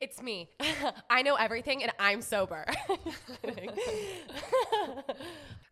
It's 0.00 0.22
me. 0.22 0.48
I 1.10 1.20
know 1.20 1.34
everything 1.34 1.82
and 1.82 1.92
I'm 1.98 2.22
sober. 2.22 2.64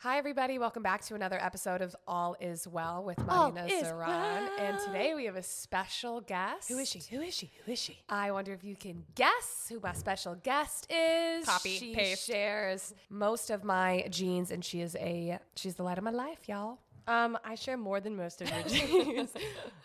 Hi, 0.01 0.19
everybody. 0.19 0.59
Welcome 0.59 0.83
back 0.83 1.01
to 1.07 1.15
another 1.15 1.43
episode 1.43 1.81
of 1.81 1.97
All 2.07 2.37
Is 2.39 2.69
Well 2.69 3.05
with 3.05 3.17
Marina 3.25 3.67
Zaran. 3.67 4.07
well. 4.07 4.51
And 4.59 4.79
today 4.85 5.15
we 5.15 5.25
have 5.25 5.37
a 5.37 5.43
special 5.43 6.21
guest. 6.21 6.69
Who 6.69 6.77
is 6.77 6.91
she? 6.91 7.01
Who 7.11 7.23
is 7.23 7.33
she? 7.33 7.51
Who 7.65 7.73
is 7.73 7.79
she? 7.79 8.01
I 8.11 8.31
wonder 8.31 8.53
if 8.53 8.63
you 8.63 8.77
can 8.77 9.03
guess 9.15 9.65
who 9.71 9.81
my 9.81 9.95
special 9.95 10.35
guest 10.35 10.93
is. 10.93 11.47
Copy, 11.47 11.79
she 11.79 11.95
paste. 11.95 12.27
shares 12.27 12.95
most 13.09 13.49
of 13.49 13.65
my 13.65 14.07
genes, 14.11 14.51
and 14.51 14.63
she 14.63 14.83
is 14.83 14.95
a 14.97 15.39
she's 15.57 15.77
the 15.77 15.83
light 15.85 15.97
of 15.97 16.05
my 16.05 16.11
life, 16.11 16.47
y'all. 16.47 16.77
Um, 17.07 17.39
I 17.43 17.55
share 17.55 17.79
more 17.79 18.01
than 18.01 18.15
most 18.15 18.43
of 18.43 18.51
your 18.51 18.63
genes. 18.69 19.31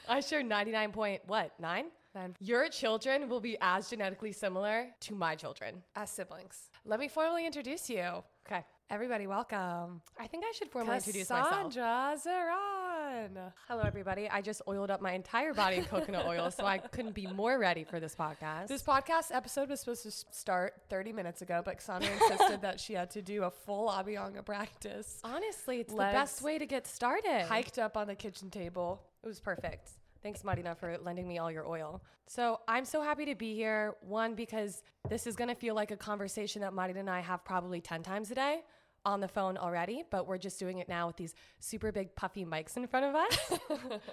I 0.09 0.19
share 0.19 0.43
99 0.43 0.91
point 0.91 1.21
what? 1.27 1.57
9? 1.61 1.85
Nine. 2.15 2.35
Your 2.39 2.69
children 2.69 3.27
will 3.27 3.39
be 3.39 3.57
as 3.59 3.89
genetically 3.89 4.31
similar 4.31 4.87
to 5.01 5.15
my 5.15 5.35
children. 5.35 5.81
As 5.95 6.11
siblings. 6.11 6.69
Let 6.85 6.99
me 6.99 7.07
formally 7.07 7.45
introduce 7.45 7.89
you. 7.89 8.23
Okay. 8.45 8.63
Everybody, 8.89 9.25
welcome. 9.25 10.01
I 10.19 10.27
think 10.27 10.43
I 10.47 10.51
should 10.51 10.69
formally 10.69 10.97
introduce 10.97 11.29
myself. 11.29 11.49
Cassandra 11.73 12.15
Zaran. 12.23 13.51
Hello, 13.67 13.81
everybody. 13.83 14.29
I 14.29 14.41
just 14.41 14.61
oiled 14.67 14.91
up 14.91 15.01
my 15.01 15.13
entire 15.13 15.53
body 15.53 15.77
in 15.77 15.85
coconut 15.85 16.27
oil, 16.27 16.51
so 16.51 16.65
I 16.65 16.77
couldn't 16.77 17.15
be 17.15 17.25
more 17.25 17.57
ready 17.57 17.83
for 17.83 17.99
this 17.99 18.13
podcast. 18.13 18.67
This 18.67 18.83
podcast 18.83 19.31
episode 19.31 19.69
was 19.69 19.79
supposed 19.79 20.03
to 20.03 20.11
start 20.11 20.73
30 20.89 21.13
minutes 21.13 21.41
ago, 21.41 21.63
but 21.65 21.77
Cassandra 21.77 22.11
insisted 22.11 22.61
that 22.61 22.79
she 22.79 22.93
had 22.93 23.09
to 23.11 23.23
do 23.23 23.43
a 23.43 23.49
full 23.49 23.89
Abhyanga 23.89 24.45
practice. 24.45 25.19
Honestly, 25.23 25.79
it's 25.79 25.93
Legs 25.93 26.11
the 26.13 26.19
best 26.19 26.41
way 26.43 26.59
to 26.59 26.65
get 26.67 26.85
started. 26.85 27.45
Hiked 27.47 27.79
up 27.79 27.97
on 27.97 28.05
the 28.05 28.15
kitchen 28.15 28.51
table. 28.51 29.01
It 29.23 29.27
was 29.27 29.39
perfect. 29.39 29.93
Thanks, 30.23 30.41
Marina, 30.45 30.73
for 30.73 30.97
lending 30.99 31.27
me 31.27 31.37
all 31.37 31.51
your 31.51 31.67
oil. 31.67 32.01
So 32.27 32.61
I'm 32.65 32.85
so 32.85 33.01
happy 33.01 33.25
to 33.25 33.35
be 33.35 33.53
here. 33.53 33.95
One, 33.99 34.35
because 34.35 34.81
this 35.09 35.27
is 35.27 35.35
going 35.35 35.49
to 35.49 35.55
feel 35.55 35.75
like 35.75 35.91
a 35.91 35.97
conversation 35.97 36.61
that 36.61 36.73
Marina 36.73 37.01
and 37.01 37.09
I 37.09 37.19
have 37.19 37.43
probably 37.43 37.81
10 37.81 38.03
times 38.03 38.31
a 38.31 38.35
day 38.35 38.61
on 39.05 39.19
the 39.19 39.27
phone 39.27 39.57
already, 39.57 40.03
but 40.09 40.25
we're 40.25 40.37
just 40.37 40.57
doing 40.57 40.77
it 40.77 40.87
now 40.87 41.07
with 41.07 41.17
these 41.17 41.35
super 41.59 41.91
big 41.91 42.15
puffy 42.15 42.45
mics 42.45 42.77
in 42.77 42.87
front 42.87 43.05
of 43.05 43.15
us. 43.15 43.59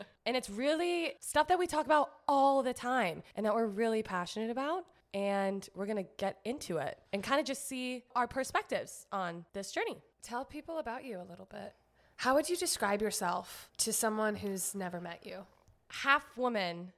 and 0.27 0.36
it's 0.36 0.50
really 0.50 1.12
stuff 1.20 1.47
that 1.47 1.61
we 1.61 1.69
talk 1.69 1.86
about 1.86 2.11
all 2.27 2.64
the 2.64 2.74
time 2.74 3.22
and 3.36 3.47
that 3.47 3.55
we're 3.55 3.69
really 3.69 4.02
passionate 4.02 4.50
about. 4.50 4.86
And 5.14 5.69
we're 5.77 5.86
going 5.86 6.05
to 6.05 6.11
get 6.19 6.39
into 6.45 6.78
it 6.78 6.98
and 7.12 7.22
kind 7.22 7.39
of 7.39 7.47
just 7.47 7.69
see 7.69 8.02
our 8.17 8.27
perspectives 8.27 9.06
on 9.12 9.45
this 9.52 9.70
journey. 9.70 10.02
Tell 10.22 10.45
people 10.45 10.78
about 10.78 11.05
you 11.05 11.19
a 11.19 11.27
little 11.28 11.48
bit. 11.50 11.72
How 12.17 12.34
would 12.34 12.48
you 12.48 12.56
describe 12.56 13.00
yourself 13.00 13.70
to 13.78 13.92
someone 13.92 14.34
who's 14.34 14.74
never 14.74 15.00
met 15.00 15.24
you? 15.24 15.47
Half 15.91 16.24
woman, 16.36 16.92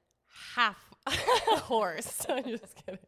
half 0.55 0.93
horse. 1.07 2.25
I'm 2.29 2.45
just 2.45 2.77
kidding. 2.85 2.99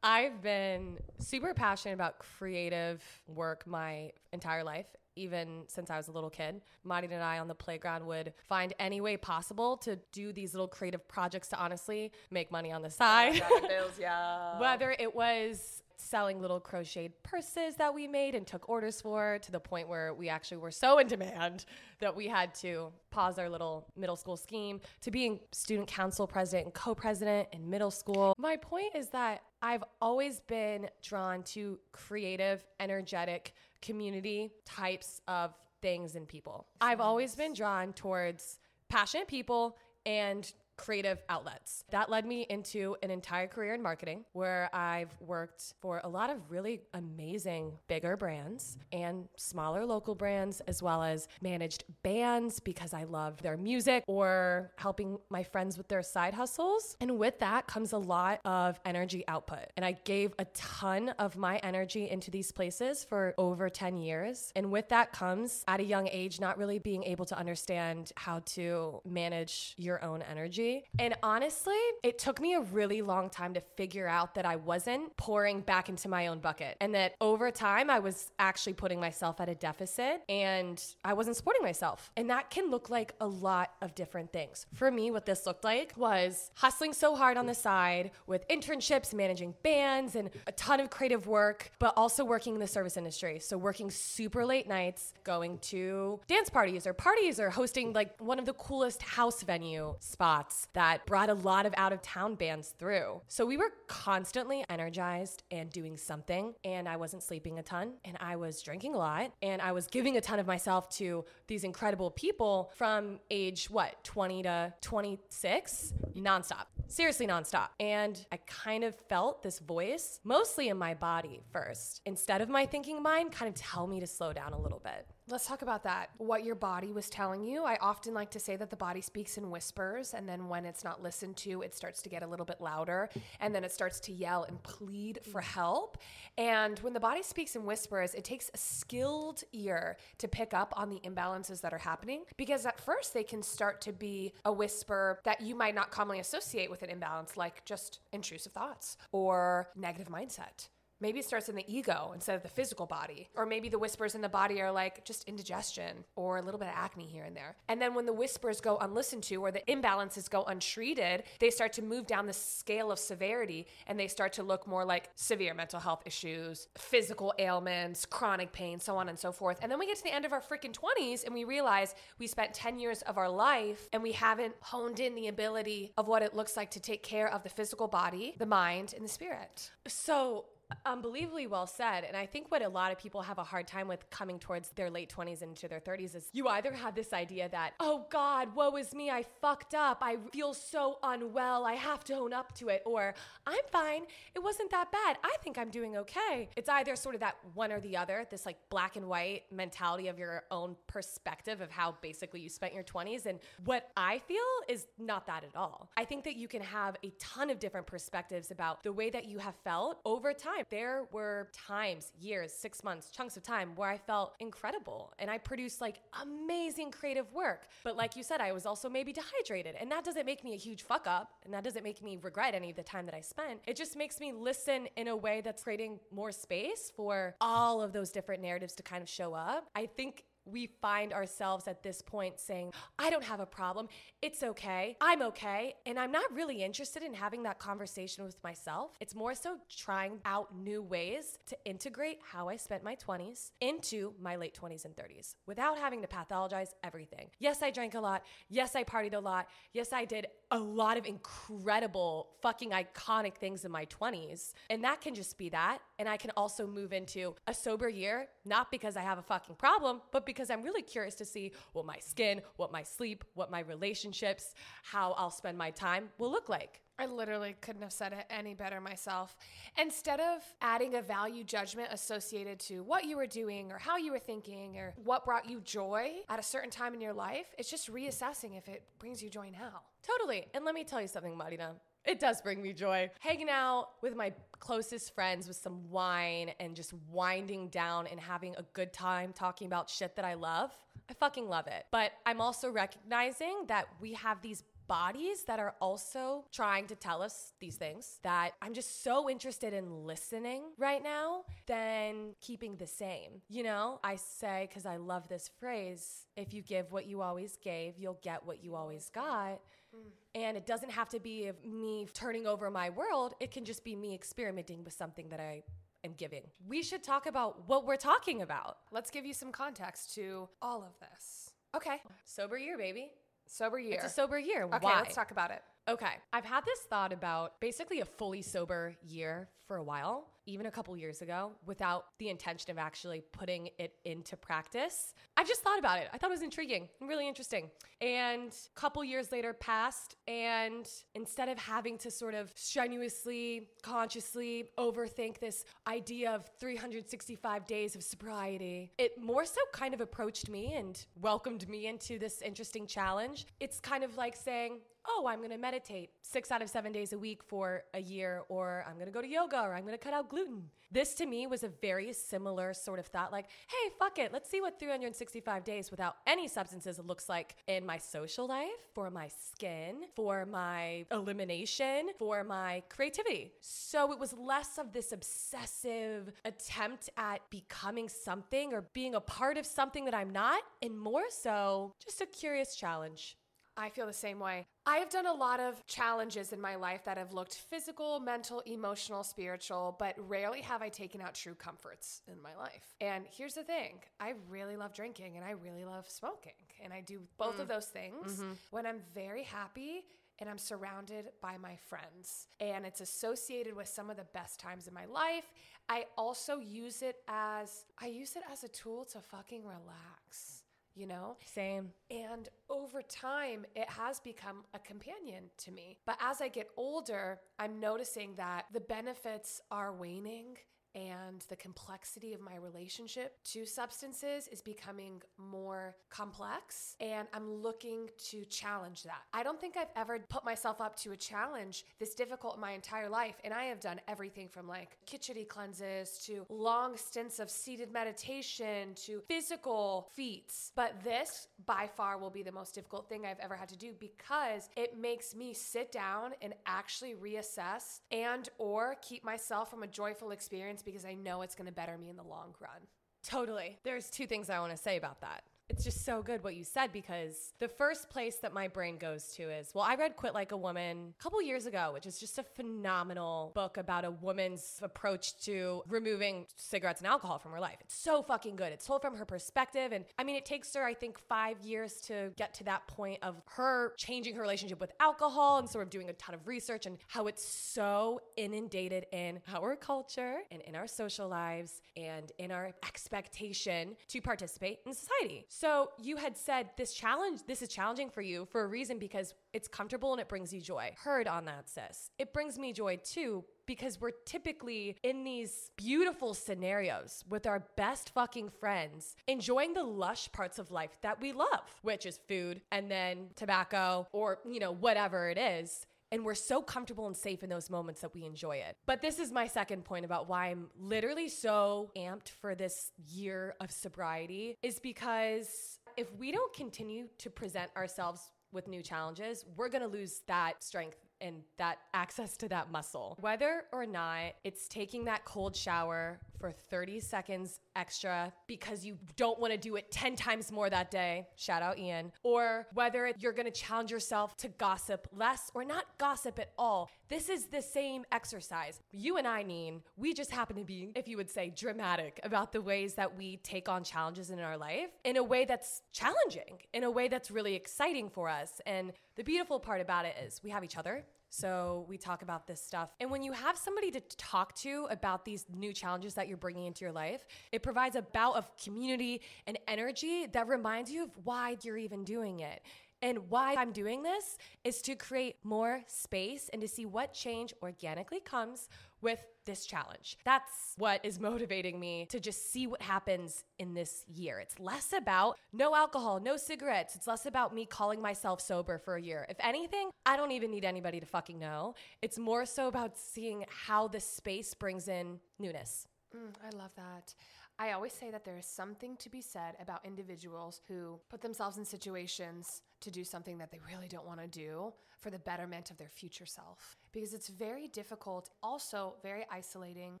I've 0.02 0.40
been 0.42 0.98
super 1.18 1.54
passionate 1.54 1.94
about 1.94 2.18
creative 2.18 3.02
work 3.26 3.66
my 3.66 4.12
entire 4.32 4.64
life, 4.64 4.86
even 5.16 5.64
since 5.68 5.90
I 5.90 5.96
was 5.96 6.08
a 6.08 6.12
little 6.12 6.30
kid. 6.30 6.60
Martin 6.84 7.12
and 7.12 7.22
I 7.22 7.38
on 7.38 7.48
the 7.48 7.54
playground 7.54 8.06
would 8.06 8.32
find 8.48 8.72
any 8.78 9.00
way 9.00 9.16
possible 9.16 9.76
to 9.78 9.96
do 10.12 10.32
these 10.32 10.54
little 10.54 10.68
creative 10.68 11.06
projects 11.08 11.48
to 11.48 11.58
honestly 11.58 12.12
make 12.30 12.50
money 12.50 12.72
on 12.72 12.82
the 12.82 12.88
oh 12.88 12.90
side. 12.90 13.42
bills, 13.68 13.92
yeah. 14.00 14.58
Whether 14.58 14.94
it 14.98 15.14
was 15.14 15.79
selling 16.00 16.40
little 16.40 16.60
crocheted 16.60 17.12
purses 17.22 17.76
that 17.76 17.94
we 17.94 18.06
made 18.06 18.34
and 18.34 18.46
took 18.46 18.68
orders 18.68 19.00
for 19.00 19.38
to 19.42 19.52
the 19.52 19.60
point 19.60 19.88
where 19.88 20.14
we 20.14 20.28
actually 20.28 20.56
were 20.56 20.70
so 20.70 20.98
in 20.98 21.06
demand 21.06 21.66
that 21.98 22.14
we 22.14 22.26
had 22.26 22.54
to 22.54 22.92
pause 23.10 23.38
our 23.38 23.48
little 23.48 23.86
middle 23.96 24.16
school 24.16 24.36
scheme 24.36 24.80
to 25.00 25.10
being 25.10 25.40
student 25.52 25.88
council 25.88 26.26
president 26.26 26.66
and 26.66 26.74
co-president 26.74 27.48
in 27.52 27.68
middle 27.68 27.90
school. 27.90 28.34
My 28.38 28.56
point 28.56 28.94
is 28.94 29.08
that 29.08 29.42
I've 29.62 29.84
always 30.00 30.40
been 30.40 30.88
drawn 31.02 31.42
to 31.44 31.78
creative, 31.92 32.64
energetic 32.78 33.54
community 33.82 34.50
types 34.64 35.20
of 35.28 35.54
things 35.82 36.14
and 36.14 36.26
people. 36.26 36.66
I've 36.80 37.00
always 37.00 37.34
been 37.34 37.54
drawn 37.54 37.92
towards 37.92 38.58
passionate 38.88 39.28
people 39.28 39.76
and 40.06 40.50
creative 40.80 41.22
outlets. 41.28 41.84
That 41.90 42.08
led 42.08 42.24
me 42.24 42.46
into 42.48 42.96
an 43.02 43.10
entire 43.10 43.46
career 43.46 43.74
in 43.74 43.82
marketing 43.82 44.24
where 44.32 44.70
I've 44.72 45.14
worked 45.20 45.74
for 45.82 46.00
a 46.02 46.08
lot 46.08 46.30
of 46.30 46.38
really 46.50 46.80
amazing 46.94 47.72
bigger 47.86 48.16
brands 48.16 48.78
and 48.90 49.28
smaller 49.36 49.84
local 49.84 50.14
brands, 50.14 50.60
as 50.60 50.82
well 50.82 51.02
as 51.02 51.28
managed 51.42 51.84
bands 52.02 52.60
because 52.60 52.94
I 52.94 53.04
love 53.04 53.42
their 53.42 53.58
music 53.58 54.04
or 54.06 54.72
helping 54.76 55.18
my 55.28 55.42
friends 55.42 55.76
with 55.76 55.88
their 55.88 56.02
side 56.02 56.32
hustles. 56.32 56.96
And 57.02 57.18
with 57.18 57.38
that 57.40 57.66
comes 57.66 57.92
a 57.92 57.98
lot 57.98 58.40
of 58.46 58.80
energy 58.86 59.22
output. 59.28 59.66
And 59.76 59.84
I 59.84 59.92
gave 60.04 60.32
a 60.38 60.46
ton 60.46 61.10
of 61.18 61.36
my 61.36 61.58
energy 61.58 62.08
into 62.08 62.30
these 62.30 62.52
places 62.52 63.04
for 63.04 63.34
over 63.36 63.68
10 63.68 63.98
years. 63.98 64.50
And 64.56 64.72
with 64.72 64.88
that 64.88 65.12
comes 65.12 65.62
at 65.68 65.80
a 65.80 65.84
young 65.84 66.08
age, 66.08 66.40
not 66.40 66.56
really 66.56 66.78
being 66.78 67.04
able 67.04 67.26
to 67.26 67.36
understand 67.36 68.12
how 68.16 68.38
to 68.56 69.02
manage 69.04 69.74
your 69.76 70.02
own 70.02 70.22
energy. 70.22 70.69
And 70.98 71.14
honestly, 71.22 71.78
it 72.02 72.18
took 72.18 72.40
me 72.40 72.54
a 72.54 72.60
really 72.60 73.02
long 73.02 73.30
time 73.30 73.54
to 73.54 73.60
figure 73.76 74.06
out 74.06 74.34
that 74.34 74.46
I 74.46 74.56
wasn't 74.56 75.16
pouring 75.16 75.60
back 75.60 75.88
into 75.88 76.08
my 76.08 76.28
own 76.28 76.40
bucket 76.40 76.76
and 76.80 76.94
that 76.94 77.14
over 77.20 77.50
time 77.50 77.90
I 77.90 77.98
was 77.98 78.30
actually 78.38 78.74
putting 78.74 79.00
myself 79.00 79.40
at 79.40 79.48
a 79.48 79.54
deficit 79.54 80.22
and 80.28 80.82
I 81.04 81.12
wasn't 81.14 81.36
supporting 81.36 81.62
myself. 81.62 82.10
And 82.16 82.30
that 82.30 82.50
can 82.50 82.70
look 82.70 82.90
like 82.90 83.14
a 83.20 83.26
lot 83.26 83.72
of 83.80 83.94
different 83.94 84.32
things. 84.32 84.66
For 84.74 84.90
me, 84.90 85.10
what 85.10 85.26
this 85.26 85.46
looked 85.46 85.64
like 85.64 85.92
was 85.96 86.50
hustling 86.54 86.92
so 86.92 87.14
hard 87.14 87.36
on 87.36 87.46
the 87.46 87.54
side 87.54 88.10
with 88.26 88.46
internships, 88.48 89.14
managing 89.14 89.54
bands, 89.62 90.16
and 90.16 90.30
a 90.46 90.52
ton 90.52 90.80
of 90.80 90.90
creative 90.90 91.26
work, 91.26 91.70
but 91.78 91.94
also 91.96 92.24
working 92.24 92.54
in 92.54 92.60
the 92.60 92.66
service 92.66 92.96
industry. 92.96 93.38
So 93.38 93.56
working 93.56 93.90
super 93.90 94.44
late 94.44 94.68
nights, 94.68 95.14
going 95.24 95.58
to 95.58 96.20
dance 96.26 96.50
parties 96.50 96.86
or 96.86 96.92
parties 96.92 97.40
or 97.40 97.50
hosting 97.50 97.92
like 97.92 98.20
one 98.20 98.38
of 98.38 98.46
the 98.46 98.54
coolest 98.54 99.02
house 99.02 99.42
venue 99.42 99.94
spots 100.00 100.59
that 100.72 101.06
brought 101.06 101.30
a 101.30 101.34
lot 101.34 101.66
of 101.66 101.74
out 101.76 101.92
of 101.92 102.02
town 102.02 102.34
bands 102.34 102.74
through. 102.78 103.20
So 103.28 103.46
we 103.46 103.56
were 103.56 103.72
constantly 103.86 104.64
energized 104.68 105.42
and 105.50 105.70
doing 105.70 105.96
something. 105.96 106.54
And 106.64 106.88
I 106.88 106.96
wasn't 106.96 107.22
sleeping 107.22 107.58
a 107.58 107.62
ton 107.62 107.94
and 108.04 108.16
I 108.20 108.36
was 108.36 108.62
drinking 108.62 108.94
a 108.94 108.98
lot 108.98 109.32
and 109.42 109.60
I 109.60 109.72
was 109.72 109.86
giving 109.86 110.16
a 110.16 110.20
ton 110.20 110.38
of 110.38 110.46
myself 110.46 110.88
to 110.96 111.24
these 111.46 111.64
incredible 111.64 112.10
people 112.10 112.70
from 112.76 113.20
age 113.30 113.70
what, 113.70 114.02
20 114.04 114.42
to 114.44 114.74
26, 114.80 115.94
nonstop. 116.16 116.66
Seriously, 116.88 117.26
nonstop. 117.26 117.68
And 117.78 118.24
I 118.32 118.38
kind 118.46 118.82
of 118.82 118.96
felt 119.08 119.42
this 119.44 119.60
voice, 119.60 120.18
mostly 120.24 120.68
in 120.68 120.76
my 120.76 120.94
body 120.94 121.40
first, 121.52 122.00
instead 122.04 122.40
of 122.40 122.48
my 122.48 122.66
thinking 122.66 123.00
mind, 123.00 123.30
kind 123.30 123.48
of 123.48 123.54
tell 123.54 123.86
me 123.86 124.00
to 124.00 124.06
slow 124.08 124.32
down 124.32 124.52
a 124.52 124.60
little 124.60 124.80
bit. 124.80 125.06
Let's 125.30 125.46
talk 125.46 125.62
about 125.62 125.84
that. 125.84 126.10
What 126.18 126.42
your 126.42 126.56
body 126.56 126.90
was 126.90 127.08
telling 127.08 127.44
you. 127.44 127.62
I 127.62 127.76
often 127.80 128.14
like 128.14 128.30
to 128.32 128.40
say 128.40 128.56
that 128.56 128.68
the 128.68 128.76
body 128.76 129.00
speaks 129.00 129.38
in 129.38 129.48
whispers, 129.48 130.12
and 130.12 130.28
then 130.28 130.48
when 130.48 130.66
it's 130.66 130.82
not 130.82 131.04
listened 131.04 131.36
to, 131.38 131.62
it 131.62 131.72
starts 131.72 132.02
to 132.02 132.08
get 132.08 132.24
a 132.24 132.26
little 132.26 132.44
bit 132.44 132.60
louder, 132.60 133.08
and 133.38 133.54
then 133.54 133.62
it 133.62 133.70
starts 133.70 134.00
to 134.00 134.12
yell 134.12 134.42
and 134.42 134.60
plead 134.64 135.20
for 135.30 135.40
help. 135.40 135.98
And 136.36 136.80
when 136.80 136.94
the 136.94 137.00
body 137.00 137.22
speaks 137.22 137.54
in 137.54 137.64
whispers, 137.64 138.12
it 138.14 138.24
takes 138.24 138.50
a 138.52 138.58
skilled 138.58 139.44
ear 139.52 139.98
to 140.18 140.26
pick 140.26 140.52
up 140.52 140.74
on 140.76 140.90
the 140.90 140.98
imbalances 141.08 141.60
that 141.60 141.72
are 141.72 141.78
happening 141.78 142.24
because 142.36 142.66
at 142.66 142.80
first 142.80 143.14
they 143.14 143.22
can 143.22 143.40
start 143.40 143.80
to 143.82 143.92
be 143.92 144.32
a 144.44 144.52
whisper 144.52 145.20
that 145.22 145.40
you 145.40 145.54
might 145.54 145.76
not 145.76 145.92
commonly 145.92 146.18
associate 146.18 146.68
with 146.68 146.82
an 146.82 146.90
imbalance, 146.90 147.36
like 147.36 147.64
just 147.64 148.00
intrusive 148.12 148.50
thoughts 148.50 148.96
or 149.12 149.68
negative 149.76 150.08
mindset. 150.08 150.66
Maybe 151.00 151.18
it 151.18 151.24
starts 151.24 151.48
in 151.48 151.56
the 151.56 151.64
ego 151.66 152.12
instead 152.14 152.36
of 152.36 152.42
the 152.42 152.48
physical 152.48 152.86
body. 152.86 153.28
Or 153.34 153.46
maybe 153.46 153.68
the 153.68 153.78
whispers 153.78 154.14
in 154.14 154.20
the 154.20 154.28
body 154.28 154.60
are 154.60 154.70
like 154.70 155.04
just 155.04 155.24
indigestion 155.24 156.04
or 156.14 156.36
a 156.36 156.42
little 156.42 156.60
bit 156.60 156.68
of 156.68 156.74
acne 156.76 157.06
here 157.06 157.24
and 157.24 157.34
there. 157.34 157.56
And 157.68 157.80
then 157.80 157.94
when 157.94 158.06
the 158.06 158.12
whispers 158.12 158.60
go 158.60 158.76
unlistened 158.78 159.22
to 159.24 159.36
or 159.36 159.50
the 159.50 159.62
imbalances 159.68 160.28
go 160.28 160.42
untreated, 160.44 161.24
they 161.38 161.50
start 161.50 161.72
to 161.74 161.82
move 161.82 162.06
down 162.06 162.26
the 162.26 162.32
scale 162.32 162.92
of 162.92 162.98
severity 162.98 163.66
and 163.86 163.98
they 163.98 164.08
start 164.08 164.32
to 164.34 164.42
look 164.42 164.66
more 164.66 164.84
like 164.84 165.10
severe 165.14 165.54
mental 165.54 165.80
health 165.80 166.02
issues, 166.04 166.68
physical 166.76 167.32
ailments, 167.38 168.04
chronic 168.04 168.52
pain, 168.52 168.78
so 168.78 168.96
on 168.96 169.08
and 169.08 169.18
so 169.18 169.32
forth. 169.32 169.58
And 169.62 169.72
then 169.72 169.78
we 169.78 169.86
get 169.86 169.96
to 169.96 170.02
the 170.02 170.14
end 170.14 170.24
of 170.24 170.32
our 170.32 170.40
freaking 170.40 170.72
20s 170.72 171.24
and 171.24 171.32
we 171.32 171.44
realize 171.44 171.94
we 172.18 172.26
spent 172.26 172.52
10 172.52 172.78
years 172.78 173.02
of 173.02 173.16
our 173.16 173.28
life 173.28 173.88
and 173.92 174.02
we 174.02 174.12
haven't 174.12 174.54
honed 174.60 175.00
in 175.00 175.14
the 175.14 175.28
ability 175.28 175.92
of 175.96 176.08
what 176.08 176.22
it 176.22 176.34
looks 176.34 176.56
like 176.56 176.70
to 176.72 176.80
take 176.80 177.02
care 177.02 177.32
of 177.32 177.42
the 177.42 177.48
physical 177.48 177.88
body, 177.88 178.34
the 178.38 178.46
mind, 178.46 178.92
and 178.94 179.04
the 179.04 179.08
spirit. 179.08 179.70
So 179.86 180.44
unbelievably 180.86 181.46
well 181.46 181.66
said. 181.66 182.04
And 182.04 182.16
I 182.16 182.26
think 182.26 182.50
what 182.50 182.62
a 182.62 182.68
lot 182.68 182.92
of 182.92 182.98
people 182.98 183.22
have 183.22 183.38
a 183.38 183.44
hard 183.44 183.66
time 183.66 183.88
with 183.88 184.08
coming 184.10 184.38
towards 184.38 184.70
their 184.70 184.90
late 184.90 185.12
20s 185.14 185.42
into 185.42 185.68
their 185.68 185.80
30s 185.80 186.14
is 186.14 186.28
you 186.32 186.48
either 186.48 186.72
have 186.72 186.94
this 186.94 187.12
idea 187.12 187.48
that, 187.48 187.74
oh 187.80 188.06
God, 188.10 188.54
woe 188.54 188.76
is 188.76 188.94
me, 188.94 189.10
I 189.10 189.24
fucked 189.40 189.74
up, 189.74 189.98
I 190.00 190.16
feel 190.32 190.54
so 190.54 190.98
unwell, 191.02 191.64
I 191.64 191.74
have 191.74 192.04
to 192.04 192.14
own 192.14 192.32
up 192.32 192.54
to 192.56 192.68
it, 192.68 192.82
or 192.84 193.14
I'm 193.46 193.64
fine, 193.70 194.04
it 194.34 194.42
wasn't 194.42 194.70
that 194.70 194.90
bad, 194.92 195.18
I 195.24 195.36
think 195.42 195.58
I'm 195.58 195.70
doing 195.70 195.96
okay. 195.96 196.48
It's 196.56 196.68
either 196.68 196.96
sort 196.96 197.14
of 197.14 197.20
that 197.20 197.36
one 197.54 197.72
or 197.72 197.80
the 197.80 197.96
other, 197.96 198.26
this 198.30 198.46
like 198.46 198.58
black 198.68 198.96
and 198.96 199.08
white 199.08 199.42
mentality 199.50 200.08
of 200.08 200.18
your 200.18 200.44
own 200.50 200.76
perspective 200.86 201.60
of 201.60 201.70
how 201.70 201.96
basically 202.00 202.40
you 202.40 202.48
spent 202.48 202.74
your 202.74 202.84
20s. 202.84 203.26
And 203.26 203.38
what 203.64 203.90
I 203.96 204.18
feel 204.18 204.38
is 204.68 204.86
not 204.98 205.26
that 205.26 205.44
at 205.44 205.56
all. 205.56 205.88
I 205.96 206.04
think 206.04 206.24
that 206.24 206.36
you 206.36 206.48
can 206.48 206.62
have 206.62 206.96
a 207.04 207.10
ton 207.18 207.50
of 207.50 207.58
different 207.58 207.86
perspectives 207.86 208.50
about 208.50 208.82
the 208.82 208.92
way 208.92 209.10
that 209.10 209.26
you 209.26 209.38
have 209.38 209.54
felt 209.64 210.00
over 210.04 210.32
time. 210.32 210.59
There 210.68 211.04
were 211.12 211.48
times, 211.52 212.12
years, 212.20 212.52
six 212.52 212.84
months, 212.84 213.10
chunks 213.10 213.36
of 213.36 213.42
time 213.42 213.70
where 213.76 213.88
I 213.88 213.96
felt 213.96 214.34
incredible 214.40 215.12
and 215.18 215.30
I 215.30 215.38
produced 215.38 215.80
like 215.80 216.00
amazing 216.22 216.90
creative 216.90 217.32
work. 217.32 217.62
But 217.84 217.96
like 217.96 218.16
you 218.16 218.22
said, 218.22 218.40
I 218.40 218.52
was 218.52 218.66
also 218.66 218.88
maybe 218.88 219.12
dehydrated. 219.12 219.76
And 219.80 219.90
that 219.90 220.04
doesn't 220.04 220.26
make 220.26 220.44
me 220.44 220.54
a 220.54 220.58
huge 220.58 220.82
fuck 220.82 221.06
up. 221.06 221.32
And 221.44 221.54
that 221.54 221.64
doesn't 221.64 221.82
make 221.82 222.02
me 222.02 222.18
regret 222.20 222.54
any 222.54 222.70
of 222.70 222.76
the 222.76 222.82
time 222.82 223.06
that 223.06 223.14
I 223.14 223.20
spent. 223.20 223.60
It 223.66 223.76
just 223.76 223.96
makes 223.96 224.20
me 224.20 224.32
listen 224.32 224.88
in 224.96 225.08
a 225.08 225.16
way 225.16 225.40
that's 225.40 225.62
creating 225.62 225.98
more 226.10 226.32
space 226.32 226.92
for 226.94 227.34
all 227.40 227.80
of 227.80 227.92
those 227.92 228.10
different 228.10 228.42
narratives 228.42 228.74
to 228.74 228.82
kind 228.82 229.02
of 229.02 229.08
show 229.08 229.34
up. 229.34 229.68
I 229.74 229.86
think 229.86 230.24
we 230.52 230.66
find 230.80 231.12
ourselves 231.12 231.68
at 231.68 231.82
this 231.82 232.02
point 232.02 232.40
saying, 232.40 232.72
I 232.98 233.10
don't 233.10 233.24
have 233.24 233.40
a 233.40 233.46
problem. 233.46 233.88
It's 234.22 234.42
okay. 234.42 234.96
I'm 235.00 235.22
okay. 235.22 235.74
And 235.86 235.98
I'm 235.98 236.12
not 236.12 236.32
really 236.32 236.62
interested 236.62 237.02
in 237.02 237.14
having 237.14 237.42
that 237.44 237.58
conversation 237.58 238.24
with 238.24 238.42
myself. 238.42 238.92
It's 239.00 239.14
more 239.14 239.34
so 239.34 239.58
trying 239.74 240.20
out 240.24 240.56
new 240.56 240.82
ways 240.82 241.38
to 241.46 241.56
integrate 241.64 242.18
how 242.22 242.48
I 242.48 242.56
spent 242.56 242.82
my 242.82 242.96
20s 242.96 243.50
into 243.60 244.14
my 244.20 244.36
late 244.36 244.58
20s 244.60 244.84
and 244.84 244.94
30s 244.94 245.34
without 245.46 245.78
having 245.78 246.02
to 246.02 246.08
pathologize 246.08 246.70
everything. 246.82 247.30
Yes, 247.38 247.62
I 247.62 247.70
drank 247.70 247.94
a 247.94 248.00
lot. 248.00 248.24
Yes, 248.48 248.76
I 248.76 248.84
partied 248.84 249.14
a 249.14 249.20
lot. 249.20 249.48
Yes, 249.72 249.92
I 249.92 250.04
did 250.04 250.26
a 250.50 250.58
lot 250.58 250.96
of 250.96 251.06
incredible, 251.06 252.28
fucking 252.42 252.70
iconic 252.70 253.34
things 253.36 253.64
in 253.64 253.70
my 253.70 253.86
20s. 253.86 254.52
And 254.68 254.82
that 254.84 255.00
can 255.00 255.14
just 255.14 255.38
be 255.38 255.48
that. 255.50 255.78
And 255.98 256.08
I 256.08 256.16
can 256.16 256.32
also 256.36 256.66
move 256.66 256.92
into 256.92 257.34
a 257.46 257.54
sober 257.54 257.88
year, 257.88 258.28
not 258.44 258.70
because 258.70 258.96
I 258.96 259.02
have 259.02 259.18
a 259.18 259.22
fucking 259.22 259.56
problem, 259.56 260.00
but 260.10 260.26
because 260.26 260.50
I'm 260.50 260.62
really 260.62 260.82
curious 260.82 261.14
to 261.16 261.24
see 261.24 261.52
what 261.72 261.86
my 261.86 261.98
skin, 262.00 262.42
what 262.56 262.72
my 262.72 262.82
sleep, 262.82 263.24
what 263.34 263.50
my 263.50 263.60
relationships, 263.60 264.54
how 264.82 265.12
I'll 265.12 265.30
spend 265.30 265.56
my 265.56 265.70
time 265.70 266.08
will 266.18 266.30
look 266.30 266.48
like. 266.48 266.80
I 267.00 267.06
literally 267.06 267.56
couldn't 267.62 267.80
have 267.80 267.94
said 267.94 268.12
it 268.12 268.26
any 268.28 268.52
better 268.52 268.78
myself. 268.78 269.34
Instead 269.80 270.20
of 270.20 270.42
adding 270.60 270.96
a 270.96 271.00
value 271.00 271.44
judgment 271.44 271.88
associated 271.90 272.60
to 272.60 272.82
what 272.82 273.06
you 273.06 273.16
were 273.16 273.26
doing 273.26 273.72
or 273.72 273.78
how 273.78 273.96
you 273.96 274.12
were 274.12 274.18
thinking 274.18 274.76
or 274.76 274.92
what 275.02 275.24
brought 275.24 275.48
you 275.48 275.62
joy 275.62 276.16
at 276.28 276.38
a 276.38 276.42
certain 276.42 276.68
time 276.68 276.92
in 276.92 277.00
your 277.00 277.14
life, 277.14 277.46
it's 277.56 277.70
just 277.70 277.90
reassessing 277.90 278.58
if 278.58 278.68
it 278.68 278.82
brings 278.98 279.22
you 279.22 279.30
joy 279.30 279.48
now. 279.50 279.80
Totally. 280.06 280.44
And 280.52 280.62
let 280.62 280.74
me 280.74 280.84
tell 280.84 281.00
you 281.00 281.08
something, 281.08 281.34
Marina. 281.34 281.72
It 282.04 282.20
does 282.20 282.42
bring 282.42 282.60
me 282.60 282.74
joy. 282.74 283.10
Hanging 283.20 283.48
out 283.48 283.88
with 284.02 284.14
my 284.14 284.34
closest 284.58 285.14
friends 285.14 285.48
with 285.48 285.56
some 285.56 285.90
wine 285.90 286.50
and 286.60 286.76
just 286.76 286.92
winding 287.10 287.68
down 287.68 288.08
and 288.08 288.20
having 288.20 288.54
a 288.56 288.62
good 288.74 288.92
time 288.92 289.32
talking 289.32 289.66
about 289.66 289.88
shit 289.88 290.16
that 290.16 290.26
I 290.26 290.34
love. 290.34 290.70
I 291.08 291.14
fucking 291.14 291.48
love 291.48 291.66
it. 291.66 291.86
But 291.90 292.12
I'm 292.24 292.40
also 292.40 292.70
recognizing 292.70 293.64
that 293.68 293.86
we 294.00 294.12
have 294.14 294.40
these 294.42 294.62
bodies 294.90 295.44
that 295.44 295.60
are 295.60 295.76
also 295.80 296.44
trying 296.50 296.84
to 296.88 296.96
tell 296.96 297.22
us 297.22 297.52
these 297.60 297.76
things 297.76 298.18
that 298.24 298.54
I'm 298.60 298.74
just 298.74 299.04
so 299.04 299.30
interested 299.30 299.72
in 299.72 300.04
listening 300.04 300.64
right 300.78 301.00
now 301.00 301.44
than 301.68 302.34
keeping 302.40 302.74
the 302.74 302.88
same. 302.88 303.40
You 303.48 303.62
know, 303.62 304.00
I 304.02 304.16
say, 304.16 304.66
because 304.68 304.86
I 304.86 304.96
love 304.96 305.28
this 305.28 305.48
phrase 305.60 306.26
if 306.36 306.52
you 306.52 306.60
give 306.60 306.90
what 306.90 307.06
you 307.06 307.22
always 307.22 307.56
gave, 307.62 307.98
you'll 307.98 308.18
get 308.20 308.44
what 308.44 308.64
you 308.64 308.74
always 308.74 309.08
got. 309.10 309.60
Mm. 309.94 310.10
And 310.34 310.56
it 310.56 310.66
doesn't 310.66 310.90
have 310.90 311.08
to 311.10 311.20
be 311.20 311.52
me 311.64 312.08
turning 312.12 312.48
over 312.48 312.68
my 312.68 312.90
world, 312.90 313.34
it 313.38 313.52
can 313.52 313.64
just 313.64 313.84
be 313.84 313.94
me 313.94 314.12
experimenting 314.12 314.82
with 314.82 314.94
something 314.94 315.28
that 315.28 315.38
I 315.38 315.62
am 316.02 316.14
giving. 316.14 316.42
We 316.66 316.82
should 316.82 317.04
talk 317.04 317.26
about 317.26 317.68
what 317.68 317.86
we're 317.86 317.96
talking 317.96 318.42
about. 318.42 318.78
Let's 318.90 319.12
give 319.12 319.24
you 319.24 319.34
some 319.34 319.52
context 319.52 320.16
to 320.16 320.48
all 320.60 320.82
of 320.82 320.98
this. 320.98 321.52
Okay. 321.76 322.02
Sober 322.24 322.58
year, 322.58 322.76
baby. 322.76 323.12
Sober 323.52 323.80
year. 323.80 323.94
It's 323.94 324.04
a 324.04 324.08
sober 324.08 324.38
year. 324.38 324.62
Okay, 324.62 324.78
Why? 324.80 324.98
let's 324.98 325.14
talk 325.14 325.32
about 325.32 325.50
it. 325.50 325.60
Okay. 325.88 326.12
I've 326.32 326.44
had 326.44 326.64
this 326.64 326.78
thought 326.88 327.12
about 327.12 327.60
basically 327.60 328.00
a 328.00 328.04
fully 328.04 328.42
sober 328.42 328.94
year 329.02 329.48
for 329.66 329.76
a 329.76 329.82
while, 329.82 330.28
even 330.50 330.66
a 330.66 330.70
couple 330.70 330.96
years 330.96 331.22
ago, 331.22 331.52
without 331.66 332.06
the 332.18 332.28
intention 332.28 332.70
of 332.70 332.78
actually 332.78 333.22
putting 333.32 333.70
it 333.78 333.94
into 334.04 334.36
practice. 334.36 335.14
I've 335.36 335.46
just 335.46 335.62
thought 335.62 335.78
about 335.78 335.98
it. 335.98 336.08
I 336.12 336.18
thought 336.18 336.30
it 336.30 336.34
was 336.34 336.42
intriguing 336.42 336.88
and 337.00 337.08
really 337.08 337.28
interesting. 337.28 337.70
And 338.00 338.52
a 338.52 338.80
couple 338.80 339.04
years 339.04 339.32
later 339.32 339.52
passed, 339.52 340.16
and 340.26 340.88
instead 341.14 341.48
of 341.48 341.58
having 341.58 341.98
to 341.98 342.10
sort 342.10 342.34
of 342.34 342.52
strenuously, 342.56 343.68
consciously 343.82 344.70
overthink 344.78 345.38
this 345.38 345.64
idea 345.86 346.30
of 346.32 346.48
365 346.58 347.66
days 347.66 347.94
of 347.94 348.02
sobriety, 348.02 348.92
it 348.98 349.12
more 349.22 349.44
so 349.44 349.60
kind 349.72 349.94
of 349.94 350.00
approached 350.00 350.48
me 350.48 350.74
and 350.74 351.06
welcomed 351.20 351.68
me 351.68 351.86
into 351.86 352.18
this 352.18 352.42
interesting 352.42 352.86
challenge. 352.86 353.46
It's 353.60 353.80
kind 353.80 354.02
of 354.02 354.16
like 354.16 354.36
saying, 354.36 354.80
oh, 355.06 355.26
I'm 355.26 355.38
going 355.38 355.50
to 355.50 355.58
meditate 355.58 356.10
six 356.22 356.50
out 356.50 356.62
of 356.62 356.70
seven 356.70 356.92
days 356.92 357.12
a 357.12 357.18
week 357.18 357.42
for 357.42 357.82
a 357.94 358.00
year, 358.00 358.42
or 358.48 358.84
I'm 358.88 358.94
going 358.94 359.06
to 359.06 359.12
go 359.12 359.22
to 359.22 359.28
yoga, 359.28 359.60
or 359.62 359.74
I'm 359.74 359.82
going 359.82 359.96
to 359.96 360.02
cut 360.02 360.14
out 360.14 360.28
gluten. 360.28 360.64
This 360.92 361.14
to 361.14 361.26
me 361.26 361.46
was 361.46 361.62
a 361.62 361.68
very 361.68 362.12
similar 362.12 362.74
sort 362.74 362.98
of 362.98 363.06
thought 363.06 363.30
like, 363.30 363.46
hey, 363.68 363.90
fuck 363.98 364.18
it. 364.18 364.32
Let's 364.32 364.50
see 364.50 364.60
what 364.60 364.80
365 364.80 365.62
days 365.62 365.90
without 365.90 366.16
any 366.26 366.48
substances 366.48 366.98
looks 367.04 367.28
like 367.28 367.54
in 367.68 367.86
my 367.86 367.96
social 367.96 368.48
life, 368.48 368.68
for 368.92 369.08
my 369.08 369.28
skin, 369.28 370.02
for 370.16 370.44
my 370.46 371.06
elimination, 371.12 372.08
for 372.18 372.42
my 372.42 372.82
creativity. 372.88 373.52
So 373.60 374.12
it 374.12 374.18
was 374.18 374.32
less 374.32 374.78
of 374.78 374.92
this 374.92 375.12
obsessive 375.12 376.32
attempt 376.44 377.08
at 377.16 377.48
becoming 377.50 378.08
something 378.08 378.72
or 378.72 378.82
being 378.92 379.14
a 379.14 379.20
part 379.20 379.58
of 379.58 379.66
something 379.66 380.04
that 380.06 380.14
I'm 380.14 380.30
not, 380.30 380.62
and 380.82 380.98
more 380.98 381.30
so 381.30 381.94
just 382.04 382.20
a 382.20 382.26
curious 382.26 382.74
challenge. 382.74 383.36
I 383.76 383.88
feel 383.88 384.06
the 384.06 384.12
same 384.12 384.38
way. 384.38 384.66
I 384.86 384.96
have 384.96 385.10
done 385.10 385.26
a 385.26 385.32
lot 385.32 385.60
of 385.60 385.86
challenges 385.86 386.52
in 386.52 386.60
my 386.60 386.76
life 386.76 387.04
that 387.04 387.16
have 387.16 387.32
looked 387.32 387.54
physical, 387.54 388.20
mental, 388.20 388.60
emotional, 388.66 389.22
spiritual, 389.22 389.96
but 389.98 390.14
rarely 390.28 390.60
have 390.60 390.82
I 390.82 390.88
taken 390.88 391.20
out 391.20 391.34
true 391.34 391.54
comforts 391.54 392.22
in 392.30 392.40
my 392.42 392.54
life. 392.56 392.94
And 393.00 393.24
here's 393.30 393.54
the 393.54 393.62
thing 393.62 394.00
I 394.18 394.34
really 394.48 394.76
love 394.76 394.92
drinking 394.92 395.36
and 395.36 395.44
I 395.44 395.52
really 395.52 395.84
love 395.84 396.08
smoking. 396.08 396.52
And 396.82 396.92
I 396.92 397.00
do 397.00 397.20
both 397.38 397.56
mm. 397.56 397.60
of 397.60 397.68
those 397.68 397.86
things 397.86 398.34
mm-hmm. 398.34 398.52
when 398.70 398.86
I'm 398.86 399.00
very 399.14 399.44
happy 399.44 400.04
and 400.38 400.48
I'm 400.48 400.58
surrounded 400.58 401.26
by 401.42 401.56
my 401.58 401.76
friends. 401.88 402.48
And 402.60 402.86
it's 402.86 403.00
associated 403.00 403.76
with 403.76 403.88
some 403.88 404.10
of 404.10 404.16
the 404.16 404.26
best 404.32 404.58
times 404.58 404.88
in 404.88 404.94
my 404.94 405.04
life. 405.04 405.44
I 405.88 406.06
also 406.16 406.58
use 406.58 407.02
it 407.02 407.16
as 407.28 407.84
I 408.00 408.06
use 408.06 408.36
it 408.36 408.42
as 408.50 408.64
a 408.64 408.68
tool 408.68 409.04
to 409.06 409.20
fucking 409.20 409.62
relax 409.64 410.59
you 410.94 411.06
know? 411.06 411.36
Same. 411.44 411.90
And 412.10 412.48
over 412.68 413.02
time, 413.02 413.64
it 413.74 413.88
has 413.88 414.20
become 414.20 414.64
a 414.74 414.78
companion 414.78 415.44
to 415.58 415.72
me. 415.72 415.98
But 416.06 416.18
as 416.20 416.40
I 416.40 416.48
get 416.48 416.68
older, 416.76 417.40
I'm 417.58 417.80
noticing 417.80 418.34
that 418.36 418.66
the 418.72 418.80
benefits 418.80 419.60
are 419.70 419.92
waning 419.92 420.56
and 420.94 421.44
the 421.48 421.56
complexity 421.56 422.32
of 422.32 422.40
my 422.40 422.56
relationship 422.56 423.36
to 423.44 423.64
substances 423.64 424.48
is 424.48 424.60
becoming 424.60 425.22
more 425.38 425.96
complex 426.10 426.96
and 427.00 427.28
I'm 427.32 427.50
looking 427.50 428.08
to 428.30 428.44
challenge 428.46 429.02
that. 429.04 429.22
I 429.32 429.42
don't 429.42 429.60
think 429.60 429.76
I've 429.76 429.92
ever 429.96 430.18
put 430.18 430.44
myself 430.44 430.80
up 430.80 430.96
to 430.96 431.12
a 431.12 431.16
challenge 431.16 431.84
this 431.98 432.14
difficult 432.14 432.56
in 432.56 432.60
my 432.60 432.72
entire 432.72 433.08
life 433.08 433.36
and 433.44 433.54
I 433.54 433.64
have 433.64 433.80
done 433.80 434.00
everything 434.08 434.48
from 434.48 434.66
like 434.66 434.96
kitchari 435.06 435.46
cleanses 435.46 436.22
to 436.26 436.44
long 436.48 436.96
stints 436.96 437.38
of 437.38 437.50
seated 437.50 437.92
meditation 437.92 438.94
to 439.06 439.22
physical 439.28 440.10
feats. 440.14 440.72
But 440.74 440.94
this 441.04 441.48
by 441.66 441.86
far 441.86 442.18
will 442.18 442.30
be 442.30 442.42
the 442.42 442.52
most 442.52 442.74
difficult 442.74 443.08
thing 443.08 443.26
I've 443.26 443.38
ever 443.38 443.54
had 443.54 443.68
to 443.68 443.76
do 443.76 443.92
because 443.98 444.68
it 444.76 444.98
makes 444.98 445.34
me 445.34 445.54
sit 445.54 445.92
down 445.92 446.32
and 446.42 446.54
actually 446.66 447.14
reassess 447.14 448.00
and 448.10 448.48
or 448.58 448.96
keep 449.02 449.24
myself 449.24 449.70
from 449.70 449.82
a 449.82 449.86
joyful 449.86 450.30
experience 450.30 450.79
because 450.82 451.04
I 451.04 451.14
know 451.14 451.42
it's 451.42 451.54
going 451.54 451.66
to 451.66 451.72
better 451.72 451.96
me 451.98 452.08
in 452.08 452.16
the 452.16 452.22
long 452.22 452.54
run. 452.60 452.80
Totally. 453.22 453.78
There's 453.84 454.10
two 454.10 454.26
things 454.26 454.48
I 454.48 454.60
want 454.60 454.72
to 454.72 454.78
say 454.78 454.96
about 454.96 455.20
that. 455.20 455.44
It's 455.70 455.84
just 455.84 456.04
so 456.04 456.20
good 456.20 456.42
what 456.42 456.56
you 456.56 456.64
said 456.64 456.92
because 456.92 457.52
the 457.60 457.68
first 457.68 458.10
place 458.10 458.36
that 458.36 458.52
my 458.52 458.66
brain 458.66 458.98
goes 458.98 459.28
to 459.36 459.44
is 459.44 459.70
well, 459.72 459.84
I 459.84 459.94
read 459.94 460.16
Quit 460.16 460.34
Like 460.34 460.50
a 460.50 460.56
Woman 460.56 461.14
a 461.18 461.22
couple 461.22 461.40
years 461.40 461.66
ago, 461.66 461.90
which 461.94 462.06
is 462.06 462.18
just 462.18 462.38
a 462.38 462.42
phenomenal 462.42 463.52
book 463.54 463.76
about 463.76 464.04
a 464.04 464.10
woman's 464.10 464.80
approach 464.82 465.38
to 465.44 465.82
removing 465.88 466.46
cigarettes 466.56 467.00
and 467.00 467.06
alcohol 467.06 467.38
from 467.38 467.52
her 467.52 467.60
life. 467.60 467.76
It's 467.82 467.94
so 467.94 468.20
fucking 468.20 468.56
good. 468.56 468.72
It's 468.72 468.84
told 468.84 469.00
from 469.00 469.16
her 469.16 469.24
perspective. 469.24 469.92
And 469.92 470.04
I 470.18 470.24
mean, 470.24 470.34
it 470.34 470.44
takes 470.44 470.74
her, 470.74 470.84
I 470.84 470.92
think, 470.92 471.20
five 471.20 471.60
years 471.60 472.00
to 472.02 472.32
get 472.36 472.52
to 472.54 472.64
that 472.64 472.88
point 472.88 473.20
of 473.22 473.40
her 473.46 473.94
changing 473.96 474.34
her 474.34 474.42
relationship 474.42 474.80
with 474.80 474.90
alcohol 474.98 475.58
and 475.58 475.70
sort 475.70 475.84
of 475.84 475.90
doing 475.90 476.08
a 476.08 476.14
ton 476.14 476.34
of 476.34 476.48
research 476.48 476.86
and 476.86 476.98
how 477.06 477.28
it's 477.28 477.46
so 477.46 478.20
inundated 478.36 479.06
in 479.12 479.38
our 479.54 479.76
culture 479.76 480.38
and 480.50 480.62
in 480.62 480.74
our 480.74 480.88
social 480.88 481.28
lives 481.28 481.80
and 481.96 482.32
in 482.38 482.50
our 482.50 482.72
expectation 482.84 483.94
to 484.08 484.20
participate 484.20 484.80
in 484.84 484.92
society. 484.92 485.46
So 485.60 485.90
you 486.02 486.16
had 486.16 486.38
said 486.38 486.70
this 486.78 486.94
challenge, 486.94 487.40
this 487.46 487.60
is 487.60 487.68
challenging 487.68 488.08
for 488.08 488.22
you 488.22 488.46
for 488.50 488.62
a 488.62 488.66
reason 488.66 488.98
because 488.98 489.34
it's 489.52 489.68
comfortable 489.68 490.12
and 490.12 490.18
it 490.18 490.26
brings 490.26 490.54
you 490.54 490.60
joy. 490.62 490.94
Heard 490.96 491.28
on 491.28 491.44
that, 491.44 491.68
sis. 491.68 492.10
It 492.18 492.32
brings 492.32 492.58
me 492.58 492.72
joy 492.72 492.98
too 493.04 493.44
because 493.66 494.00
we're 494.00 494.12
typically 494.24 494.96
in 495.02 495.22
these 495.22 495.70
beautiful 495.76 496.32
scenarios 496.32 497.24
with 497.28 497.46
our 497.46 497.62
best 497.76 498.08
fucking 498.14 498.48
friends, 498.48 499.16
enjoying 499.28 499.74
the 499.74 499.82
lush 499.82 500.32
parts 500.32 500.58
of 500.58 500.70
life 500.70 500.96
that 501.02 501.20
we 501.20 501.32
love, 501.32 501.60
which 501.82 502.06
is 502.06 502.18
food 502.26 502.62
and 502.72 502.90
then 502.90 503.26
tobacco 503.36 504.08
or, 504.12 504.38
you 504.48 504.60
know, 504.60 504.72
whatever 504.72 505.28
it 505.28 505.36
is. 505.36 505.86
And 506.12 506.24
we're 506.24 506.34
so 506.34 506.60
comfortable 506.60 507.06
and 507.06 507.16
safe 507.16 507.42
in 507.42 507.50
those 507.50 507.70
moments 507.70 508.00
that 508.00 508.14
we 508.14 508.24
enjoy 508.24 508.56
it. 508.56 508.76
But 508.86 509.00
this 509.00 509.18
is 509.18 509.30
my 509.30 509.46
second 509.46 509.84
point 509.84 510.04
about 510.04 510.28
why 510.28 510.48
I'm 510.48 510.68
literally 510.78 511.28
so 511.28 511.90
amped 511.96 512.30
for 512.30 512.54
this 512.54 512.92
year 513.08 513.54
of 513.60 513.70
sobriety 513.70 514.56
is 514.62 514.80
because 514.80 515.78
if 515.96 516.12
we 516.18 516.32
don't 516.32 516.52
continue 516.52 517.06
to 517.18 517.30
present 517.30 517.70
ourselves 517.76 518.32
with 518.52 518.66
new 518.66 518.82
challenges, 518.82 519.44
we're 519.56 519.68
gonna 519.68 519.86
lose 519.86 520.22
that 520.26 520.62
strength 520.62 520.96
and 521.20 521.42
that 521.58 521.78
access 521.94 522.36
to 522.38 522.48
that 522.48 522.70
muscle. 522.70 523.16
Whether 523.20 523.64
or 523.72 523.86
not 523.86 524.32
it's 524.42 524.66
taking 524.68 525.04
that 525.04 525.24
cold 525.24 525.54
shower 525.54 526.18
for 526.38 526.50
30 526.50 527.00
seconds 527.00 527.60
extra 527.76 528.32
because 528.46 528.84
you 528.84 528.98
don't 529.16 529.38
want 529.40 529.52
to 529.52 529.58
do 529.58 529.76
it 529.76 529.90
10 529.90 530.16
times 530.16 530.50
more 530.52 530.70
that 530.70 530.90
day, 530.90 531.26
shout 531.36 531.62
out 531.62 531.78
Ian, 531.78 532.12
or 532.22 532.66
whether 532.74 533.12
you're 533.18 533.32
going 533.32 533.46
to 533.46 533.52
challenge 533.52 533.90
yourself 533.90 534.36
to 534.38 534.48
gossip 534.48 535.08
less 535.12 535.50
or 535.54 535.64
not 535.64 535.84
gossip 535.98 536.38
at 536.38 536.52
all. 536.58 536.90
This 537.08 537.28
is 537.28 537.46
the 537.46 537.62
same 537.62 538.04
exercise. 538.12 538.80
You 538.92 539.16
and 539.16 539.26
I, 539.26 539.42
Neen, 539.42 539.82
we 539.96 540.14
just 540.14 540.30
happen 540.30 540.56
to 540.56 540.64
be, 540.64 540.92
if 540.94 541.08
you 541.08 541.16
would 541.16 541.30
say, 541.30 541.52
dramatic 541.54 542.20
about 542.22 542.52
the 542.52 542.60
ways 542.60 542.94
that 542.94 543.16
we 543.16 543.38
take 543.38 543.68
on 543.68 543.84
challenges 543.84 544.30
in 544.30 544.38
our 544.38 544.56
life 544.56 544.90
in 545.04 545.16
a 545.16 545.22
way 545.22 545.44
that's 545.44 545.82
challenging, 545.92 546.60
in 546.72 546.84
a 546.84 546.90
way 546.90 547.08
that's 547.08 547.30
really 547.30 547.54
exciting 547.54 548.08
for 548.10 548.28
us. 548.28 548.60
And 548.66 548.92
the 549.16 549.24
beautiful 549.24 549.58
part 549.58 549.80
about 549.80 550.04
it 550.04 550.14
is 550.24 550.40
we 550.42 550.50
have 550.50 550.64
each 550.64 550.76
other. 550.76 551.04
So 551.30 551.86
we 551.88 551.96
talk 551.96 552.22
about 552.22 552.48
this 552.48 552.60
stuff. 552.60 552.90
And 552.98 553.08
when 553.08 553.22
you 553.22 553.32
have 553.32 553.56
somebody 553.56 553.92
to 553.92 554.00
talk 554.18 554.54
to 554.56 554.88
about 554.90 555.24
these 555.24 555.46
new 555.56 555.72
challenges 555.72 556.14
that 556.14 556.26
you're 556.26 556.36
bringing 556.36 556.66
into 556.66 556.84
your 556.84 556.92
life, 556.92 557.24
it 557.52 557.62
provides 557.62 557.94
a 557.94 558.02
bout 558.02 558.34
of 558.34 558.50
community 558.56 559.20
and 559.46 559.56
energy 559.68 560.26
that 560.32 560.48
reminds 560.48 560.90
you 560.90 561.04
of 561.04 561.10
why 561.22 561.56
you're 561.62 561.78
even 561.78 562.02
doing 562.02 562.40
it. 562.40 562.62
And 563.02 563.30
why 563.30 563.54
I'm 563.56 563.72
doing 563.72 564.02
this 564.02 564.36
is 564.62 564.82
to 564.82 564.94
create 564.94 565.36
more 565.42 565.82
space 565.86 566.50
and 566.52 566.60
to 566.60 566.68
see 566.68 566.84
what 566.84 567.14
change 567.14 567.54
organically 567.62 568.20
comes 568.20 568.68
with 569.00 569.24
this 569.46 569.64
challenge. 569.64 570.18
That's 570.24 570.74
what 570.76 571.02
is 571.02 571.18
motivating 571.18 571.80
me 571.80 572.06
to 572.10 572.20
just 572.20 572.52
see 572.52 572.66
what 572.66 572.82
happens 572.82 573.44
in 573.58 573.72
this 573.72 574.04
year. 574.06 574.38
It's 574.38 574.58
less 574.60 574.92
about 574.92 575.38
no 575.52 575.74
alcohol, 575.74 576.20
no 576.20 576.36
cigarettes. 576.36 576.94
It's 576.94 577.06
less 577.06 577.24
about 577.24 577.54
me 577.54 577.64
calling 577.64 578.02
myself 578.02 578.40
sober 578.40 578.78
for 578.78 578.96
a 578.96 579.02
year. 579.02 579.26
If 579.30 579.38
anything, 579.40 579.90
I 580.04 580.18
don't 580.18 580.32
even 580.32 580.50
need 580.50 580.66
anybody 580.66 581.00
to 581.00 581.06
fucking 581.06 581.38
know. 581.38 581.74
It's 582.02 582.18
more 582.18 582.44
so 582.44 582.68
about 582.68 582.98
seeing 582.98 583.46
how 583.48 583.88
this 583.88 584.04
space 584.04 584.52
brings 584.52 584.88
in 584.88 585.18
newness. 585.38 585.86
Mm, 586.14 586.32
I 586.44 586.56
love 586.56 586.72
that. 586.76 587.14
I 587.60 587.72
always 587.72 587.92
say 587.92 588.10
that 588.10 588.24
there 588.24 588.38
is 588.38 588.46
something 588.46 588.96
to 588.96 589.10
be 589.10 589.20
said 589.20 589.54
about 589.60 589.84
individuals 589.84 590.62
who 590.66 590.98
put 591.10 591.20
themselves 591.20 591.58
in 591.58 591.64
situations 591.66 592.62
to 592.80 592.90
do 592.90 593.04
something 593.04 593.36
that 593.36 593.52
they 593.52 593.60
really 593.68 593.86
don't 593.86 594.06
want 594.06 594.18
to 594.18 594.26
do 594.26 594.72
for 594.98 595.10
the 595.10 595.18
betterment 595.18 595.70
of 595.70 595.76
their 595.76 595.90
future 595.90 596.24
self. 596.24 596.78
Because 596.90 597.12
it's 597.12 597.28
very 597.28 597.68
difficult, 597.68 598.30
also 598.42 598.94
very 599.02 599.26
isolating, 599.30 600.00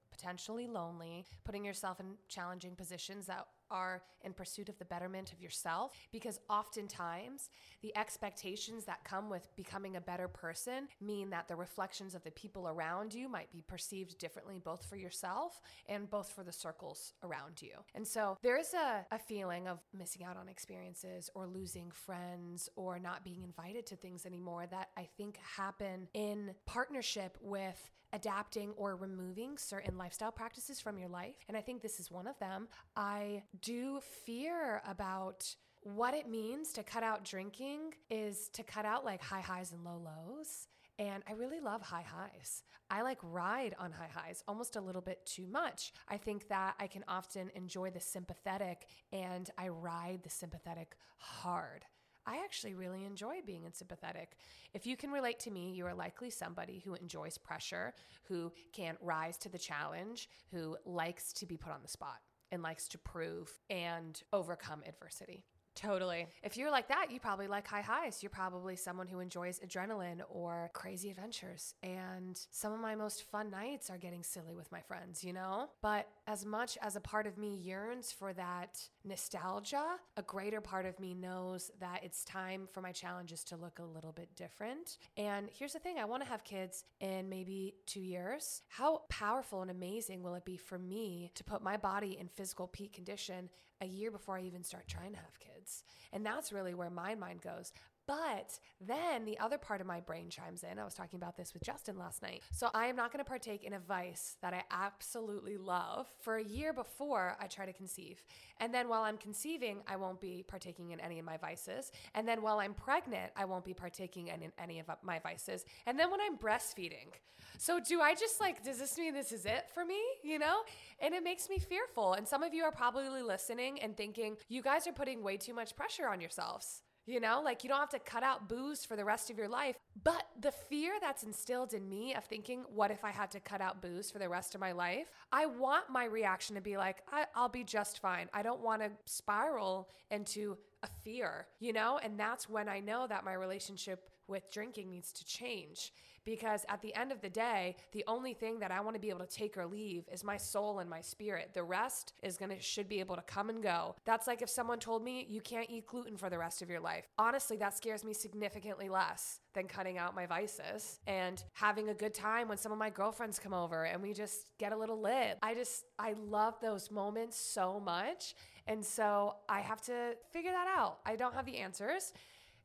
potentially 0.10 0.68
lonely, 0.68 1.26
putting 1.44 1.62
yourself 1.62 2.00
in 2.00 2.14
challenging 2.28 2.74
positions 2.74 3.26
that 3.26 3.46
are 3.70 4.02
in 4.22 4.32
pursuit 4.32 4.68
of 4.68 4.78
the 4.78 4.84
betterment 4.84 5.32
of 5.32 5.40
yourself 5.40 5.92
because 6.12 6.40
oftentimes 6.48 7.50
the 7.82 7.96
expectations 7.96 8.84
that 8.84 9.04
come 9.04 9.30
with 9.30 9.48
becoming 9.56 9.96
a 9.96 10.00
better 10.00 10.28
person 10.28 10.88
mean 11.00 11.30
that 11.30 11.48
the 11.48 11.56
reflections 11.56 12.14
of 12.14 12.22
the 12.24 12.30
people 12.32 12.68
around 12.68 13.14
you 13.14 13.28
might 13.28 13.50
be 13.50 13.62
perceived 13.66 14.18
differently 14.18 14.60
both 14.62 14.84
for 14.84 14.96
yourself 14.96 15.60
and 15.88 16.10
both 16.10 16.30
for 16.30 16.42
the 16.42 16.52
circles 16.52 17.14
around 17.22 17.62
you. 17.62 17.72
And 17.94 18.06
so 18.06 18.36
there 18.42 18.58
is 18.58 18.74
a, 18.74 19.06
a 19.10 19.18
feeling 19.18 19.68
of 19.68 19.78
missing 19.96 20.24
out 20.24 20.36
on 20.36 20.48
experiences 20.48 21.30
or 21.34 21.46
losing 21.46 21.90
friends 21.90 22.68
or 22.76 22.98
not 22.98 23.24
being 23.24 23.42
invited 23.42 23.86
to 23.86 23.96
things 23.96 24.26
anymore 24.26 24.66
that 24.70 24.90
I 24.96 25.08
think 25.16 25.38
happen 25.56 26.08
in 26.14 26.54
partnership 26.66 27.38
with 27.40 27.90
adapting 28.12 28.72
or 28.76 28.96
removing 28.96 29.56
certain 29.58 29.96
lifestyle 29.96 30.32
practices 30.32 30.80
from 30.80 30.98
your 30.98 31.08
life. 31.08 31.36
And 31.48 31.56
I 31.56 31.60
think 31.60 31.82
this 31.82 32.00
is 32.00 32.10
one 32.10 32.26
of 32.26 32.38
them. 32.38 32.68
I 32.96 33.42
do 33.60 34.00
fear 34.24 34.82
about 34.86 35.54
what 35.82 36.14
it 36.14 36.28
means 36.28 36.72
to 36.74 36.82
cut 36.82 37.02
out 37.02 37.24
drinking 37.24 37.94
is 38.10 38.48
to 38.50 38.62
cut 38.62 38.84
out 38.84 39.04
like 39.04 39.22
high 39.22 39.40
highs 39.40 39.72
and 39.72 39.82
low 39.84 39.96
lows. 39.96 40.68
And 40.98 41.22
I 41.26 41.32
really 41.32 41.60
love 41.60 41.80
high 41.80 42.04
highs. 42.06 42.62
I 42.90 43.00
like 43.00 43.18
ride 43.22 43.74
on 43.78 43.90
high 43.90 44.10
highs 44.12 44.44
almost 44.46 44.76
a 44.76 44.80
little 44.80 45.00
bit 45.00 45.24
too 45.24 45.46
much. 45.46 45.92
I 46.08 46.18
think 46.18 46.48
that 46.48 46.74
I 46.78 46.88
can 46.88 47.04
often 47.08 47.50
enjoy 47.54 47.90
the 47.90 48.00
sympathetic 48.00 48.86
and 49.10 49.48
I 49.56 49.68
ride 49.68 50.20
the 50.22 50.30
sympathetic 50.30 50.96
hard. 51.16 51.86
I 52.30 52.44
actually 52.44 52.74
really 52.74 53.04
enjoy 53.04 53.40
being 53.44 53.66
sympathetic. 53.72 54.36
If 54.72 54.86
you 54.86 54.96
can 54.96 55.10
relate 55.10 55.40
to 55.40 55.50
me, 55.50 55.72
you 55.72 55.84
are 55.86 55.94
likely 55.94 56.30
somebody 56.30 56.80
who 56.84 56.94
enjoys 56.94 57.36
pressure, 57.36 57.92
who 58.28 58.52
can 58.72 58.96
rise 59.00 59.36
to 59.38 59.48
the 59.48 59.58
challenge, 59.58 60.28
who 60.52 60.76
likes 60.84 61.32
to 61.34 61.46
be 61.46 61.56
put 61.56 61.72
on 61.72 61.80
the 61.82 61.88
spot 61.88 62.20
and 62.52 62.62
likes 62.62 62.86
to 62.88 62.98
prove 62.98 63.50
and 63.68 64.22
overcome 64.32 64.82
adversity. 64.86 65.44
Totally. 65.74 66.26
If 66.42 66.56
you're 66.56 66.70
like 66.70 66.88
that, 66.88 67.06
you 67.10 67.20
probably 67.20 67.46
like 67.46 67.66
high 67.66 67.80
highs. 67.80 68.22
You're 68.22 68.30
probably 68.30 68.76
someone 68.76 69.06
who 69.06 69.20
enjoys 69.20 69.60
adrenaline 69.60 70.20
or 70.28 70.70
crazy 70.74 71.10
adventures. 71.10 71.74
And 71.82 72.38
some 72.50 72.72
of 72.72 72.80
my 72.80 72.94
most 72.94 73.22
fun 73.30 73.50
nights 73.50 73.88
are 73.88 73.96
getting 73.96 74.22
silly 74.22 74.54
with 74.54 74.70
my 74.72 74.80
friends, 74.80 75.24
you 75.24 75.32
know? 75.32 75.70
But 75.80 76.08
as 76.26 76.44
much 76.44 76.76
as 76.82 76.96
a 76.96 77.00
part 77.00 77.26
of 77.26 77.38
me 77.38 77.54
yearns 77.54 78.12
for 78.12 78.32
that 78.34 78.80
nostalgia, 79.04 79.96
a 80.16 80.22
greater 80.22 80.60
part 80.60 80.86
of 80.86 80.98
me 81.00 81.14
knows 81.14 81.70
that 81.80 82.00
it's 82.02 82.24
time 82.24 82.68
for 82.72 82.80
my 82.80 82.92
challenges 82.92 83.44
to 83.44 83.56
look 83.56 83.78
a 83.78 83.84
little 83.84 84.12
bit 84.12 84.28
different. 84.36 84.98
And 85.16 85.48
here's 85.52 85.72
the 85.72 85.78
thing 85.78 85.98
I 85.98 86.04
want 86.04 86.22
to 86.22 86.28
have 86.28 86.44
kids 86.44 86.84
in 87.00 87.28
maybe 87.28 87.74
two 87.86 88.00
years. 88.00 88.62
How 88.68 89.02
powerful 89.08 89.62
and 89.62 89.70
amazing 89.70 90.22
will 90.22 90.34
it 90.34 90.44
be 90.44 90.56
for 90.56 90.78
me 90.78 91.30
to 91.34 91.44
put 91.44 91.62
my 91.62 91.76
body 91.76 92.16
in 92.18 92.28
physical 92.28 92.66
peak 92.66 92.92
condition 92.92 93.48
a 93.80 93.86
year 93.86 94.10
before 94.10 94.36
I 94.36 94.42
even 94.42 94.62
start 94.62 94.86
trying 94.86 95.12
to 95.12 95.18
have 95.18 95.38
kids? 95.40 95.84
And 96.12 96.24
that's 96.24 96.52
really 96.52 96.74
where 96.74 96.90
my 96.90 97.14
mind 97.14 97.40
goes. 97.40 97.72
But 98.10 98.58
then 98.80 99.24
the 99.24 99.38
other 99.38 99.56
part 99.56 99.80
of 99.80 99.86
my 99.86 100.00
brain 100.00 100.30
chimes 100.30 100.64
in. 100.64 100.80
I 100.80 100.84
was 100.84 100.94
talking 100.94 101.16
about 101.16 101.36
this 101.36 101.54
with 101.54 101.62
Justin 101.62 101.96
last 101.96 102.22
night. 102.22 102.42
So 102.50 102.68
I 102.74 102.86
am 102.86 102.96
not 102.96 103.12
going 103.12 103.24
to 103.24 103.28
partake 103.28 103.62
in 103.62 103.74
a 103.74 103.78
vice 103.78 104.36
that 104.42 104.52
I 104.52 104.64
absolutely 104.72 105.56
love 105.56 106.08
for 106.18 106.38
a 106.38 106.42
year 106.42 106.72
before 106.72 107.36
I 107.40 107.46
try 107.46 107.66
to 107.66 107.72
conceive. 107.72 108.24
And 108.58 108.74
then 108.74 108.88
while 108.88 109.02
I'm 109.02 109.16
conceiving, 109.16 109.82
I 109.86 109.94
won't 109.94 110.20
be 110.20 110.44
partaking 110.44 110.90
in 110.90 110.98
any 110.98 111.20
of 111.20 111.24
my 111.24 111.36
vices. 111.36 111.92
And 112.16 112.26
then 112.26 112.42
while 112.42 112.58
I'm 112.58 112.74
pregnant, 112.74 113.30
I 113.36 113.44
won't 113.44 113.64
be 113.64 113.74
partaking 113.74 114.26
in 114.26 114.50
any 114.58 114.80
of 114.80 114.86
my 115.04 115.20
vices. 115.20 115.64
And 115.86 115.96
then 115.96 116.10
when 116.10 116.20
I'm 116.20 116.36
breastfeeding, 116.36 117.12
so 117.58 117.78
do 117.78 118.00
I 118.00 118.16
just 118.16 118.40
like, 118.40 118.64
does 118.64 118.78
this 118.80 118.98
mean 118.98 119.14
this 119.14 119.30
is 119.30 119.46
it 119.46 119.70
for 119.72 119.84
me? 119.84 120.00
You 120.24 120.40
know? 120.40 120.62
And 120.98 121.14
it 121.14 121.22
makes 121.22 121.48
me 121.48 121.60
fearful. 121.60 122.14
And 122.14 122.26
some 122.26 122.42
of 122.42 122.54
you 122.54 122.64
are 122.64 122.72
probably 122.72 123.22
listening 123.22 123.80
and 123.80 123.96
thinking, 123.96 124.36
you 124.48 124.62
guys 124.62 124.88
are 124.88 124.92
putting 124.92 125.22
way 125.22 125.36
too 125.36 125.54
much 125.54 125.76
pressure 125.76 126.08
on 126.08 126.20
yourselves. 126.20 126.82
You 127.06 127.18
know, 127.18 127.40
like 127.44 127.64
you 127.64 127.68
don't 127.68 127.80
have 127.80 127.88
to 127.90 127.98
cut 127.98 128.22
out 128.22 128.48
booze 128.48 128.84
for 128.84 128.94
the 128.94 129.04
rest 129.04 129.30
of 129.30 129.38
your 129.38 129.48
life. 129.48 129.76
But 130.04 130.24
the 130.40 130.52
fear 130.52 130.92
that's 131.00 131.22
instilled 131.22 131.74
in 131.74 131.88
me 131.88 132.14
of 132.14 132.24
thinking, 132.24 132.64
what 132.72 132.90
if 132.90 133.04
I 133.04 133.10
had 133.10 133.30
to 133.32 133.40
cut 133.40 133.60
out 133.60 133.82
booze 133.82 134.10
for 134.10 134.18
the 134.18 134.28
rest 134.28 134.54
of 134.54 134.60
my 134.60 134.72
life? 134.72 135.10
I 135.32 135.46
want 135.46 135.90
my 135.90 136.04
reaction 136.04 136.54
to 136.54 136.60
be 136.60 136.76
like, 136.76 136.98
I- 137.10 137.26
will 137.34 137.48
be 137.48 137.64
just 137.64 138.00
fine. 138.00 138.28
I 138.32 138.42
don't 138.42 138.60
want 138.60 138.82
to 138.82 138.90
spiral 139.06 139.88
into 140.10 140.56
a 140.82 140.88
fear, 141.02 141.46
you 141.58 141.72
know? 141.72 141.98
And 142.02 142.18
that's 142.18 142.48
when 142.48 142.68
I 142.68 142.80
know 142.80 143.06
that 143.06 143.24
my 143.24 143.34
relationship 143.34 144.10
with 144.28 144.50
drinking 144.52 144.90
needs 144.90 145.12
to 145.12 145.24
change 145.24 145.92
because 146.24 146.64
at 146.68 146.82
the 146.82 146.94
end 146.94 147.12
of 147.12 147.20
the 147.20 147.28
day, 147.28 147.76
the 147.92 148.04
only 148.06 148.34
thing 148.34 148.58
that 148.60 148.70
I 148.70 148.80
want 148.80 148.94
to 148.94 149.00
be 149.00 149.10
able 149.10 149.20
to 149.20 149.26
take 149.26 149.56
or 149.56 149.66
leave 149.66 150.04
is 150.12 150.24
my 150.24 150.36
soul 150.36 150.78
and 150.78 150.88
my 150.88 151.00
spirit. 151.00 151.50
The 151.54 151.62
rest 151.62 152.12
is 152.22 152.36
going 152.36 152.50
to 152.50 152.60
should 152.60 152.88
be 152.88 153.00
able 153.00 153.16
to 153.16 153.22
come 153.22 153.50
and 153.50 153.62
go. 153.62 153.96
That's 154.04 154.26
like 154.26 154.42
if 154.42 154.50
someone 154.50 154.78
told 154.78 155.02
me 155.02 155.26
you 155.28 155.40
can't 155.40 155.68
eat 155.70 155.86
gluten 155.86 156.16
for 156.16 156.30
the 156.30 156.38
rest 156.38 156.62
of 156.62 156.70
your 156.70 156.80
life. 156.80 157.04
Honestly, 157.18 157.56
that 157.58 157.76
scares 157.76 158.04
me 158.04 158.12
significantly 158.12 158.88
less 158.88 159.40
than 159.54 159.66
cutting 159.66 159.98
out 159.98 160.14
my 160.14 160.26
vices 160.26 161.00
and 161.06 161.42
having 161.54 161.88
a 161.88 161.94
good 161.94 162.14
time 162.14 162.48
when 162.48 162.56
some 162.56 162.72
of 162.72 162.78
my 162.78 162.90
girlfriends 162.90 163.38
come 163.38 163.52
over 163.52 163.84
and 163.84 164.00
we 164.00 164.12
just 164.12 164.50
get 164.58 164.72
a 164.72 164.76
little 164.76 165.00
lit. 165.00 165.38
I 165.42 165.54
just 165.54 165.84
I 165.98 166.14
love 166.28 166.54
those 166.60 166.90
moments 166.90 167.38
so 167.38 167.80
much. 167.80 168.34
And 168.66 168.84
so 168.84 169.34
I 169.48 169.60
have 169.60 169.80
to 169.82 170.14
figure 170.32 170.52
that 170.52 170.68
out. 170.68 170.98
I 171.04 171.16
don't 171.16 171.34
have 171.34 171.46
the 171.46 171.56
answers. 171.56 172.12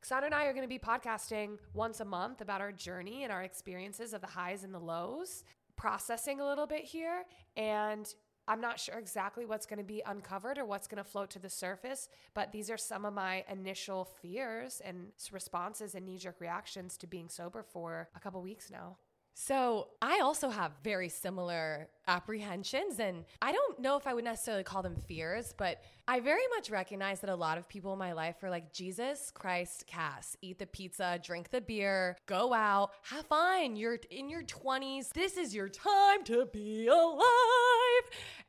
Xana 0.06 0.26
and 0.26 0.36
I 0.36 0.46
are 0.46 0.54
going 0.54 0.62
to 0.62 0.68
be 0.68 0.78
podcasting 0.78 1.58
once 1.74 2.00
a 2.00 2.06
month 2.06 2.42
about 2.42 2.62
our 2.62 2.72
journey 2.72 3.24
and 3.24 3.32
our 3.32 3.42
experiences 3.42 4.14
of 4.14 4.22
the 4.22 4.28
highs 4.28 4.64
and 4.64 4.72
the 4.72 4.80
lows, 4.80 5.44
processing 5.78 6.40
a 6.40 6.46
little 6.46 6.68
bit 6.68 6.84
here. 6.84 7.24
And 7.58 8.08
I'm 8.48 8.62
not 8.62 8.80
sure 8.80 9.00
exactly 9.00 9.48
what's 9.48 9.66
going 9.66 9.80
to 9.80 9.84
be 9.84 10.04
uncovered 10.06 10.60
or 10.60 10.66
what's 10.66 10.88
going 10.88 11.04
to 11.04 11.10
float 11.10 11.32
to 11.32 11.40
the 11.40 11.50
surface, 11.50 12.08
but 12.36 12.52
these 12.52 12.70
are 12.70 12.78
some 12.78 13.04
of 13.04 13.16
my 13.16 13.44
initial 13.50 14.06
fears 14.06 14.80
and 14.86 15.08
responses 15.32 15.96
and 15.96 16.06
knee 16.06 16.20
jerk 16.20 16.40
reactions 16.40 16.98
to 16.98 17.08
being 17.08 17.28
sober 17.28 17.64
for 17.64 18.08
a 18.16 18.20
couple 18.20 18.44
weeks 18.44 18.70
now. 18.70 18.98
So, 19.38 19.90
I 20.02 20.22
also 20.22 20.50
have 20.50 20.72
very 20.82 21.10
similar 21.10 21.90
apprehensions, 22.08 23.00
and 23.00 23.26
I 23.42 23.52
don't 23.52 23.80
know 23.80 23.98
if 23.98 24.08
I 24.08 24.14
would 24.14 24.24
necessarily 24.24 24.64
call 24.64 24.82
them 24.82 24.96
fears, 25.10 25.54
but 25.58 25.84
I 26.08 26.22
very 26.22 26.48
much 26.56 26.70
recognize 26.70 27.20
that 27.20 27.30
a 27.30 27.36
lot 27.36 27.58
of 27.58 27.68
people 27.68 27.92
in 27.92 28.00
my 28.00 28.14
life 28.14 28.42
are 28.44 28.50
like, 28.50 28.72
Jesus 28.72 29.32
Christ, 29.36 29.88
Cass, 29.88 30.38
eat 30.42 30.58
the 30.58 30.66
pizza, 30.66 31.20
drink 31.22 31.52
the 31.52 31.60
beer, 31.60 32.16
go 32.28 32.54
out, 32.54 32.92
have 33.02 33.26
fun. 33.26 33.76
You're 33.76 34.00
in 34.10 34.30
your 34.30 34.44
20s. 34.44 35.12
This 35.12 35.36
is 35.36 35.54
your 35.54 35.68
time 35.68 36.24
to 36.24 36.46
be 36.46 36.88
alive. 36.88 37.22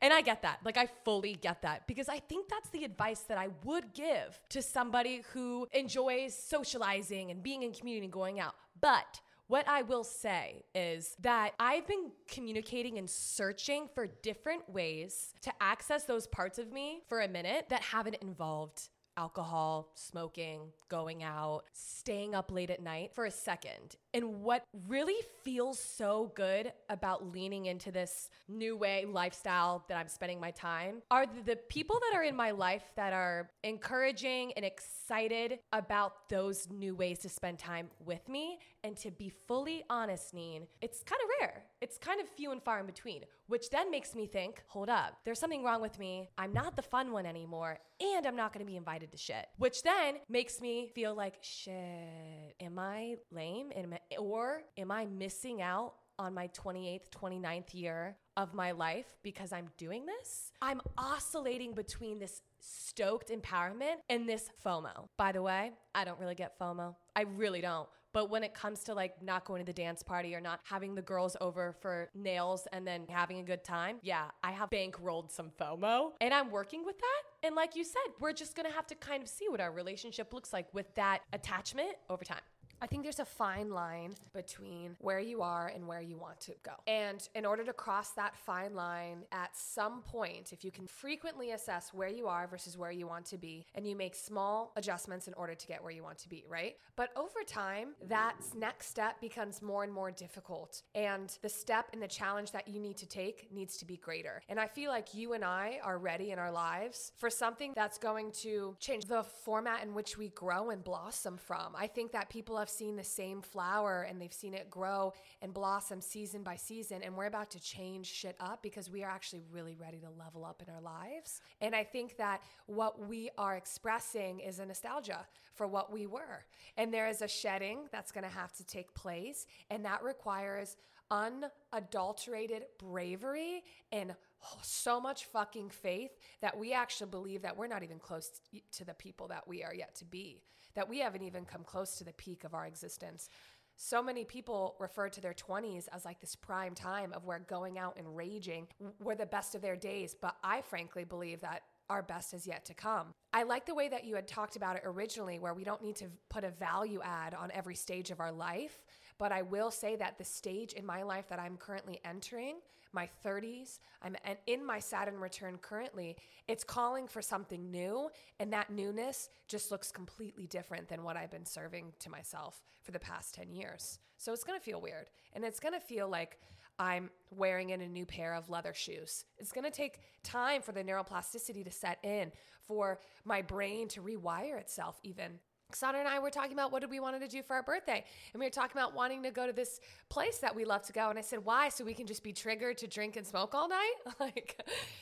And 0.01 0.13
I 0.13 0.21
get 0.21 0.43
that. 0.43 0.59
Like, 0.63 0.77
I 0.77 0.87
fully 1.03 1.33
get 1.33 1.63
that 1.63 1.85
because 1.85 2.07
I 2.07 2.19
think 2.19 2.47
that's 2.47 2.69
the 2.69 2.85
advice 2.85 3.21
that 3.27 3.37
I 3.37 3.49
would 3.65 3.93
give 3.93 4.39
to 4.49 4.61
somebody 4.61 5.23
who 5.33 5.67
enjoys 5.73 6.33
socializing 6.33 7.29
and 7.29 7.43
being 7.43 7.63
in 7.63 7.73
community 7.73 8.05
and 8.05 8.13
going 8.13 8.39
out. 8.39 8.55
But 8.79 9.19
what 9.47 9.67
I 9.67 9.81
will 9.81 10.03
say 10.03 10.63
is 10.75 11.15
that 11.21 11.53
I've 11.59 11.87
been 11.87 12.11
communicating 12.27 12.97
and 12.97 13.09
searching 13.09 13.87
for 13.95 14.07
different 14.21 14.69
ways 14.69 15.33
to 15.41 15.51
access 15.61 16.03
those 16.03 16.27
parts 16.27 16.59
of 16.59 16.71
me 16.71 17.01
for 17.07 17.21
a 17.21 17.27
minute 17.27 17.67
that 17.69 17.81
haven't 17.81 18.15
involved 18.15 18.89
alcohol, 19.17 19.89
smoking, 19.95 20.61
going 20.89 21.23
out, 21.23 21.63
staying 21.73 22.35
up 22.35 22.51
late 22.51 22.69
at 22.69 22.81
night 22.81 23.15
for 23.15 23.25
a 23.25 23.31
second. 23.31 23.95
And 24.17 24.41
what 24.41 24.63
really 24.87 25.17
feels 25.43 25.77
so 25.77 26.31
good 26.35 26.73
about 26.89 27.31
leaning 27.31 27.67
into 27.67 27.91
this 27.91 28.31
new 28.47 28.75
way 28.75 29.05
lifestyle 29.05 29.85
that 29.89 29.95
I'm 29.95 30.07
spending 30.07 30.39
my 30.39 30.49
time 30.49 31.03
are 31.11 31.27
the 31.45 31.55
people 31.55 31.99
that 32.01 32.17
are 32.17 32.23
in 32.23 32.35
my 32.35 32.49
life 32.49 32.81
that 32.95 33.13
are 33.13 33.51
encouraging 33.63 34.53
and 34.53 34.65
excited 34.65 35.59
about 35.71 36.29
those 36.29 36.67
new 36.71 36.95
ways 36.95 37.19
to 37.19 37.29
spend 37.29 37.59
time 37.59 37.91
with 38.03 38.27
me. 38.27 38.57
And 38.83 38.97
to 38.97 39.11
be 39.11 39.31
fully 39.47 39.83
honest, 39.87 40.33
Neen, 40.33 40.63
it's 40.81 41.03
kind 41.03 41.21
of 41.21 41.29
rare. 41.39 41.63
It's 41.81 41.99
kind 41.99 42.19
of 42.19 42.27
few 42.27 42.51
and 42.51 42.63
far 42.63 42.79
in 42.79 42.87
between, 42.87 43.23
which 43.45 43.69
then 43.69 43.91
makes 43.91 44.15
me 44.15 44.25
think 44.25 44.63
hold 44.67 44.89
up, 44.89 45.17
there's 45.25 45.39
something 45.39 45.63
wrong 45.63 45.81
with 45.81 45.99
me. 45.99 46.29
I'm 46.37 46.53
not 46.53 46.75
the 46.75 46.81
fun 46.81 47.11
one 47.11 47.27
anymore, 47.27 47.79
and 48.01 48.25
I'm 48.25 48.35
not 48.35 48.51
gonna 48.51 48.65
be 48.65 48.77
invited 48.77 49.11
to 49.11 49.17
shit, 49.17 49.45
which 49.57 49.83
then 49.83 50.15
makes 50.27 50.59
me 50.59 50.89
feel 50.95 51.13
like 51.13 51.35
shit, 51.41 52.55
am 52.59 52.79
I 52.79 53.17
lame? 53.31 53.71
Am 53.75 53.93
or 54.17 54.63
am 54.77 54.91
I 54.91 55.05
missing 55.05 55.61
out 55.61 55.93
on 56.19 56.33
my 56.33 56.47
28th, 56.49 57.09
29th 57.09 57.73
year 57.73 58.17
of 58.35 58.53
my 58.53 58.71
life 58.71 59.17
because 59.23 59.51
I'm 59.53 59.69
doing 59.77 60.05
this? 60.05 60.51
I'm 60.61 60.81
oscillating 60.97 61.73
between 61.73 62.19
this 62.19 62.41
stoked 62.59 63.29
empowerment 63.29 63.97
and 64.09 64.27
this 64.27 64.49
FOMO. 64.65 65.09
By 65.17 65.31
the 65.31 65.41
way, 65.41 65.71
I 65.93 66.05
don't 66.05 66.19
really 66.19 66.35
get 66.35 66.59
FOMO. 66.59 66.95
I 67.15 67.21
really 67.21 67.61
don't. 67.61 67.87
But 68.13 68.31
when 68.31 68.43
it 68.43 68.53
comes 68.55 68.83
to 68.85 68.95
like 68.95 69.21
not 69.21 69.45
going 69.45 69.61
to 69.61 69.65
the 69.65 69.73
dance 69.73 70.01
party 70.01 70.33
or 70.33 70.41
not 70.41 70.61
having 70.63 70.95
the 70.95 71.03
girls 71.03 71.37
over 71.39 71.75
for 71.81 72.09
nails 72.15 72.67
and 72.73 72.87
then 72.87 73.03
having 73.09 73.39
a 73.39 73.43
good 73.43 73.63
time, 73.63 73.97
yeah, 74.01 74.25
I 74.43 74.51
have 74.53 74.71
bankrolled 74.71 75.31
some 75.31 75.51
FOMO 75.59 76.13
and 76.19 76.33
I'm 76.33 76.49
working 76.49 76.83
with 76.83 76.97
that. 76.97 77.47
And 77.47 77.55
like 77.55 77.75
you 77.75 77.83
said, 77.83 78.01
we're 78.19 78.33
just 78.33 78.55
gonna 78.55 78.71
have 78.71 78.87
to 78.87 78.95
kind 78.95 79.21
of 79.21 79.29
see 79.29 79.49
what 79.49 79.61
our 79.61 79.71
relationship 79.71 80.33
looks 80.33 80.51
like 80.51 80.73
with 80.73 80.93
that 80.95 81.21
attachment 81.31 81.91
over 82.09 82.23
time. 82.23 82.41
I 82.79 82.85
think 82.85 83.03
there's 83.03 83.19
a 83.19 83.25
fine 83.25 83.71
line 83.71 84.13
between 84.33 84.95
where 84.99 85.19
you 85.19 85.41
are 85.41 85.71
and 85.73 85.87
where 85.87 86.01
you 86.01 86.17
want 86.17 86.39
to 86.41 86.53
go. 86.61 86.73
And 86.85 87.27
in 87.33 87.45
order 87.45 87.63
to 87.63 87.73
cross 87.73 88.11
that 88.11 88.37
fine 88.37 88.75
line 88.75 89.23
at 89.31 89.55
some 89.57 90.01
point, 90.03 90.53
if 90.53 90.63
you 90.63 90.71
can 90.71 90.85
frequently 90.85 91.51
assess 91.51 91.91
where 91.93 92.07
you 92.07 92.27
are 92.27 92.45
versus 92.47 92.77
where 92.77 92.91
you 92.91 93.07
want 93.07 93.25
to 93.27 93.37
be, 93.37 93.65
and 93.73 93.87
you 93.87 93.95
make 93.95 94.13
small 94.13 94.73
adjustments 94.75 95.27
in 95.27 95.33
order 95.33 95.55
to 95.55 95.67
get 95.67 95.81
where 95.81 95.91
you 95.91 96.03
want 96.03 96.19
to 96.19 96.29
be, 96.29 96.45
right? 96.47 96.75
But 96.95 97.09
over 97.15 97.43
time, 97.45 97.89
that 98.07 98.35
next 98.55 98.89
step 98.89 99.19
becomes 99.21 99.61
more 99.61 99.83
and 99.83 99.91
more 99.91 100.11
difficult. 100.11 100.83
And 100.93 101.35
the 101.41 101.49
step 101.49 101.87
and 101.93 102.01
the 102.01 102.07
challenge 102.07 102.51
that 102.51 102.67
you 102.67 102.79
need 102.79 102.97
to 102.97 103.07
take 103.07 103.51
needs 103.51 103.77
to 103.77 103.85
be 103.85 103.97
greater. 103.97 104.41
And 104.49 104.59
I 104.59 104.67
feel 104.67 104.91
like 104.91 105.15
you 105.15 105.33
and 105.33 105.43
I 105.43 105.79
are 105.83 105.97
ready 105.97 106.31
in 106.31 106.37
our 106.37 106.51
lives 106.51 107.11
for 107.17 107.29
something 107.29 107.73
that's 107.75 107.97
going 107.97 108.31
to 108.43 108.75
change 108.79 109.05
the 109.05 109.23
format 109.23 109.83
in 109.83 109.95
which 109.95 110.17
we 110.17 110.29
grow 110.29 110.69
and 110.69 110.83
blossom 110.83 111.37
from. 111.37 111.75
I 111.75 111.87
think 111.87 112.11
that 112.11 112.29
people 112.29 112.57
have 112.57 112.66
have 112.67 112.73
seen 112.73 112.97
the 112.97 113.03
same 113.03 113.41
flower 113.41 114.05
and 114.09 114.21
they've 114.21 114.33
seen 114.33 114.53
it 114.53 114.69
grow 114.69 115.13
and 115.41 115.53
blossom 115.53 116.01
season 116.01 116.43
by 116.43 116.57
season. 116.57 117.01
And 117.01 117.15
we're 117.15 117.27
about 117.27 117.49
to 117.51 117.61
change 117.61 118.07
shit 118.07 118.35
up 118.41 118.61
because 118.61 118.89
we 118.89 119.03
are 119.03 119.09
actually 119.09 119.41
really 119.51 119.75
ready 119.75 119.99
to 119.99 120.09
level 120.09 120.43
up 120.43 120.61
in 120.65 120.73
our 120.73 120.81
lives. 120.81 121.39
And 121.61 121.73
I 121.73 121.85
think 121.85 122.17
that 122.17 122.41
what 122.65 123.07
we 123.07 123.29
are 123.37 123.55
expressing 123.55 124.41
is 124.41 124.59
a 124.59 124.65
nostalgia 124.65 125.25
for 125.55 125.65
what 125.65 125.93
we 125.93 126.07
were. 126.07 126.45
And 126.75 126.93
there 126.93 127.07
is 127.07 127.21
a 127.21 127.27
shedding 127.27 127.87
that's 127.91 128.11
going 128.11 128.25
to 128.25 128.29
have 128.29 128.51
to 128.57 128.65
take 128.65 128.93
place. 128.93 129.45
And 129.69 129.85
that 129.85 130.03
requires 130.03 130.75
unadulterated 131.09 132.63
bravery 132.79 133.63
and 133.93 134.13
so 134.61 134.99
much 134.99 135.23
fucking 135.25 135.69
faith 135.69 136.11
that 136.41 136.57
we 136.57 136.73
actually 136.73 137.09
believe 137.09 137.43
that 137.43 137.55
we're 137.55 137.67
not 137.67 137.81
even 137.81 137.97
close 137.97 138.29
to 138.73 138.83
the 138.83 138.93
people 138.93 139.29
that 139.29 139.47
we 139.47 139.63
are 139.63 139.73
yet 139.73 139.95
to 139.95 140.03
be 140.03 140.41
that 140.77 140.87
we 140.87 140.99
haven't 140.99 141.23
even 141.23 141.43
come 141.43 141.63
close 141.63 141.97
to 141.97 142.03
the 142.03 142.13
peak 142.13 142.43
of 142.43 142.53
our 142.53 142.67
existence. 142.67 143.29
So 143.77 144.01
many 144.01 144.23
people 144.23 144.75
refer 144.79 145.09
to 145.09 145.19
their 145.19 145.33
20s 145.33 145.87
as 145.91 146.05
like 146.05 146.21
this 146.21 146.35
prime 146.35 146.75
time 146.75 147.13
of 147.13 147.25
where 147.25 147.39
going 147.39 147.79
out 147.79 147.97
and 147.97 148.15
raging 148.15 148.67
were 149.03 149.15
the 149.15 149.25
best 149.25 149.55
of 149.55 149.63
their 149.63 149.75
days. 149.75 150.15
But 150.19 150.35
I 150.43 150.61
frankly 150.61 151.03
believe 151.03 151.41
that 151.41 151.63
our 151.89 152.03
best 152.03 152.35
is 152.35 152.45
yet 152.45 152.63
to 152.65 152.75
come. 152.75 153.15
I 153.33 153.41
like 153.41 153.65
the 153.65 153.73
way 153.73 153.87
that 153.89 154.05
you 154.05 154.13
had 154.13 154.27
talked 154.27 154.55
about 154.55 154.75
it 154.75 154.83
originally, 154.85 155.39
where 155.39 155.55
we 155.55 155.63
don't 155.63 155.81
need 155.81 155.95
to 155.95 156.05
put 156.29 156.43
a 156.43 156.51
value 156.51 157.01
add 157.03 157.33
on 157.33 157.49
every 157.51 157.75
stage 157.75 158.11
of 158.11 158.19
our 158.19 158.31
life. 158.31 158.83
But 159.17 159.31
I 159.31 159.41
will 159.41 159.71
say 159.71 159.95
that 159.95 160.19
the 160.19 160.25
stage 160.25 160.73
in 160.73 160.85
my 160.85 161.01
life 161.01 161.27
that 161.29 161.39
I'm 161.39 161.57
currently 161.57 161.99
entering 162.05 162.57
my 162.93 163.09
30s. 163.25 163.79
I'm 164.01 164.15
in 164.45 164.65
my 164.65 164.79
Saturn 164.79 165.19
return 165.19 165.57
currently. 165.61 166.17
It's 166.47 166.63
calling 166.63 167.07
for 167.07 167.21
something 167.21 167.69
new, 167.71 168.09
and 168.39 168.51
that 168.53 168.69
newness 168.69 169.29
just 169.47 169.71
looks 169.71 169.91
completely 169.91 170.47
different 170.47 170.87
than 170.87 171.03
what 171.03 171.17
I've 171.17 171.31
been 171.31 171.45
serving 171.45 171.93
to 171.99 172.09
myself 172.09 172.63
for 172.83 172.91
the 172.91 172.99
past 172.99 173.35
10 173.35 173.51
years. 173.51 173.99
So 174.17 174.33
it's 174.33 174.43
gonna 174.43 174.59
feel 174.59 174.81
weird, 174.81 175.09
and 175.33 175.43
it's 175.43 175.59
gonna 175.59 175.79
feel 175.79 176.07
like 176.09 176.39
I'm 176.79 177.09
wearing 177.31 177.71
in 177.71 177.81
a 177.81 177.87
new 177.87 178.05
pair 178.05 178.35
of 178.35 178.49
leather 178.49 178.73
shoes. 178.73 179.25
It's 179.37 179.51
gonna 179.51 179.71
take 179.71 179.99
time 180.23 180.61
for 180.61 180.71
the 180.71 180.83
neuroplasticity 180.83 181.63
to 181.63 181.71
set 181.71 181.97
in, 182.03 182.31
for 182.67 182.99
my 183.23 183.41
brain 183.41 183.87
to 183.87 184.01
rewire 184.01 184.59
itself, 184.59 184.99
even. 185.03 185.39
Xana 185.73 185.95
and 185.95 186.07
I 186.07 186.19
were 186.19 186.29
talking 186.29 186.53
about 186.53 186.71
what 186.71 186.81
did 186.81 186.89
we 186.89 186.99
wanted 186.99 187.19
to 187.21 187.27
do 187.27 187.43
for 187.43 187.55
our 187.55 187.63
birthday. 187.63 188.03
And 188.33 188.39
we 188.39 188.45
were 188.45 188.51
talking 188.51 188.79
about 188.79 188.95
wanting 188.95 189.23
to 189.23 189.31
go 189.31 189.45
to 189.45 189.51
this 189.51 189.81
place 190.09 190.37
that 190.37 190.55
we 190.55 190.63
love 190.63 190.83
to 190.83 190.93
go. 190.93 191.09
And 191.09 191.19
I 191.19 191.21
said, 191.21 191.43
why? 191.43 191.67
So 191.69 191.83
we 191.83 191.93
can 191.93 192.07
just 192.07 192.23
be 192.23 192.31
triggered 192.31 192.77
to 192.77 192.87
drink 192.87 193.17
and 193.17 193.27
smoke 193.27 193.53
all 193.53 193.67
night? 193.67 193.93
like, 194.19 194.61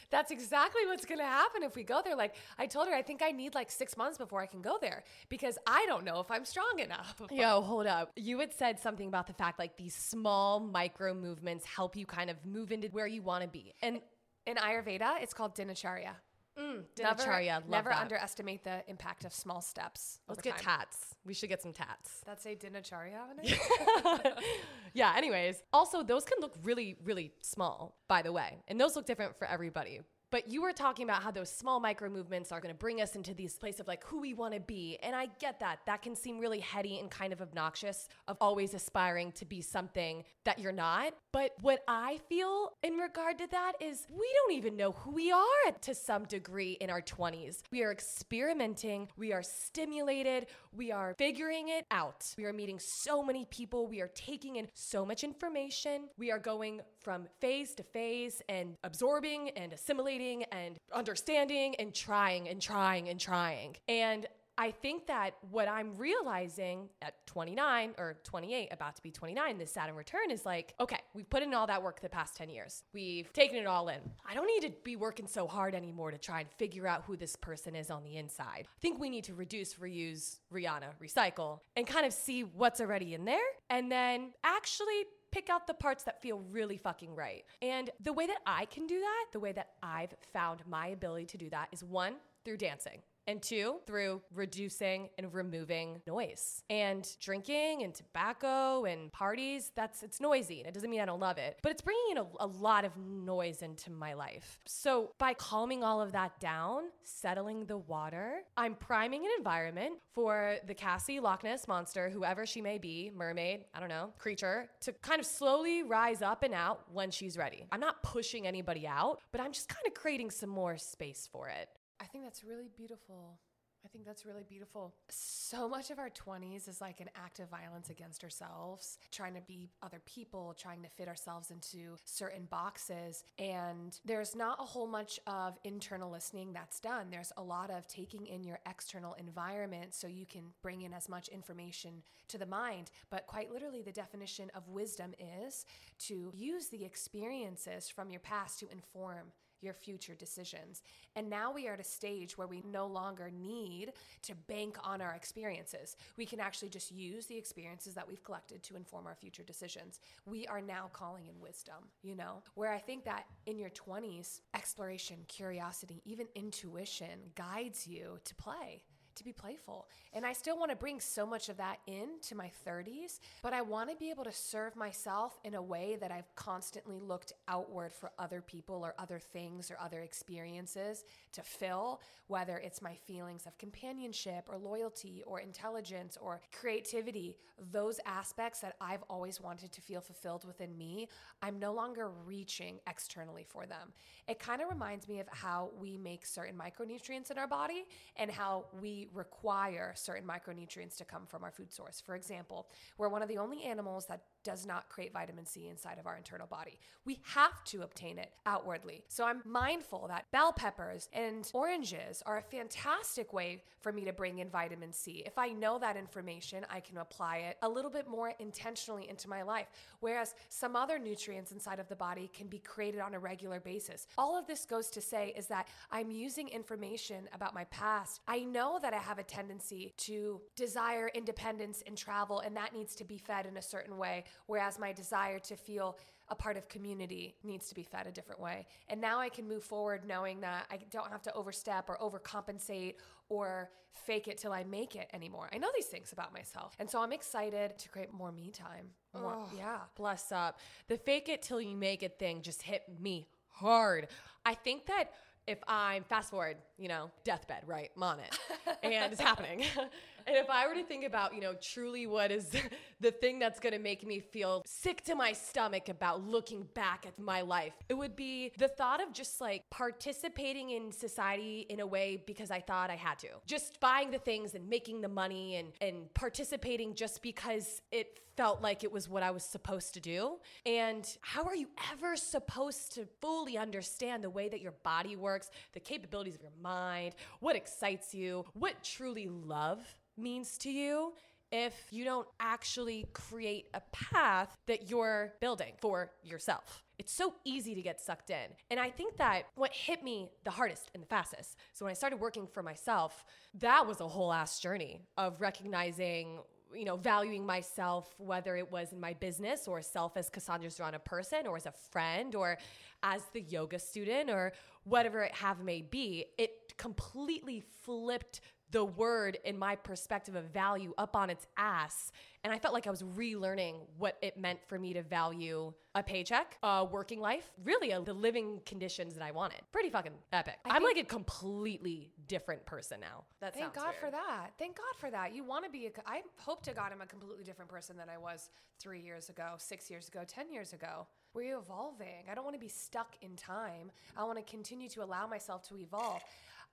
that's 0.10 0.32
exactly 0.32 0.86
what's 0.88 1.06
going 1.06 1.19
to 1.19 1.25
happen 1.25 1.62
if 1.62 1.75
we 1.75 1.84
go 1.84 2.01
there. 2.04 2.15
Like, 2.15 2.36
I 2.58 2.65
told 2.65 2.88
her, 2.88 2.95
I 2.95 3.04
think 3.04 3.21
I 3.21 3.32
need 3.32 3.54
like 3.54 3.69
six 3.69 3.95
months 3.95 4.17
before 4.17 4.41
I 4.41 4.47
can 4.47 4.62
go 4.62 4.78
there 4.82 5.04
because 5.30 5.58
I 5.67 5.86
don't 5.88 6.04
know 6.04 6.19
if 6.19 6.32
I'm 6.32 6.45
strong 6.45 6.80
enough. 6.80 7.21
Yo, 7.32 7.62
hold 7.62 7.86
up. 7.86 8.12
You 8.15 8.39
had 8.39 8.51
said 8.51 8.80
something 8.80 9.08
about 9.08 9.28
the 9.28 9.34
fact 9.34 9.60
like 9.60 9.78
these 9.78 9.95
small 9.95 10.60
micro 10.60 11.13
movements 11.13 11.65
help 11.65 11.95
you 11.95 12.08
kind 12.08 12.32
of 12.32 12.43
move 12.43 12.71
into 12.71 12.88
where 12.88 13.08
you 13.08 13.21
want 13.21 13.43
to 13.43 13.47
be. 13.47 13.75
And 13.84 14.01
in 14.47 14.56
Ayurveda, 14.58 15.21
it's 15.21 15.34
called 15.34 15.56
dinacharya. 15.56 16.15
Mm, 16.60 16.84
dinacharya. 16.96 17.46
Never, 17.46 17.70
never 17.70 17.89
that. 17.89 18.02
underestimate 18.02 18.63
the 18.63 18.84
impact 18.88 19.26
of 19.26 19.34
small 19.34 19.62
steps. 19.62 20.20
Let's 20.28 20.41
get 20.41 20.56
time. 20.58 20.80
tats. 20.80 21.15
We 21.26 21.34
should 21.34 21.50
get 21.50 21.62
some 21.62 21.74
tats. 21.74 22.22
That's 22.26 22.46
a 22.46 22.56
dinacharya 22.56 23.20
on 23.30 23.39
it. 23.44 24.34
yeah. 24.94 25.13
Anyways, 25.18 25.62
also 25.74 26.04
those 26.04 26.24
can 26.24 26.38
look 26.39 26.56
really, 26.63 26.98
really 27.04 27.34
small, 27.41 27.98
by 28.08 28.22
the 28.22 28.32
way, 28.32 28.63
and 28.68 28.80
those 28.80 28.96
look 28.96 29.06
different 29.06 29.38
for 29.38 29.48
everybody. 29.48 30.00
But 30.32 30.50
you 30.50 30.62
were 30.62 30.74
talking 30.74 31.04
about 31.04 31.24
how 31.24 31.32
those 31.32 31.50
small 31.50 31.80
micro 31.80 32.10
movements 32.10 32.52
are 32.52 32.60
going 32.60 32.74
to 32.74 32.78
bring 32.78 33.02
us 33.02 33.16
into 33.16 33.34
these 33.34 33.56
place 33.56 33.80
of 33.80 33.88
like 33.88 34.04
who 34.04 34.20
we 34.20 34.34
want 34.34 34.54
to 34.54 34.60
be. 34.60 34.98
And 35.02 35.16
I 35.16 35.30
get 35.40 35.60
that. 35.60 35.80
That 35.86 36.02
can 36.02 36.16
seem 36.16 36.40
really 36.40 36.60
heady 36.60 37.00
and 37.00 37.10
kind 37.10 37.32
of 37.32 37.42
obnoxious 37.42 38.08
of 38.28 38.38
always 38.42 38.74
aspiring 38.74 39.32
to 39.34 39.46
be 39.46 39.62
something 39.62 40.24
that 40.44 40.60
you're 40.60 40.72
not. 40.72 41.14
But 41.32 41.52
what 41.62 41.84
I 41.88 42.20
feel 42.30 42.74
in 42.84 42.96
regard 42.96 43.38
to 43.40 43.48
that 43.52 43.74
is 43.80 44.08
we 44.10 44.30
don't 44.36 44.58
even 44.58 44.76
know 44.76 44.92
who 44.92 45.12
we 45.12 45.32
are 45.32 45.72
to 45.82 45.96
some 45.96 46.26
degree 46.26 46.74
in 46.82 46.90
our 46.90 47.02
20s. 47.02 47.62
We 47.72 47.84
are 47.84 47.92
experimenting, 47.92 49.10
we 49.18 49.34
are 49.34 49.44
stimulated, 49.44 50.48
we 50.72 50.92
are 50.92 51.14
figuring 51.18 51.70
it 51.70 51.86
out. 51.92 52.34
We 52.38 52.46
are 52.46 52.54
meeting 52.54 52.80
so 52.80 53.24
many 53.24 53.46
people, 53.46 53.88
we 53.88 54.02
are 54.02 54.10
taking 54.10 54.58
in 54.58 54.68
so 54.74 55.06
much 55.06 55.24
information. 55.24 56.10
We 56.18 56.32
are 56.32 56.40
going 56.40 56.82
from 57.00 57.28
phase 57.40 57.76
to 57.76 57.84
phase 57.84 58.42
and 58.50 58.76
absorbing 58.84 59.50
and 59.52 59.74
assimilating 59.74 60.14
and 60.51 60.78
understanding 60.93 61.75
and 61.75 61.93
trying 61.93 62.47
and 62.49 62.62
trying 62.62 63.10
and 63.10 63.19
trying. 63.19 63.75
And 63.88 64.28
I 64.58 64.71
think 64.71 65.08
that 65.08 65.32
what 65.51 65.67
I'm 65.67 65.95
realizing 65.97 66.88
at 67.01 67.25
29 67.28 67.93
or 67.97 68.17
28, 68.23 68.69
about 68.71 68.95
to 68.95 69.01
be 69.01 69.12
29, 69.12 69.58
this 69.58 69.71
Saturn 69.71 69.95
return 69.95 70.32
is 70.32 70.45
like, 70.45 70.73
okay, 70.80 70.99
we've 71.13 71.30
put 71.30 71.43
in 71.43 71.54
all 71.54 71.67
that 71.67 71.84
work 71.84 71.99
the 71.99 72.08
past 72.08 72.38
10 72.38 72.49
years. 72.49 72.84
We've 72.93 73.32
taken 73.34 73.58
it 73.58 73.65
all 73.65 73.89
in. 73.89 73.99
I 74.28 74.34
don't 74.34 74.47
need 74.47 74.62
to 74.62 74.73
be 74.84 74.95
working 74.95 75.28
so 75.28 75.45
hard 75.45 75.75
anymore 75.75 76.12
to 76.12 76.17
try 76.17 76.39
and 76.39 76.49
figure 76.51 76.88
out 76.88 77.04
who 77.06 77.17
this 77.17 77.36
person 77.36 77.75
is 77.75 77.91
on 77.91 78.04
the 78.04 78.15
inside. 78.15 78.67
I 78.67 78.80
think 78.82 78.99
we 78.99 79.10
need 79.10 79.25
to 79.25 79.34
reduce, 79.34 79.73
reuse, 79.73 80.38
Rihanna, 80.54 80.93
recycle, 81.04 81.60
and 81.75 81.86
kind 81.86 82.06
of 82.06 82.13
see 82.13 82.43
what's 82.43 82.80
already 82.80 83.13
in 83.13 83.25
there. 83.25 83.43
And 83.69 83.91
then 83.91 84.32
actually 84.45 85.04
pick 85.36 85.50
out 85.50 85.67
the 85.67 85.74
parts 85.74 86.04
that 86.04 86.21
feel 86.21 86.41
really 86.50 86.78
fucking 86.78 87.13
right. 87.13 87.43
And 87.62 87.89
the 88.02 88.13
way 88.13 88.26
that 88.26 88.38
I 88.45 88.63
can 88.65 88.88
do 88.88 89.02
that, 89.02 89.26
the 89.34 89.39
way 89.41 89.52
that 89.52 89.71
I've 89.84 90.15
found 90.32 90.62
my 90.65 90.88
ability 90.88 91.26
to 91.26 91.38
do 91.38 91.50
that 91.50 91.67
is 91.74 91.84
one, 91.84 92.13
through 92.45 92.56
dancing. 92.56 93.02
And 93.28 93.42
two, 93.42 93.78
through 93.88 94.22
reducing 94.34 95.10
and 95.18 95.34
removing 95.34 96.02
noise. 96.06 96.62
And 96.70 97.08
drinking 97.20 97.84
and 97.84 97.94
tobacco 97.94 98.86
and 98.86 99.12
parties, 99.12 99.72
that's 99.76 100.04
it's 100.04 100.22
noisy. 100.22 100.60
And 100.60 100.68
it 100.68 100.74
doesn't 100.74 100.90
mean 100.90 101.02
I 101.02 101.06
don't 101.06 101.20
love 101.20 101.38
it, 101.38 101.58
but 101.64 101.72
it's 101.72 101.82
bringing 101.82 102.12
in 102.12 102.18
a, 102.18 102.26
a 102.40 102.48
lot 102.48 102.86
of 102.86 102.96
noise 102.98 103.62
into 103.62 103.92
my 103.92 104.14
life. 104.14 104.60
So 104.66 105.12
by 105.18 105.34
calming 105.34 105.84
all 105.84 106.02
of 106.02 106.12
that 106.12 106.40
down, 106.40 106.84
settling 107.04 107.66
the 107.66 107.78
water, 107.78 108.42
I'm 108.58 108.76
priming 108.76 109.26
an 109.26 109.32
environment 109.38 109.96
for 110.14 110.58
the 110.68 110.74
Cassie 110.74 111.20
Loch 111.20 111.44
Ness 111.44 111.68
monster, 111.68 112.10
whoever 112.10 112.46
she 112.46 112.62
may 112.62 112.78
be, 112.78 113.12
mermaid, 113.16 113.66
I 113.74 113.80
don't 113.80 113.90
know, 113.90 114.14
creature, 114.20 114.70
to 114.82 114.94
kind 114.94 115.20
of 115.20 115.26
slowly 115.26 115.84
rise 115.84 116.22
up 116.22 116.44
and 116.44 116.54
out 116.54 116.84
when 116.92 117.12
she's 117.12 117.38
ready. 117.38 117.66
I'm 117.72 117.80
not 117.80 118.04
pushing 118.04 118.46
anybody 118.46 118.88
out, 118.88 119.20
but 119.32 119.42
I'm 119.42 119.52
just 119.52 119.68
kind 119.68 119.86
of 119.88 119.94
creating 119.94 120.30
some 120.30 120.50
more 120.50 120.78
space 120.78 121.28
for 121.32 121.50
it. 121.50 121.70
I 122.00 122.06
think 122.06 122.24
that's 122.24 122.44
really 122.44 122.70
beautiful. 122.76 123.40
I 123.86 123.88
think 123.88 124.04
that's 124.04 124.26
really 124.26 124.44
beautiful. 124.44 124.96
So 125.10 125.70
much 125.70 125.92
of 125.92 126.00
our 126.00 126.10
20s 126.10 126.68
is 126.68 126.82
like 126.82 127.02
an 127.02 127.10
act 127.16 127.40
of 127.40 127.50
violence 127.50 127.92
against 127.92 128.24
ourselves, 128.24 128.98
trying 129.12 129.36
to 129.36 129.42
be 129.42 129.70
other 129.84 130.02
people, 130.08 130.56
trying 130.60 130.82
to 130.82 130.90
fit 130.90 131.08
ourselves 131.08 131.52
into 131.52 131.96
certain 132.04 132.48
boxes. 132.50 133.24
And 133.38 133.98
there's 134.04 134.36
not 134.36 134.58
a 134.60 134.66
whole 134.66 134.88
much 134.88 135.20
of 135.28 135.60
internal 135.64 136.10
listening 136.10 136.52
that's 136.52 136.80
done. 136.80 137.12
There's 137.12 137.32
a 137.38 137.44
lot 137.44 137.70
of 137.70 137.88
taking 137.88 138.26
in 138.26 138.44
your 138.44 138.60
external 138.68 139.14
environment 139.20 139.94
so 139.94 140.08
you 140.08 140.26
can 140.26 140.46
bring 140.64 140.82
in 140.82 140.92
as 140.92 141.08
much 141.08 141.28
information 141.28 142.02
to 142.30 142.40
the 142.40 142.48
mind. 142.48 142.90
But 143.12 143.28
quite 143.28 143.52
literally, 143.52 143.84
the 143.84 143.92
definition 143.92 144.50
of 144.56 144.68
wisdom 144.68 145.14
is 145.44 145.64
to 146.08 146.32
use 146.34 146.70
the 146.70 146.84
experiences 146.84 147.88
from 147.88 148.10
your 148.10 148.22
past 148.22 148.60
to 148.62 148.68
inform 148.70 149.32
your 149.62 149.74
future 149.74 150.15
decisions. 150.15 150.82
And 151.15 151.30
now 151.30 151.52
we 151.52 151.68
are 151.68 151.74
at 151.74 151.80
a 151.80 151.84
stage 151.84 152.38
where 152.38 152.48
we 152.48 152.63
no 152.72 152.88
longer 152.88 153.32
need 153.32 153.94
to 154.24 154.36
bank 154.36 154.78
on 154.84 155.02
our 155.02 155.13
experiences. 155.13 155.96
We 156.18 156.26
can 156.26 156.39
actually 156.39 156.70
just 156.70 156.91
use 156.91 157.26
the 157.26 157.38
experiences 157.38 157.94
that 157.96 158.08
we've 158.08 158.24
collected 158.24 158.63
to 158.63 158.76
inform 158.76 159.08
our 159.08 159.15
future 159.15 159.44
decisions. 159.44 160.00
We 160.26 160.46
are 160.48 160.62
now 160.62 160.89
calling 160.91 161.28
in 161.28 161.39
wisdom, 161.39 161.89
you 162.04 162.15
know, 162.15 162.44
where 162.56 162.72
I 162.72 162.80
think 162.80 163.06
that 163.06 163.26
in 163.46 163.58
your 163.58 163.70
20s, 163.70 164.41
exploration, 164.54 165.18
curiosity, 165.28 166.02
even 166.06 166.28
intuition 166.36 167.32
guides 167.36 167.88
you 167.88 168.20
to 168.24 168.36
play 168.36 168.82
to 169.15 169.23
be 169.23 169.34
playful. 169.34 169.88
And 170.13 170.25
I 170.25 170.34
still 170.34 170.58
want 170.58 170.71
to 170.71 170.78
bring 170.78 170.99
so 170.99 171.25
much 171.25 171.49
of 171.49 171.58
that 171.58 171.80
into 171.88 172.36
my 172.36 172.51
30s, 172.65 173.19
but 173.41 173.54
I 173.54 173.62
want 173.62 173.89
to 173.89 173.95
be 173.95 174.10
able 174.10 174.23
to 174.23 174.32
serve 174.32 174.75
myself 174.75 175.39
in 175.43 175.56
a 175.56 175.62
way 175.62 175.97
that 175.99 176.12
I've 176.12 176.34
constantly 176.36 176.99
looked 176.99 177.34
outward 177.47 177.93
for 177.93 178.12
other 178.17 178.41
people 178.41 178.84
or 178.84 178.93
other 178.97 179.19
things 179.19 179.71
or 179.71 179.78
other 179.80 180.01
experiences 180.01 181.04
to 181.34 181.41
fill, 181.41 182.01
whether 182.28 182.58
it's 182.58 182.82
my 182.82 182.95
feelings 183.08 183.45
of 183.45 183.58
companionship 183.58 184.47
or 184.47 184.58
loyalty 184.58 185.23
or 185.25 185.39
intelligence 185.39 186.17
or 186.19 186.41
creativity, 186.54 187.38
those 187.71 187.99
aspects 188.06 188.60
that 188.60 188.75
I've 188.82 189.04
always 189.10 189.39
wanted 189.41 189.71
to 189.73 189.82
feel 189.82 190.01
fulfilled 190.01 190.45
within 190.45 190.78
me, 190.78 191.08
I'm 191.41 191.60
no 191.60 191.73
longer 191.73 192.10
reaching 192.25 192.80
externally 192.88 193.45
for 193.47 193.65
them. 193.65 193.93
It 194.28 194.39
kind 194.39 194.62
of 194.62 194.69
reminds 194.69 195.08
me 195.08 195.19
of 195.19 195.28
how 195.30 195.71
we 195.80 195.97
make 195.97 196.25
certain 196.25 196.56
micronutrients 196.58 197.32
in 197.32 197.38
our 197.38 197.47
body 197.47 197.86
and 198.15 198.32
how 198.32 198.65
require 199.13 199.94
certain 199.96 200.28
micronutrients 200.28 200.98
to 200.98 201.06
come 201.06 201.26
from 201.26 201.44
our 201.44 201.52
food 201.52 201.72
source. 201.72 202.02
For 202.02 202.15
example, 202.15 202.68
we're 202.98 203.10
one 203.10 203.22
of 203.22 203.28
the 203.30 203.38
only 203.38 203.63
animals 203.63 204.06
that 204.08 204.22
does 204.46 204.66
not 204.66 204.88
create 204.88 205.12
vitamin 205.12 205.46
C 205.46 205.68
inside 205.68 205.98
of 206.00 206.08
our 206.08 206.16
internal 206.16 206.48
body. 206.48 206.80
We 207.04 207.20
have 207.34 207.64
to 207.66 207.82
obtain 207.82 208.18
it 208.18 208.32
outwardly. 208.46 209.04
So 209.10 209.26
I'm 209.26 209.42
mindful 209.44 210.06
that 210.08 210.32
bell 210.32 210.54
peppers 210.54 211.10
and 211.12 211.50
oranges 211.54 212.24
are 212.26 212.38
a 212.38 212.42
fantastic 212.42 213.34
way 213.34 213.64
for 213.82 213.92
me 213.92 214.06
to 214.06 214.14
bring 214.14 214.40
in 214.40 214.50
vitamin 214.50 214.94
C. 214.94 215.24
If 215.26 215.38
I 215.38 215.50
know 215.50 215.78
that 215.80 215.98
information, 215.98 216.66
I 216.70 216.80
can 216.80 216.98
apply 216.98 217.38
it 217.38 217.58
a 217.62 217.70
little 217.70 217.92
bit 217.92 218.08
more 218.08 218.34
intentionally 218.40 219.10
into 219.10 219.28
my 219.28 219.42
life. 219.42 219.68
Whereas 220.00 220.36
some 220.50 220.76
other 220.76 221.00
nutrients 221.00 221.52
inside 221.52 221.80
of 221.80 221.90
the 221.90 221.96
body 221.96 222.30
can 222.34 222.48
be 222.48 222.60
created 222.60 223.02
on 223.02 223.16
a 223.16 223.20
regular 223.20 223.60
basis. 223.60 224.08
All 224.18 224.38
of 224.38 224.48
this 224.48 224.66
goes 224.66 224.90
to 224.92 225.02
say 225.02 225.34
is 225.36 225.48
that 225.48 225.68
I'm 225.92 226.12
using 226.12 226.48
information 226.50 227.28
about 227.34 227.56
my 227.56 227.64
past. 227.66 228.22
I 228.28 228.44
know 228.44 228.80
that 228.82 228.94
I 228.94 229.00
have 229.00 229.18
a 229.18 229.24
tendency 229.24 229.94
to 229.98 230.40
desire 230.56 231.10
independence 231.14 231.84
and 231.88 231.98
travel, 231.98 232.42
and 232.42 232.56
that 232.56 232.74
needs 232.74 232.96
to 232.96 233.04
be 233.04 233.18
fed 233.18 233.48
in 233.48 233.58
a 233.58 233.62
certain 233.62 233.98
way 233.98 234.24
whereas 234.48 234.80
my 234.80 234.91
desire 234.91 235.39
to 235.39 235.56
feel 235.56 235.98
a 236.30 236.36
part 236.36 236.58
of 236.58 236.67
community 236.67 237.36
needs 237.43 237.67
to 237.67 237.76
be 237.76 237.84
fed 237.84 238.08
a 238.08 238.12
different 238.12 238.41
way. 238.41 238.65
And 238.89 239.00
now 239.00 239.19
I 239.19 239.30
can 239.30 239.48
move 239.48 239.63
forward 239.63 240.06
knowing 240.08 240.41
that 240.41 240.65
I 240.71 240.80
don't 240.89 241.12
have 241.12 241.21
to 241.24 241.34
overstep 241.34 241.88
or 241.88 241.98
overcompensate 242.00 242.95
or 243.30 243.69
fake 243.91 244.28
it 244.28 244.38
till 244.38 244.52
I 244.52 244.63
make 244.63 244.95
it 244.95 245.08
anymore. 245.13 245.50
I 245.54 245.58
know 245.60 245.69
these 245.76 245.86
things 245.86 246.12
about 246.13 246.34
myself. 246.34 246.76
And 246.80 246.89
so 246.89 247.00
I'm 247.02 247.13
excited 247.13 247.78
to 247.78 247.89
create 247.89 248.12
more 248.13 248.32
me 248.32 248.50
time. 248.52 248.88
More, 249.13 249.34
Oh, 249.36 249.50
yeah. 249.56 249.78
Bless 249.95 250.32
up. 250.32 250.60
The 250.88 250.98
fake 250.98 251.30
it 251.30 251.41
till 251.41 251.62
you 251.62 251.76
make 251.76 252.02
it 252.04 252.17
thing 252.17 252.41
just 252.41 252.63
hit 252.63 252.84
me 253.00 253.28
hard. 253.50 254.08
I 254.45 254.56
think 254.56 254.88
that 254.88 255.12
if 255.48 255.60
I'm 255.67 256.04
fast 256.04 256.32
forward, 256.32 256.58
you 256.78 256.88
know, 256.88 257.12
deathbed, 257.24 257.62
right? 257.67 257.91
I'm 257.95 258.04
on 258.04 258.19
it. 258.19 258.38
and 258.84 259.13
it's 259.13 259.21
happening. 259.21 259.63
and 260.28 260.36
if 260.36 260.50
I 260.50 260.68
were 260.68 260.76
to 260.76 260.84
think 260.84 261.06
about, 261.06 261.36
you 261.36 261.42
know, 261.42 261.54
truly 261.62 262.08
what 262.08 262.32
is 262.32 262.50
the 263.00 263.12
thing 263.12 263.40
that's 263.40 263.60
gonna 263.60 263.80
make 263.80 264.06
me 264.06 264.20
feel 264.20 264.64
sick 264.66 265.04
to 265.06 265.16
my 265.16 265.34
stomach 265.34 265.90
about 265.90 266.26
looking 266.26 266.68
back 266.74 267.06
at 267.06 267.18
my 267.20 267.42
life, 267.42 267.74
it 267.90 267.94
would 267.94 268.16
be 268.16 268.52
the 268.58 268.68
thought 268.68 269.02
of 269.02 269.14
just 269.14 269.40
like 269.40 269.64
participating 269.70 270.72
in 270.72 270.92
society 270.92 271.66
in 271.70 271.80
a 271.80 271.88
way 271.88 272.22
because 272.26 272.52
I 272.52 272.60
thought 272.60 272.90
I 272.90 272.96
had 272.96 273.20
to. 273.20 273.30
Just 273.46 273.80
buying 273.80 274.12
the 274.12 274.20
things 274.20 274.56
and 274.56 274.68
making 274.68 275.02
the 275.02 275.10
money 275.10 275.58
and, 275.58 275.70
and 275.82 276.14
participating 276.14 276.96
just 276.96 277.22
because 277.22 277.82
it 277.92 278.20
felt 278.36 278.62
like 278.62 278.84
it 278.84 278.92
was 278.92 279.08
what 279.08 279.24
I 279.24 279.32
was 279.32 279.44
supposed 279.44 279.94
to 279.94 280.00
do. 280.00 280.38
And 280.66 281.08
how 281.22 281.44
are 281.46 281.56
you 281.56 281.68
ever 281.94 282.16
supposed 282.16 282.94
to 282.96 283.08
fully 283.22 283.58
understand 283.58 284.24
the 284.24 284.30
way 284.30 284.50
that 284.50 284.62
your 284.62 284.74
body 284.84 285.16
works, 285.16 285.50
the 285.74 285.80
capabilities 285.80 286.36
of 286.36 286.42
your 286.42 286.52
mind, 286.62 287.16
what 287.40 287.56
excites 287.56 288.14
you, 288.14 288.46
what 288.54 288.84
truly 288.84 289.28
love 289.28 289.80
means 290.17 290.58
to 290.60 290.69
you? 290.69 291.13
If 291.51 291.88
you 291.91 292.04
don't 292.04 292.28
actually 292.39 293.06
create 293.13 293.67
a 293.73 293.82
path 293.91 294.58
that 294.67 294.89
you're 294.89 295.34
building 295.39 295.73
for 295.80 296.12
yourself, 296.23 296.84
it's 296.97 297.13
so 297.13 297.36
easy 297.45 297.75
to 297.75 297.82
get 297.82 298.01
sucked 298.01 298.30
in. 298.30 298.49
And 298.71 298.80
I 298.80 298.89
think 298.89 299.17
that 299.17 299.43
what 299.56 299.71
hit 299.71 300.04
me 300.04 300.30
the 300.43 300.51
hardest 300.51 300.89
and 300.93 301.04
the 301.04 301.08
fastest, 301.08 301.58
so 301.73 301.86
when 301.86 301.91
I 301.91 301.93
started 301.93 302.19
working 302.19 302.47
for 302.47 302.63
myself, 302.63 303.23
that 303.60 303.86
was 303.86 304.01
a 304.01 304.08
whole 304.08 304.34
ass 304.34 304.60
journey 304.60 305.01
of 305.17 305.39
recognizing 305.39 306.39
you 306.73 306.84
know, 306.84 306.97
valuing 306.97 307.45
myself, 307.45 308.13
whether 308.17 308.58
it 308.58 308.69
was 308.69 308.91
in 308.91 308.99
my 308.99 309.13
business 309.13 309.67
or 309.67 309.82
self 309.82 310.17
as 310.17 310.30
Cassandra 310.30 310.69
Zorana 310.69 311.04
person 311.04 311.47
or 311.47 311.56
as 311.56 311.65
a 311.65 311.71
friend 311.71 312.36
or 312.36 312.58
as 313.04 313.21
the 313.34 313.41
yoga 313.41 313.80
student 313.80 314.30
or 314.30 314.51
whatever 314.84 315.21
it 315.21 315.34
have 315.34 315.63
may 315.63 315.82
be, 315.82 316.25
it 316.38 316.73
completely 316.78 317.63
flipped 317.84 318.41
the 318.76 318.84
word 318.84 319.38
in 319.46 319.58
my 319.58 319.74
perspective 319.74 320.36
of 320.36 320.44
value 320.52 320.94
up 320.98 321.16
on 321.16 321.30
its 321.30 321.48
ass. 321.56 322.12
And 322.44 322.52
I 322.52 322.60
felt 322.60 322.74
like 322.74 322.86
I 322.88 322.90
was 322.90 323.04
relearning 323.04 323.76
what 323.98 324.18
it 324.22 324.38
meant 324.38 324.60
for 324.68 324.78
me 324.78 324.92
to 324.92 325.02
value 325.02 325.74
a 325.96 326.04
paycheck, 326.04 326.58
a 326.62 326.84
working 326.84 327.22
life, 327.22 327.54
really 327.64 327.92
a, 327.92 328.02
the 328.02 328.14
living 328.14 328.60
conditions 328.66 329.14
that 329.14 329.24
I 329.24 329.32
wanted. 329.32 329.62
Pretty 329.72 329.90
fucking 329.90 330.12
epic. 330.34 330.58
I 330.66 330.76
am 330.76 330.84
like 330.84 330.98
a 330.98 331.06
completely 331.06 332.12
different 332.28 332.66
person 332.66 333.00
now. 333.00 333.24
That 333.40 333.54
Thank 333.54 333.76
God 333.76 333.86
weird. 333.86 333.96
for 333.96 334.12
that. 334.12 334.50
Thank 334.60 334.76
God 334.76 335.00
for 335.00 335.10
that. 335.10 335.34
You 335.34 335.46
want 335.46 335.64
to 335.64 335.72
be 335.72 335.86
a. 335.86 335.92
I 336.06 336.24
hope 336.36 336.62
to 336.64 336.74
God 336.74 336.92
I'm 336.92 337.00
a 337.00 337.06
completely 337.06 337.46
different 337.46 337.72
person 337.72 337.96
than 337.96 338.10
I 338.10 338.18
was 338.18 338.50
three 338.78 339.00
years 339.00 339.30
ago, 339.30 339.54
six 339.58 339.90
years 339.90 340.10
ago, 340.10 340.24
ten 340.28 340.52
years 340.52 340.74
ago. 340.74 341.08
We're 341.34 341.58
evolving. 341.58 342.26
I 342.30 342.36
don't 342.36 342.44
want 342.44 342.58
to 342.58 342.62
be 342.62 342.68
stuck 342.68 343.16
in 343.22 343.38
time. 343.38 343.90
I 344.18 344.26
want 344.26 344.38
to 344.38 344.44
continue 344.44 344.90
to 344.90 345.02
allow 345.02 345.28
myself 345.28 345.66
to 345.70 345.78
evolve. 345.78 346.22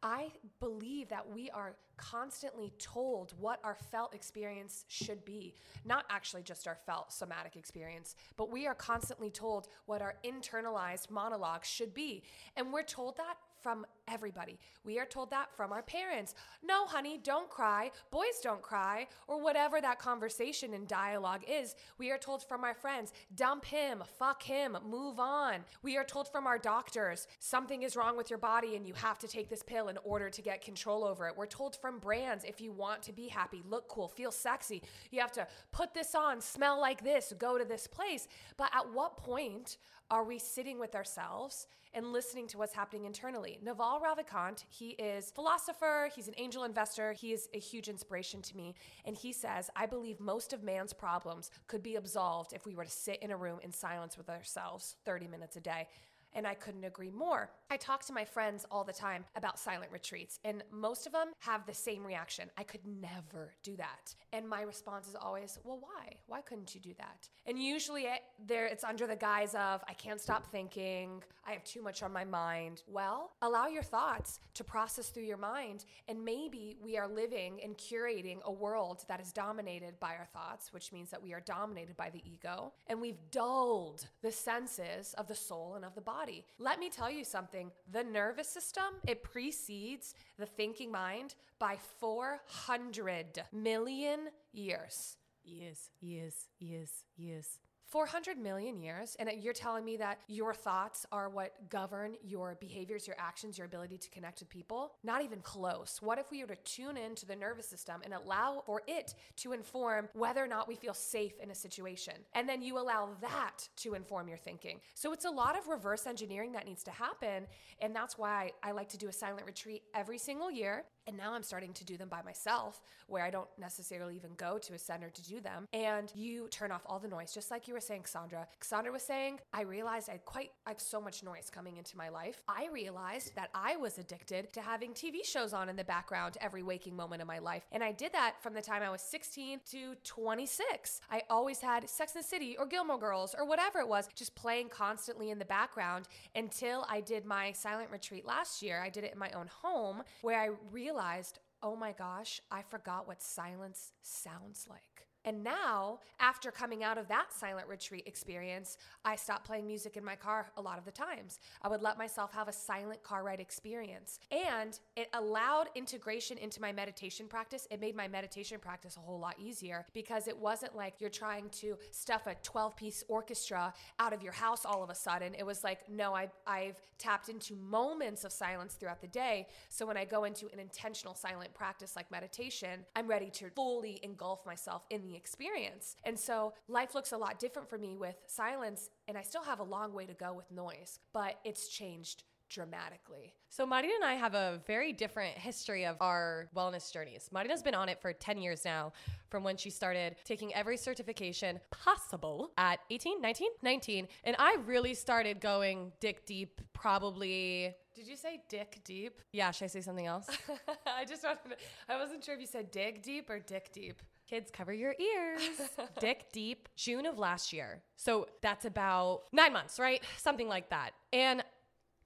I 0.03 0.33
believe 0.59 1.09
that 1.11 1.33
we 1.33 1.49
are 1.51 1.77
constantly 1.97 2.73
told 2.79 3.35
what 3.39 3.61
our 3.65 3.77
felt 3.91 4.15
experience 4.15 4.85
should 4.89 5.25
be. 5.25 5.55
Not 5.85 6.05
actually 6.11 6.43
just 6.43 6.67
our 6.67 6.79
felt 6.87 7.13
somatic 7.13 7.57
experience, 7.57 8.15
but 8.37 8.51
we 8.51 8.67
are 8.67 8.75
constantly 8.75 9.31
told 9.31 9.69
what 9.87 10.03
our 10.03 10.15
internalized 10.25 11.11
monologue 11.11 11.65
should 11.65 11.95
be. 11.95 12.23
And 12.57 12.73
we're 12.73 12.83
told 12.83 13.17
that 13.17 13.37
from 13.63 13.87
everybody. 14.09 14.59
We 14.85 14.99
are 14.99 15.07
told 15.07 15.31
that 15.31 15.55
from 15.57 15.73
our 15.73 15.83
parents. 15.83 16.35
No, 16.63 16.85
honey, 16.87 17.21
don't 17.23 17.49
cry. 17.49 17.93
Boys 18.11 18.41
don't 18.43 18.61
cry. 18.61 19.07
Or 19.29 19.41
whatever 19.41 19.81
that 19.81 19.99
conversation 19.99 20.75
and 20.75 20.87
dialogue 20.89 21.45
is. 21.49 21.77
We 21.99 22.11
are 22.11 22.19
told 22.19 22.47
from 22.47 22.65
our 22.65 22.75
friends, 22.75 23.13
dump 23.37 23.65
him, 23.65 24.03
fuck 24.19 24.43
him, 24.43 24.77
move 24.85 25.21
on. 25.21 25.61
We 25.83 25.97
are 25.97 26.05
told 26.05 26.29
from 26.29 26.47
our 26.47 26.59
doctors, 26.59 27.29
something 27.39 27.83
is 27.83 27.97
wrong 27.97 28.17
with 28.17 28.29
your 28.29 28.39
body 28.41 28.75
and 28.75 28.87
you 28.87 28.95
have 28.95 29.19
to 29.21 29.29
take 29.29 29.49
this 29.49 29.63
pill 29.63 29.89
in 29.89 29.99
order 30.05 30.29
to 30.29 30.43
get 30.43 30.61
control 30.63 31.05
over 31.05 31.29
it. 31.29 31.37
We're 31.37 31.47
told 31.47 31.77
from 31.83 31.99
brands, 31.99 32.45
if 32.45 32.61
you 32.61 32.73
want 32.73 33.03
to 33.03 33.13
be 33.13 33.29
happy, 33.29 33.63
look 33.69 33.89
cool, 33.89 34.09
feel 34.09 34.31
sexy, 34.31 34.83
you 35.11 35.21
have 35.21 35.33
to 35.33 35.47
put 35.73 35.93
this 35.93 36.15
on, 36.15 36.41
smell 36.41 36.81
like 36.81 37.05
this, 37.05 37.35
go 37.39 37.59
to 37.59 37.65
this 37.65 37.87
place. 37.87 38.29
But 38.57 38.71
at 38.75 38.91
what 38.91 39.19
point 39.19 39.77
are 40.11 40.25
we 40.25 40.39
sitting 40.39 40.79
with 40.79 40.95
ourselves 40.95 41.67
and 41.95 42.13
listening 42.13 42.47
to 42.47 42.59
what's 42.59 42.73
happening 42.73 43.05
internally? 43.05 43.59
Naval 43.63 44.01
Ravikant, 44.01 44.65
he 44.71 44.91
is 44.91 45.31
philosopher, 45.31 46.09
he's 46.15 46.29
an 46.29 46.35
angel 46.39 46.65
investor, 46.65 47.13
he 47.13 47.33
is 47.33 47.49
a 47.53 47.59
huge 47.59 47.89
inspiration 47.89 48.41
to 48.43 48.57
me, 48.57 48.75
and 49.05 49.17
he 49.17 49.33
says, 49.33 49.69
"I 49.77 49.87
believe 49.87 50.21
most 50.21 50.53
of 50.53 50.63
man's 50.63 50.93
problems 50.93 51.51
could 51.67 51.83
be 51.83 51.97
absolved 51.97 52.53
if 52.53 52.65
we 52.65 52.75
were 52.75 52.85
to 52.85 52.91
sit 52.91 53.21
in 53.21 53.31
a 53.31 53.37
room 53.37 53.59
in 53.61 53.73
silence 53.73 54.17
with 54.17 54.31
ourselves 54.31 54.97
30 55.05 55.27
minutes 55.27 55.57
a 55.57 55.61
day." 55.61 55.89
And 56.35 56.47
I 56.47 56.55
couldn't 56.55 56.85
agree 56.85 57.11
more. 57.11 57.51
I 57.71 57.77
talk 57.77 58.05
to 58.07 58.13
my 58.13 58.25
friends 58.25 58.67
all 58.71 58.85
the 58.85 58.93
time 58.93 59.25
about 59.37 59.59
silent 59.59 59.93
retreats, 59.93 60.39
and 60.45 60.63
most 60.71 61.07
of 61.07 61.13
them 61.13 61.29
have 61.41 61.67
the 61.67 61.75
same 61.75 62.05
reaction. 62.05 62.51
I 62.57 62.63
could 62.63 62.81
never 62.87 63.53
do 63.63 63.77
that. 63.77 64.15
And 64.33 64.49
my 64.49 64.63
response 64.63 65.09
is 65.09 65.15
always, 65.15 65.59
well, 65.65 65.79
why? 65.81 66.17
Why 66.27 66.41
couldn't 66.41 66.75
you 66.75 66.81
do 66.81 66.95
that? 66.99 67.29
And 67.47 67.59
usually 67.59 68.03
it, 68.03 68.23
there 68.47 68.67
it's 68.67 68.85
under 68.85 69.07
the 69.07 69.17
guise 69.17 69.55
of, 69.55 69.83
I 69.89 69.95
can't 69.95 70.21
stop 70.21 70.47
thinking, 70.47 71.23
I 71.47 71.53
have 71.53 71.65
too 71.65 71.83
much 71.83 72.03
on 72.03 72.13
my 72.13 72.25
mind. 72.25 72.83
Well, 72.87 73.33
allow 73.43 73.67
your 73.67 73.83
thoughts 73.83 74.39
to 74.55 74.65
process 74.65 75.09
through 75.09 75.25
your 75.25 75.37
mind, 75.39 75.85
and 76.09 76.25
maybe 76.25 76.77
we 76.83 76.97
are 76.97 77.09
living 77.09 77.61
and 77.65 77.77
curating 77.77 78.43
a 78.45 78.53
world 78.53 79.05
that 79.09 79.21
is 79.21 79.33
dominated 79.33 79.99
by 79.99 80.15
our 80.17 80.29
thoughts, 80.33 80.73
which 80.73 80.93
means 80.93 81.11
that 81.11 81.23
we 81.23 81.33
are 81.35 81.41
dominated 81.41 81.97
by 81.97 82.11
the 82.11 82.23
ego, 82.31 82.73
and 82.87 83.01
we've 83.01 83.19
dulled 83.31 84.07
the 84.23 84.33
senses 84.33 85.15
of 85.19 85.27
the 85.27 85.35
soul 85.35 85.75
and 85.75 85.85
of 85.85 85.95
the 85.95 86.01
body. 86.01 86.22
Let 86.59 86.79
me 86.79 86.89
tell 86.89 87.11
you 87.11 87.25
something 87.25 87.73
the 87.91 88.05
nervous 88.05 88.49
system, 88.49 88.85
it 89.07 89.23
precedes 89.23 90.15
the 90.39 90.47
thinking 90.47 90.91
mind 90.91 91.35
by 91.59 91.77
400 91.99 93.43
million 93.53 94.29
years. 94.53 95.17
Yes, 95.45 95.91
yes, 96.01 96.49
yes, 96.61 97.05
yes. 97.17 97.59
400 97.93 98.39
million 98.39 98.81
years, 98.81 99.19
and 99.19 99.31
you're 99.43 99.53
telling 99.53 99.85
me 99.85 99.99
that 99.99 100.19
your 100.27 100.55
thoughts 100.55 101.05
are 101.13 101.29
what 101.29 101.69
govern 101.69 102.15
your 102.25 102.57
behaviors, 102.59 103.07
your 103.07 103.17
actions, 103.19 103.59
your 103.59 103.67
ability 103.67 103.99
to 103.99 104.09
connect 104.09 104.41
with 104.41 104.49
people? 104.49 104.95
Not 105.05 105.23
even 105.23 105.41
close. 105.41 105.99
What 106.01 106.19
if 106.19 106.31
we 106.31 106.41
were 106.41 106.47
to 106.47 106.57
tune 106.65 106.97
into 106.97 107.27
the 107.27 107.37
nervous 107.37 107.69
system 107.69 108.01
and 108.03 108.15
allow 108.15 108.63
for 108.65 108.81
it 108.89 109.15
to 109.37 109.53
inform 109.53 110.09
whether 110.15 110.43
or 110.43 110.47
not 110.47 110.69
we 110.69 110.75
feel 110.75 110.95
safe 110.95 111.35
in 111.43 111.51
a 111.51 111.55
situation? 111.55 112.15
And 112.33 112.49
then 112.49 112.63
you 112.63 112.79
allow 112.79 113.11
that 113.21 113.69
to 113.77 113.93
inform 113.93 114.27
your 114.27 114.39
thinking. 114.39 114.81
So 114.95 115.13
it's 115.13 115.27
a 115.27 115.31
lot 115.31 115.59
of 115.59 115.69
reverse 115.69 116.07
engineering 116.07 116.53
that 116.53 116.65
needs 116.65 116.83
to 116.85 116.91
happen. 116.91 117.47
And 117.79 117.95
that's 117.95 118.17
why 118.17 118.53
I 118.63 118.71
like 118.71 118.89
to 118.89 118.97
do 118.97 119.09
a 119.09 119.13
silent 119.13 119.45
retreat 119.45 119.83
every 119.95 120.17
single 120.17 120.51
year. 120.51 120.87
And 121.07 121.17
now 121.17 121.33
I'm 121.33 121.43
starting 121.43 121.73
to 121.75 121.85
do 121.85 121.97
them 121.97 122.09
by 122.09 122.23
myself, 122.23 122.81
where 123.09 123.25
I 123.25 123.31
don't 123.31 123.49
necessarily 123.59 124.15
even 124.17 124.31
go 124.37 124.59
to 124.59 124.75
a 124.75 124.79
center 124.79 125.11
to 125.11 125.23
do 125.25 125.41
them. 125.41 125.67
And 125.73 126.13
you 126.15 126.49
turn 126.49 126.71
off 126.71 126.83
all 126.87 126.99
the 126.99 127.09
noise, 127.09 127.35
just 127.35 127.51
like 127.51 127.67
you 127.67 127.75
were 127.75 127.81
saying, 127.81 128.03
Cassandra. 128.03 128.47
Cassandra 128.61 128.93
was 128.93 129.03
saying, 129.03 129.41
I 129.53 129.63
realized 129.63 130.09
I 130.09 130.19
quite 130.19 130.53
I 130.67 130.71
have 130.71 130.81
so 130.81 131.01
much 131.01 131.23
noise 131.23 131.51
coming 131.51 131.77
into 131.77 131.97
my 131.97 132.09
life. 132.09 132.43
I 132.49 132.69
realized 132.73 133.35
that 133.35 133.51
I 133.55 133.77
was 133.77 133.99
addicted 133.99 134.53
to 134.53 134.61
having 134.61 134.93
TV 134.93 135.25
shows 135.25 135.53
on 135.53 135.69
in 135.69 135.77
the 135.77 135.85
background 135.85 136.39
every 136.41 136.63
waking 136.63 136.97
moment 136.97 137.21
of 137.21 137.29
my 137.29 137.39
life. 137.39 137.65
And 137.73 137.83
I 137.83 137.93
did 137.93 138.13
that 138.13 138.37
from 138.41 138.55
the 138.55 138.63
time 138.63 138.83
I 138.83 138.91
was 138.91 139.03
16 139.03 139.61
to 139.73 139.95
26. 140.05 141.01
I 141.11 141.23
always 141.29 141.61
had 141.61 141.89
Sex 141.91 142.15
and 142.15 142.23
the 142.23 142.29
City 142.29 142.57
or 142.57 142.67
Gilmore 142.67 142.99
Girls 142.99 143.35
or 143.37 143.45
whatever 143.45 143.81
it 143.81 143.89
was, 143.89 144.09
just 144.15 144.35
playing 144.35 144.69
constantly 144.69 145.31
in 145.31 145.39
the 145.39 145.45
background 145.45 146.07
until 146.37 146.87
I 146.89 147.01
did 147.01 147.25
my 147.25 147.53
silent 147.53 147.91
retreat 147.91 148.25
last 148.25 148.63
year. 148.63 148.81
I 148.81 148.89
did 148.89 149.05
it 149.05 149.13
in 149.13 149.19
my 149.19 149.31
own 149.31 149.49
home 149.49 150.03
where 150.23 150.41
I 150.41 150.51
realized 150.71 150.92
realized, 150.93 151.39
oh 151.63 151.75
my 151.75 151.93
gosh, 151.93 152.41
I 152.51 152.63
forgot 152.63 153.09
what 153.09 153.23
silence 153.23 153.93
sounds 154.03 154.67
like. 154.69 155.07
And 155.25 155.45
now, 155.45 156.01
after 156.19 156.51
coming 156.51 156.83
out 156.83 156.99
of 156.99 157.09
that 157.09 157.33
silent 157.33 157.69
retreat 157.69 158.05
experience, 158.07 158.77
I 159.05 159.17
stopped 159.17 159.45
playing 159.45 159.67
music 159.67 159.97
in 159.97 160.05
my 160.05 160.17
car 160.17 160.51
a 160.57 160.63
lot 160.63 160.79
of 160.79 160.85
the 160.85 160.91
times. 160.91 161.39
I 161.63 161.69
would 161.69 161.83
let 161.83 161.97
myself 161.97 162.33
have 162.33 162.49
a 162.49 162.53
silent 162.53 163.03
car 163.03 163.23
ride 163.23 163.41
experience. 163.41 164.19
And 164.31 164.79
it 164.97 165.09
allowed 165.13 165.69
integration 165.75 166.39
into 166.39 166.61
my 166.61 166.73
meditation 166.73 167.27
practice. 167.29 167.69
It 167.71 167.81
made 167.81 167.95
my 167.95 168.09
meditation 168.09 168.59
practice 168.59 168.97
a 168.97 169.01
whole 169.01 169.21
lot 169.21 169.37
easier 169.39 169.87
because 169.93 170.27
it 170.27 170.37
wasn't 170.37 170.75
like 170.75 170.95
you're 170.99 171.11
trying 171.11 171.49
to 171.51 171.77
stuff 171.93 172.27
a 172.27 172.35
12 172.43 172.77
piece 172.77 173.05
orchestra 173.09 173.73
out 173.99 174.13
of 174.13 174.23
your 174.23 174.33
house 174.33 174.65
all 174.65 174.83
of 174.83 174.91
a 174.91 174.95
sudden. 174.95 175.35
It 175.35 175.47
was 175.47 175.63
like, 175.63 175.89
no, 175.89 176.15
I, 176.15 176.31
I've 176.47 176.81
tapped 176.99 177.29
into 177.29 177.55
moments 177.57 178.25
of 178.25 178.33
silence 178.33 178.75
throughout 178.75 179.01
the 179.01 179.09
day. 179.09 179.47
So 179.69 179.87
when 179.87 179.97
I 179.97 180.05
go 180.05 180.25
into 180.25 180.47
an 180.53 180.59
intentional 180.59 181.15
silent 181.15 181.55
practice 181.55 181.95
like 181.97 182.11
meditation, 182.11 182.81
I'm 182.97 183.07
ready 183.09 183.31
to 183.31 183.51
fully 183.51 184.01
engulf 184.03 184.45
myself 184.47 184.85
in 184.91 185.03
the 185.03 185.12
experience. 185.17 185.97
And 186.05 186.19
so 186.19 186.55
life 186.69 186.95
looks 186.95 187.13
a 187.13 187.17
lot 187.17 187.39
different 187.39 187.69
for 187.69 187.79
me 187.79 187.97
with 187.97 188.17
silence, 188.27 188.91
and 189.09 189.17
I 189.17 189.23
still 189.23 189.43
have 189.43 189.61
a 189.61 189.65
long 189.65 189.93
way 189.93 190.07
to 190.07 190.15
go 190.15 190.33
with 190.33 190.51
noise, 190.51 190.99
but 191.13 191.39
it's 191.45 191.69
changed 191.69 192.25
dramatically. 192.49 193.33
So 193.49 193.65
Marina 193.65 193.95
and 193.95 194.05
I 194.05 194.15
have 194.15 194.35
a 194.35 194.61
very 194.67 194.93
different 194.93 195.37
history 195.39 195.87
of 195.87 195.97
our 196.01 196.49
wellness 196.55 196.93
journeys. 196.93 197.29
Marina's 197.33 197.63
been 197.63 197.75
on 197.75 197.89
it 197.89 197.99
for 198.01 198.13
10 198.13 198.37
years 198.39 198.65
now, 198.65 198.93
from 199.31 199.43
when 199.43 199.57
she 199.57 199.71
started 199.71 200.17
taking 200.25 200.55
every 200.55 200.77
certification 200.77 201.59
possible 201.71 202.51
at 202.59 202.81
18, 202.91 203.23
19, 203.23 203.49
19. 203.63 204.09
And 204.25 204.37
I 204.39 204.59
really 204.67 204.93
started 204.95 205.41
going 205.41 205.93
dick 206.01 206.27
deep 206.27 206.61
probably 206.75 207.75
Did 207.95 208.07
you 208.07 208.17
say 208.17 208.43
dick 208.51 208.81
deep? 208.85 209.21
yeah, 209.33 209.51
should 209.51 209.65
I 209.65 209.69
say 209.69 209.81
something 209.81 210.07
else? 210.07 210.27
I 210.87 211.07
just 211.07 211.25
wanted 211.25 211.51
to, 211.51 211.57
I 211.89 211.97
wasn't 211.99 212.23
sure 212.23 212.35
if 212.35 212.41
you 212.41 212.47
said 212.47 212.71
dig 212.71 213.03
deep 213.03 213.31
or 213.31 213.39
dick 213.39 213.73
deep. 213.73 214.03
Kids, 214.33 214.51
cover 214.51 214.73
your 214.73 214.95
ears. 214.99 215.43
Dick 216.01 216.33
deep, 216.33 216.67
June 216.75 217.05
of 217.05 217.19
last 217.19 217.53
year. 217.53 217.83
So 217.97 218.29
that's 218.41 218.65
about 218.65 219.25
nine 219.31 219.53
months, 219.53 219.79
right? 219.79 220.03
Something 220.17 220.49
like 220.49 220.71
that. 220.71 220.93
And 221.13 221.45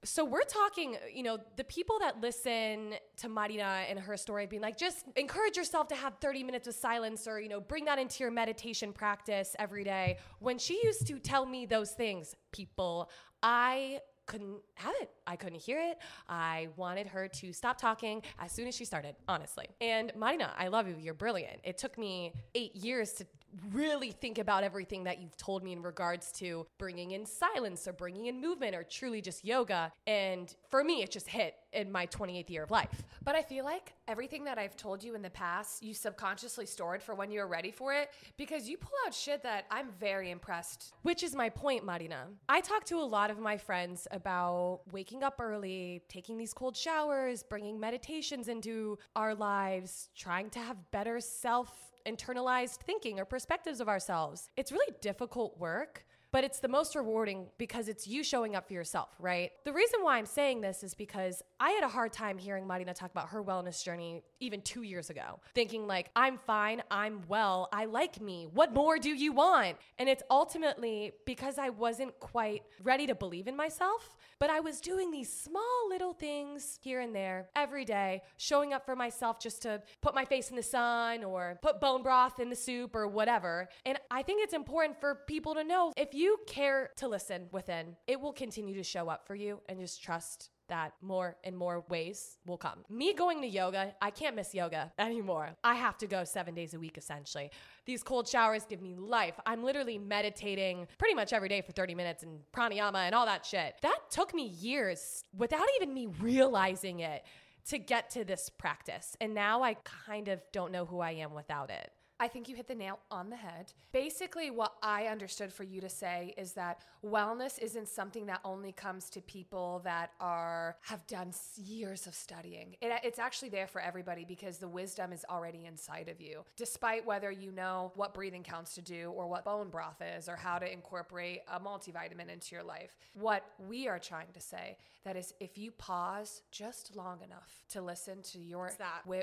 so 0.03 0.25
we're 0.25 0.41
talking, 0.41 0.97
you 1.13 1.23
know, 1.23 1.37
the 1.55 1.63
people 1.63 1.99
that 1.99 2.19
listen 2.19 2.95
to 3.15 3.29
Marina 3.29 3.85
and 3.87 3.97
her 3.97 4.17
story 4.17 4.45
being 4.45 4.61
like, 4.61 4.77
just 4.77 5.05
encourage 5.15 5.55
yourself 5.55 5.87
to 5.87 5.95
have 5.95 6.15
30 6.19 6.43
minutes 6.43 6.67
of 6.67 6.75
silence 6.75 7.29
or, 7.29 7.39
you 7.39 7.47
know, 7.47 7.61
bring 7.61 7.85
that 7.85 7.97
into 7.97 8.25
your 8.25 8.31
meditation 8.31 8.91
practice 8.91 9.55
every 9.57 9.85
day. 9.85 10.17
When 10.39 10.57
she 10.57 10.81
used 10.83 11.07
to 11.07 11.19
tell 11.19 11.45
me 11.45 11.65
those 11.65 11.91
things, 11.91 12.35
people, 12.51 13.09
I 13.41 14.01
couldn't 14.27 14.59
have 14.75 14.93
it. 15.01 15.09
I 15.25 15.35
couldn't 15.35 15.59
hear 15.59 15.79
it. 15.79 15.97
I 16.29 16.67
wanted 16.75 17.07
her 17.07 17.27
to 17.27 17.53
stop 17.53 17.77
talking 17.77 18.21
as 18.39 18.51
soon 18.51 18.67
as 18.67 18.75
she 18.75 18.85
started, 18.85 19.15
honestly. 19.27 19.67
And 19.81 20.11
Marina, 20.15 20.51
I 20.57 20.67
love 20.67 20.87
you. 20.87 20.95
You're 20.99 21.13
brilliant. 21.13 21.59
It 21.63 21.77
took 21.77 21.97
me 21.97 22.33
eight 22.53 22.75
years 22.75 23.13
to 23.13 23.25
really 23.71 24.11
think 24.11 24.37
about 24.37 24.63
everything 24.63 25.05
that 25.05 25.19
you've 25.19 25.35
told 25.37 25.63
me 25.63 25.71
in 25.71 25.81
regards 25.81 26.31
to 26.33 26.67
bringing 26.77 27.11
in 27.11 27.25
silence 27.25 27.87
or 27.87 27.93
bringing 27.93 28.27
in 28.27 28.39
movement 28.39 28.75
or 28.75 28.83
truly 28.83 29.21
just 29.21 29.43
yoga. 29.43 29.91
And 30.05 30.53
for 30.69 30.83
me, 30.83 31.01
it 31.01 31.11
just 31.11 31.27
hit 31.27 31.55
in 31.77 31.91
my 31.91 32.07
28th 32.07 32.49
year 32.49 32.63
of 32.63 32.71
life. 32.71 33.03
But 33.23 33.35
I 33.35 33.43
feel 33.43 33.63
like 33.63 33.93
everything 34.07 34.43
that 34.45 34.57
I've 34.57 34.75
told 34.75 35.03
you 35.03 35.13
in 35.13 35.21
the 35.21 35.29
past, 35.29 35.83
you 35.83 35.93
subconsciously 35.93 36.65
stored 36.65 37.03
for 37.03 37.13
when 37.13 37.29
you 37.29 37.39
were 37.39 37.47
ready 37.47 37.69
for 37.69 37.93
it 37.93 38.09
because 38.35 38.67
you 38.67 38.77
pull 38.77 38.93
out 39.05 39.13
shit 39.13 39.43
that 39.43 39.65
I'm 39.69 39.89
very 39.99 40.31
impressed. 40.31 40.93
Which 41.03 41.21
is 41.21 41.35
my 41.35 41.49
point, 41.49 41.85
Marina. 41.85 42.25
I 42.49 42.61
talk 42.61 42.83
to 42.85 42.97
a 42.97 43.05
lot 43.05 43.29
of 43.29 43.37
my 43.37 43.57
friends 43.57 44.07
about 44.09 44.81
waking 44.91 45.23
up 45.23 45.39
early, 45.39 46.01
taking 46.09 46.37
these 46.37 46.53
cold 46.53 46.75
showers, 46.75 47.43
bringing 47.43 47.79
meditations 47.79 48.47
into 48.47 48.97
our 49.15 49.35
lives, 49.35 50.09
trying 50.15 50.49
to 50.51 50.59
have 50.59 50.77
better 50.91 51.19
self 51.19 51.87
internalized 52.07 52.77
thinking 52.77 53.19
or 53.19 53.25
perspectives 53.25 53.81
of 53.81 53.89
ourselves. 53.89 54.49
It's 54.55 54.71
really 54.71 54.95
difficult 55.01 55.59
work 55.59 56.05
but 56.37 56.43
it's 56.43 56.59
the 56.59 56.67
most 56.67 56.95
rewarding 56.95 57.47
because 57.57 57.87
it's 57.87 58.05
you 58.05 58.23
showing 58.23 58.55
up 58.55 58.67
for 58.67 58.73
yourself, 58.73 59.09
right? 59.17 59.53
The 59.65 59.73
reason 59.73 60.03
why 60.03 60.19
I'm 60.19 60.27
saying 60.27 60.61
this 60.61 60.83
is 60.83 60.93
because 60.93 61.41
I 61.59 61.71
had 61.71 61.83
a 61.83 61.87
hard 61.87 62.13
time 62.13 62.37
hearing 62.37 62.67
Marina 62.67 62.93
talk 62.93 63.09
about 63.09 63.29
her 63.29 63.43
wellness 63.43 63.83
journey 63.83 64.21
even 64.39 64.61
two 64.61 64.83
years 64.83 65.09
ago, 65.09 65.39
thinking 65.55 65.87
like, 65.87 66.11
I'm 66.15 66.37
fine, 66.37 66.83
I'm 66.91 67.23
well, 67.27 67.69
I 67.73 67.85
like 67.85 68.21
me. 68.21 68.47
What 68.53 68.71
more 68.71 68.99
do 68.99 69.09
you 69.09 69.31
want? 69.33 69.77
And 69.97 70.07
it's 70.07 70.21
ultimately 70.29 71.13
because 71.25 71.57
I 71.57 71.69
wasn't 71.69 72.19
quite 72.19 72.61
ready 72.83 73.07
to 73.07 73.15
believe 73.15 73.47
in 73.47 73.55
myself, 73.55 74.15
but 74.37 74.51
I 74.51 74.59
was 74.59 74.79
doing 74.79 75.09
these 75.09 75.33
small 75.33 75.89
little 75.89 76.13
things 76.13 76.77
here 76.83 76.99
and 76.99 77.15
there 77.15 77.49
every 77.55 77.83
day, 77.83 78.21
showing 78.37 78.73
up 78.73 78.85
for 78.85 78.95
myself 78.95 79.39
just 79.39 79.63
to 79.63 79.81
put 80.03 80.13
my 80.13 80.23
face 80.23 80.51
in 80.51 80.55
the 80.55 80.61
sun 80.61 81.23
or 81.23 81.57
put 81.63 81.81
bone 81.81 82.03
broth 82.03 82.39
in 82.39 82.51
the 82.51 82.55
soup 82.55 82.95
or 82.95 83.07
whatever. 83.07 83.67
And 83.87 83.97
I 84.11 84.21
think 84.21 84.43
it's 84.43 84.53
important 84.53 84.99
for 84.99 85.15
people 85.25 85.55
to 85.55 85.63
know 85.63 85.93
if 85.97 86.13
you 86.13 86.26
care 86.47 86.91
to 86.97 87.07
listen 87.07 87.47
within, 87.51 87.95
it 88.07 88.19
will 88.19 88.33
continue 88.33 88.75
to 88.75 88.83
show 88.83 89.09
up 89.09 89.25
for 89.25 89.35
you 89.35 89.61
and 89.69 89.79
just 89.79 90.03
trust 90.03 90.49
that 90.67 90.93
more 91.01 91.37
and 91.43 91.57
more 91.57 91.85
ways 91.89 92.37
will 92.45 92.57
come. 92.57 92.83
Me 92.89 93.13
going 93.13 93.41
to 93.41 93.47
yoga, 93.47 93.93
I 94.01 94.11
can't 94.11 94.35
miss 94.35 94.53
yoga 94.53 94.91
anymore. 94.99 95.49
I 95.63 95.75
have 95.75 95.97
to 95.99 96.07
go 96.07 96.23
seven 96.23 96.53
days 96.53 96.73
a 96.73 96.79
week 96.79 96.97
essentially. 96.97 97.51
These 97.85 98.03
cold 98.03 98.27
showers 98.27 98.65
give 98.65 98.81
me 98.81 98.95
life. 98.95 99.35
I'm 99.45 99.63
literally 99.63 99.97
meditating 99.97 100.87
pretty 100.97 101.15
much 101.15 101.33
every 101.33 101.49
day 101.49 101.61
for 101.61 101.71
30 101.71 101.95
minutes 101.95 102.23
and 102.23 102.39
pranayama 102.53 103.05
and 103.05 103.15
all 103.15 103.25
that 103.25 103.45
shit. 103.45 103.75
That 103.81 103.99
took 104.09 104.33
me 104.33 104.47
years 104.47 105.23
without 105.35 105.67
even 105.77 105.93
me 105.93 106.07
realizing 106.19 106.99
it 106.99 107.23
to 107.67 107.77
get 107.77 108.09
to 108.11 108.23
this 108.23 108.49
practice. 108.49 109.15
And 109.19 109.33
now 109.33 109.61
I 109.61 109.75
kind 110.05 110.27
of 110.29 110.41
don't 110.51 110.71
know 110.71 110.85
who 110.85 110.99
I 110.99 111.11
am 111.11 111.33
without 111.33 111.69
it. 111.69 111.91
I 112.19 112.27
think 112.27 112.49
you 112.49 112.55
hit 112.55 112.67
the 112.67 112.75
nail 112.75 112.99
on 113.11 113.29
the 113.29 113.35
head. 113.35 113.73
Basically, 113.91 114.49
what 114.49 114.73
I 114.81 115.05
understood 115.05 115.53
for 115.53 115.63
you 115.63 115.81
to 115.81 115.89
say 115.89 116.33
is 116.37 116.53
that 116.53 116.81
wellness 117.05 117.59
isn't 117.59 117.87
something 117.87 118.25
that 118.25 118.39
only 118.43 118.71
comes 118.71 119.09
to 119.11 119.21
people 119.21 119.81
that 119.83 120.11
are 120.19 120.77
have 120.81 121.05
done 121.05 121.31
years 121.55 122.07
of 122.07 122.15
studying. 122.15 122.75
It, 122.81 122.91
it's 123.03 123.19
actually 123.19 123.49
there 123.49 123.67
for 123.67 123.81
everybody 123.81 124.25
because 124.25 124.57
the 124.57 124.67
wisdom 124.67 125.13
is 125.13 125.25
already 125.29 125.65
inside 125.65 126.09
of 126.09 126.19
you. 126.19 126.43
Despite 126.55 127.05
whether 127.05 127.29
you 127.29 127.51
know 127.51 127.91
what 127.95 128.13
breathing 128.13 128.43
counts 128.43 128.73
to 128.75 128.81
do 128.81 129.11
or 129.15 129.27
what 129.27 129.45
bone 129.45 129.69
broth 129.69 130.01
is 130.17 130.27
or 130.27 130.35
how 130.35 130.57
to 130.57 130.71
incorporate 130.71 131.41
a 131.51 131.59
multivitamin 131.59 132.29
into 132.31 132.55
your 132.55 132.63
life, 132.63 132.97
what 133.13 133.43
we 133.67 133.87
are 133.87 133.99
trying 133.99 134.31
to 134.33 134.41
say 134.41 134.77
that 135.03 135.15
is 135.15 135.33
if 135.39 135.57
you 135.57 135.71
pause 135.71 136.41
just 136.51 136.95
long 136.95 137.21
enough 137.23 137.63
to 137.69 137.81
listen 137.81 138.21
to 138.23 138.39
your 138.39 138.71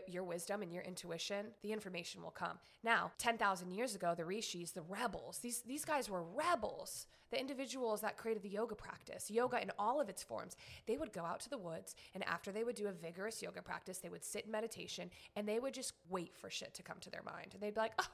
your 0.07 0.25
wisdom 0.25 0.63
and 0.63 0.73
your 0.73 0.83
intuition, 0.83 1.47
the 1.63 1.73
information 1.73 2.23
will 2.23 2.31
come. 2.31 2.59
Now, 2.85 3.13
10,000 3.17 3.71
years 3.71 3.95
ago, 3.95 4.15
the 4.15 4.27
rishis, 4.27 4.73
the 4.73 4.83
rebels, 4.83 5.39
these, 5.39 5.63
these 5.63 5.87
guys 5.87 6.11
were 6.11 6.23
rebels. 6.23 7.07
The 7.31 7.41
individuals 7.41 8.03
that 8.03 8.19
created 8.19 8.43
the 8.43 8.51
yoga 8.51 8.75
practice, 8.75 9.31
yoga 9.31 9.61
in 9.61 9.73
all 9.79 10.01
of 10.01 10.09
its 10.09 10.23
forms, 10.23 10.57
they 10.87 10.99
would 10.99 11.13
go 11.13 11.25
out 11.25 11.41
to 11.41 11.51
the 11.51 11.59
woods 11.59 11.97
and 12.15 12.23
after 12.29 12.53
they 12.53 12.63
would 12.63 12.77
do 12.77 12.87
a 12.87 12.93
vigorous 12.93 13.43
yoga 13.43 13.63
practice, 13.63 13.99
they 13.99 14.11
would 14.11 14.23
sit 14.23 14.45
in 14.45 14.53
meditation 14.53 15.11
and 15.35 15.49
they 15.49 15.59
would 15.59 15.75
just 15.75 15.95
wait 16.11 16.37
for 16.37 16.51
shit 16.51 16.75
to 16.75 16.83
come 16.83 16.99
to 17.01 17.11
their 17.11 17.25
mind. 17.25 17.49
And 17.55 17.63
they'd 17.63 17.75
be 17.75 17.81
like, 17.81 17.95
oh, 17.99 18.07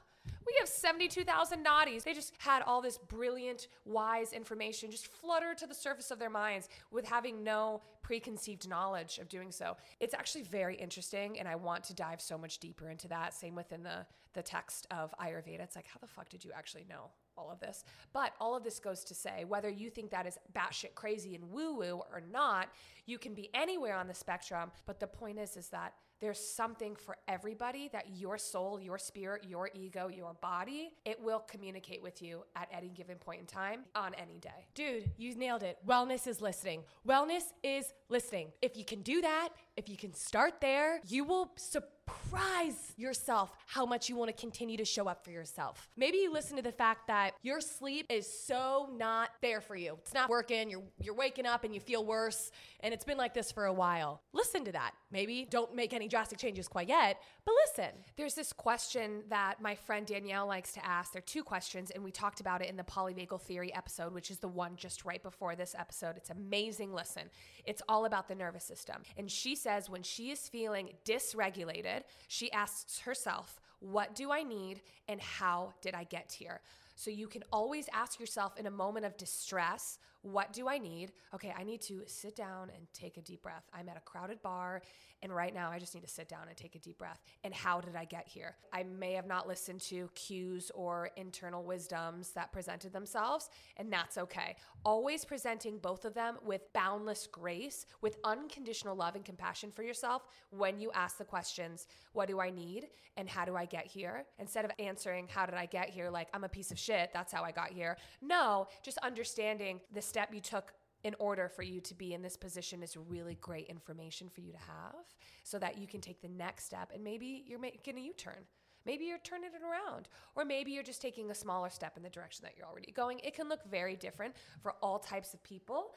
we 0.50 0.56
have 0.58 0.68
72,000 0.68 1.64
nadis. 1.64 2.02
They 2.02 2.12
just 2.12 2.34
had 2.38 2.62
all 2.62 2.82
this 2.82 2.98
brilliant, 2.98 3.68
wise 3.84 4.32
information 4.32 4.90
just 4.90 5.06
flutter 5.06 5.54
to 5.54 5.66
the 5.66 5.74
surface 5.74 6.10
of 6.10 6.18
their 6.18 6.30
minds 6.30 6.68
with 6.90 7.06
having 7.06 7.44
no 7.44 7.82
preconceived 8.02 8.68
knowledge 8.68 9.18
of 9.18 9.28
doing 9.28 9.52
so. 9.52 9.76
It's 10.00 10.14
actually 10.14 10.42
very 10.42 10.74
interesting, 10.74 11.38
and 11.38 11.46
I 11.46 11.54
want 11.54 11.84
to 11.84 11.94
dive 11.94 12.20
so 12.20 12.36
much 12.36 12.58
deeper 12.58 12.90
into 12.90 13.06
that. 13.08 13.32
Same 13.32 13.54
within 13.54 13.82
the, 13.82 14.06
the 14.34 14.42
text 14.42 14.86
of 14.90 15.14
Ayurveda. 15.20 15.60
It's 15.60 15.76
like, 15.76 15.86
how 15.86 16.00
the 16.00 16.08
fuck 16.08 16.28
did 16.28 16.44
you 16.44 16.50
actually 16.54 16.84
know? 16.88 17.10
all 17.38 17.50
of 17.50 17.60
this. 17.60 17.84
But 18.12 18.34
all 18.38 18.54
of 18.54 18.64
this 18.64 18.78
goes 18.78 19.02
to 19.04 19.14
say 19.14 19.44
whether 19.46 19.70
you 19.70 19.88
think 19.88 20.10
that 20.10 20.26
is 20.26 20.36
batshit 20.52 20.94
crazy 20.94 21.34
and 21.34 21.50
woo 21.50 21.74
woo 21.74 22.02
or 22.12 22.22
not, 22.30 22.68
you 23.06 23.18
can 23.18 23.32
be 23.32 23.48
anywhere 23.54 23.96
on 23.96 24.08
the 24.08 24.14
spectrum. 24.14 24.70
But 24.84 25.00
the 25.00 25.06
point 25.06 25.38
is, 25.38 25.56
is 25.56 25.68
that 25.68 25.94
there's 26.20 26.38
something 26.38 26.94
for 26.94 27.16
everybody 27.28 27.88
that 27.92 28.16
your 28.16 28.36
soul, 28.36 28.78
your 28.78 28.98
spirit, 28.98 29.44
your 29.48 29.70
ego, 29.74 30.08
your 30.08 30.34
body, 30.34 30.92
it 31.04 31.20
will 31.22 31.40
communicate 31.40 32.02
with 32.02 32.20
you 32.20 32.44
at 32.54 32.68
any 32.72 32.90
given 32.90 33.16
point 33.16 33.40
in 33.40 33.46
time 33.46 33.80
on 33.94 34.14
any 34.14 34.38
day. 34.38 34.66
Dude, 34.74 35.10
you 35.16 35.34
nailed 35.34 35.62
it. 35.62 35.78
Wellness 35.86 36.26
is 36.26 36.40
listening. 36.40 36.82
Wellness 37.08 37.44
is 37.62 37.92
listening. 38.08 38.48
If 38.60 38.76
you 38.76 38.84
can 38.84 39.00
do 39.02 39.22
that, 39.22 39.48
if 39.80 39.88
you 39.88 39.96
can 39.96 40.12
start 40.12 40.60
there, 40.60 41.00
you 41.08 41.24
will 41.24 41.50
surprise 41.56 42.92
yourself 42.96 43.56
how 43.66 43.86
much 43.86 44.10
you 44.10 44.16
want 44.16 44.28
to 44.28 44.38
continue 44.38 44.76
to 44.76 44.84
show 44.84 45.08
up 45.08 45.24
for 45.24 45.30
yourself. 45.30 45.88
Maybe 45.96 46.18
you 46.18 46.30
listen 46.30 46.56
to 46.56 46.62
the 46.62 46.70
fact 46.72 47.06
that 47.06 47.32
your 47.42 47.60
sleep 47.60 48.06
is 48.10 48.30
so 48.30 48.90
not 48.96 49.30
there 49.40 49.60
for 49.62 49.74
you. 49.74 49.96
It's 50.02 50.12
not 50.12 50.28
working. 50.28 50.68
You're 50.68 50.82
you're 51.00 51.14
waking 51.14 51.46
up 51.46 51.64
and 51.64 51.74
you 51.74 51.80
feel 51.80 52.04
worse 52.04 52.50
and 52.80 52.92
it's 52.92 53.04
been 53.04 53.16
like 53.16 53.32
this 53.32 53.50
for 53.50 53.64
a 53.64 53.72
while. 53.72 54.22
Listen 54.32 54.64
to 54.64 54.72
that. 54.72 54.92
Maybe 55.10 55.46
don't 55.48 55.74
make 55.74 55.92
any 55.92 56.08
drastic 56.08 56.38
changes 56.38 56.68
quite 56.68 56.88
yet, 56.88 57.20
but 57.44 57.54
listen. 57.66 57.90
There's 58.16 58.34
this 58.34 58.52
question 58.52 59.22
that 59.30 59.60
my 59.60 59.74
friend 59.74 60.06
Danielle 60.06 60.46
likes 60.46 60.72
to 60.72 60.86
ask. 60.86 61.12
There 61.12 61.20
are 61.20 61.22
two 61.22 61.42
questions 61.42 61.90
and 61.90 62.04
we 62.04 62.10
talked 62.10 62.40
about 62.40 62.60
it 62.60 62.68
in 62.68 62.76
the 62.76 62.84
polyvagal 62.84 63.40
theory 63.42 63.74
episode, 63.74 64.12
which 64.12 64.30
is 64.30 64.38
the 64.38 64.48
one 64.48 64.76
just 64.76 65.04
right 65.04 65.22
before 65.22 65.56
this 65.56 65.74
episode. 65.78 66.16
It's 66.16 66.30
amazing 66.30 66.92
listen. 66.92 67.30
It's 67.64 67.82
all 67.88 68.04
about 68.04 68.28
the 68.28 68.34
nervous 68.34 68.64
system. 68.64 69.02
And 69.16 69.30
she 69.30 69.54
says 69.70 69.88
when 69.88 70.02
she 70.02 70.30
is 70.30 70.48
feeling 70.48 70.90
dysregulated, 71.04 72.02
she 72.28 72.50
asks 72.52 73.00
herself, 73.00 73.60
What 73.78 74.14
do 74.14 74.32
I 74.32 74.42
need 74.42 74.80
and 75.08 75.20
how 75.20 75.74
did 75.80 75.94
I 75.94 76.04
get 76.04 76.32
here? 76.32 76.60
So 76.96 77.10
you 77.10 77.28
can 77.28 77.44
always 77.52 77.88
ask 77.92 78.18
yourself 78.18 78.58
in 78.58 78.66
a 78.66 78.70
moment 78.70 79.06
of 79.06 79.16
distress, 79.16 79.98
what 80.22 80.52
do 80.52 80.68
I 80.68 80.78
need? 80.78 81.12
Okay, 81.34 81.54
I 81.56 81.62
need 81.62 81.80
to 81.82 82.02
sit 82.06 82.36
down 82.36 82.70
and 82.76 82.86
take 82.92 83.16
a 83.16 83.22
deep 83.22 83.42
breath. 83.42 83.64
I'm 83.72 83.88
at 83.88 83.96
a 83.96 84.00
crowded 84.00 84.42
bar, 84.42 84.82
and 85.22 85.34
right 85.34 85.54
now 85.54 85.70
I 85.70 85.78
just 85.78 85.94
need 85.94 86.02
to 86.02 86.10
sit 86.10 86.28
down 86.28 86.48
and 86.48 86.56
take 86.56 86.74
a 86.74 86.78
deep 86.78 86.98
breath. 86.98 87.20
And 87.44 87.54
how 87.54 87.80
did 87.80 87.96
I 87.96 88.04
get 88.04 88.28
here? 88.28 88.56
I 88.72 88.82
may 88.82 89.12
have 89.14 89.26
not 89.26 89.48
listened 89.48 89.80
to 89.82 90.08
cues 90.14 90.70
or 90.74 91.10
internal 91.16 91.62
wisdoms 91.62 92.32
that 92.32 92.52
presented 92.52 92.92
themselves, 92.92 93.50
and 93.76 93.92
that's 93.92 94.18
okay. 94.18 94.56
Always 94.84 95.24
presenting 95.24 95.78
both 95.78 96.04
of 96.04 96.14
them 96.14 96.36
with 96.44 96.72
boundless 96.72 97.26
grace, 97.26 97.86
with 98.00 98.16
unconditional 98.24 98.96
love 98.96 99.14
and 99.14 99.24
compassion 99.24 99.70
for 99.70 99.82
yourself 99.82 100.26
when 100.50 100.80
you 100.80 100.90
ask 100.92 101.18
the 101.18 101.24
questions, 101.24 101.86
what 102.12 102.28
do 102.28 102.40
I 102.40 102.50
need? 102.50 102.88
And 103.16 103.28
how 103.28 103.44
do 103.44 103.56
I 103.56 103.64
get 103.64 103.86
here? 103.86 104.24
Instead 104.38 104.64
of 104.64 104.70
answering, 104.78 105.28
how 105.28 105.44
did 105.44 105.54
I 105.54 105.66
get 105.66 105.90
here? 105.90 106.10
Like, 106.10 106.28
I'm 106.32 106.44
a 106.44 106.48
piece 106.48 106.70
of 106.70 106.78
shit. 106.78 107.10
That's 107.12 107.32
how 107.32 107.42
I 107.42 107.52
got 107.52 107.70
here. 107.70 107.96
No, 108.22 108.68
just 108.82 108.98
understanding 108.98 109.80
this 109.92 110.09
step 110.10 110.34
you 110.34 110.40
took 110.40 110.74
in 111.02 111.14
order 111.18 111.48
for 111.48 111.62
you 111.62 111.80
to 111.80 111.94
be 111.94 112.12
in 112.12 112.20
this 112.20 112.36
position 112.36 112.82
is 112.82 112.96
really 112.96 113.38
great 113.40 113.66
information 113.68 114.28
for 114.28 114.42
you 114.42 114.52
to 114.52 114.58
have 114.58 115.06
so 115.44 115.58
that 115.58 115.78
you 115.78 115.86
can 115.86 116.00
take 116.00 116.20
the 116.20 116.28
next 116.28 116.64
step 116.64 116.90
and 116.94 117.02
maybe 117.02 117.44
you're 117.46 117.58
making 117.58 117.96
a 117.96 118.00
U-turn. 118.00 118.44
Maybe 118.86 119.04
you're 119.04 119.18
turning 119.18 119.50
it 119.54 119.62
around, 119.62 120.08
or 120.34 120.44
maybe 120.44 120.72
you're 120.72 120.82
just 120.82 121.02
taking 121.02 121.30
a 121.30 121.34
smaller 121.34 121.68
step 121.68 121.96
in 121.98 122.02
the 122.02 122.08
direction 122.08 122.44
that 122.44 122.54
you're 122.56 122.66
already 122.66 122.92
going. 122.92 123.20
It 123.20 123.34
can 123.34 123.48
look 123.48 123.60
very 123.70 123.94
different 123.94 124.34
for 124.62 124.74
all 124.82 124.98
types 124.98 125.34
of 125.34 125.42
people 125.42 125.96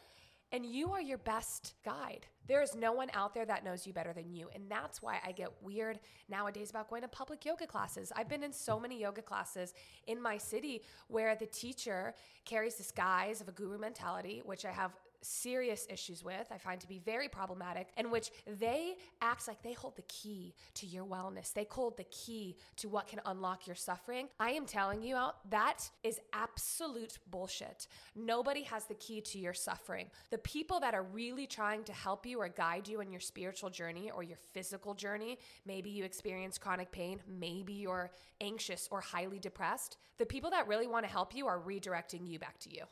and 0.52 0.66
you 0.66 0.92
are 0.92 1.02
your 1.02 1.18
best 1.18 1.74
guide. 1.84 2.28
There 2.48 2.62
is 2.62 2.76
no 2.76 2.92
one 2.92 3.10
out 3.14 3.34
there 3.34 3.46
that 3.46 3.64
knows 3.64 3.88
you 3.88 3.94
better 3.94 4.14
than 4.14 4.30
you. 4.30 4.50
And 4.54 4.70
that's 4.70 5.02
why 5.02 5.20
I 5.26 5.32
get 5.32 5.50
weird 5.62 6.00
nowadays 6.30 6.70
about 6.70 6.90
going 6.90 7.02
to 7.02 7.08
public 7.08 7.46
yoga 7.46 7.66
classes. 7.66 8.12
I've 8.16 8.30
been 8.30 8.44
in 8.44 8.52
so 8.52 8.80
many 8.80 9.00
yoga 9.00 9.22
classes 9.22 9.74
in 10.08 10.22
my 10.22 10.38
city 10.38 10.84
where 11.08 11.36
the 11.36 11.46
teacher 11.46 12.14
carries 12.46 12.76
this 12.76 12.92
guise 12.92 13.42
of 13.42 13.48
a 13.48 13.52
guru 13.52 13.78
mentality, 13.78 14.42
which 14.46 14.66
I 14.66 14.72
have 14.72 14.92
serious 15.24 15.88
issues 15.90 16.24
with, 16.24 16.48
I 16.52 16.58
find 16.58 16.80
to 16.82 16.88
be 16.88 17.00
very 17.00 17.28
problematic, 17.28 17.90
in 17.98 18.12
which 18.12 18.32
they 18.60 18.96
act 19.22 19.48
like 19.48 19.62
they 19.64 19.74
hold 19.74 19.96
the 19.96 20.04
key 20.04 20.54
to 20.76 20.86
your 20.86 21.06
wellness. 21.06 21.54
They 21.54 21.68
hold 21.70 21.98
the 21.98 22.04
key 22.06 22.58
to 22.78 22.90
what 22.90 23.08
can 23.08 23.20
unlock 23.26 23.66
your 23.68 23.76
suffering. 23.76 24.28
I 24.40 24.52
am 24.52 24.66
telling 24.66 25.02
you 25.02 25.16
out 25.16 25.50
that 25.50 25.90
is 26.04 26.20
absolute 26.34 27.20
bullshit. 27.30 27.88
Nobody 28.16 28.64
has 28.64 28.86
the 28.86 28.94
key 28.96 29.22
to 29.22 29.40
your 29.40 29.54
suffering. 29.54 30.08
The 30.30 30.38
people 30.38 30.80
that 30.82 30.94
are 30.94 31.04
really 31.04 31.48
trying 31.48 31.84
to 31.86 31.94
help 31.94 32.26
you 32.26 32.40
or 32.40 32.50
guide 32.50 32.88
you 32.88 33.02
in 33.02 33.12
your 33.12 33.22
spiritual 33.22 33.70
journey 33.70 34.12
or 34.12 34.24
your 34.24 34.38
physical 34.54 34.94
journey, 34.94 35.40
maybe 35.66 35.90
you 35.90 36.04
experience 36.04 36.58
chronic 36.58 36.92
pain, 36.92 37.20
maybe 37.28 37.74
you're 37.74 38.12
anxious 38.42 38.88
or 38.92 39.02
highly 39.02 39.40
depressed, 39.40 39.98
the 40.18 40.26
people 40.26 40.52
that 40.52 40.68
really 40.68 40.88
want 40.88 41.06
to 41.06 41.12
help 41.12 41.36
you 41.36 41.48
are 41.48 41.60
redirecting 41.60 42.28
you 42.28 42.40
back 42.40 42.60
to 42.60 42.74
you. 42.74 42.84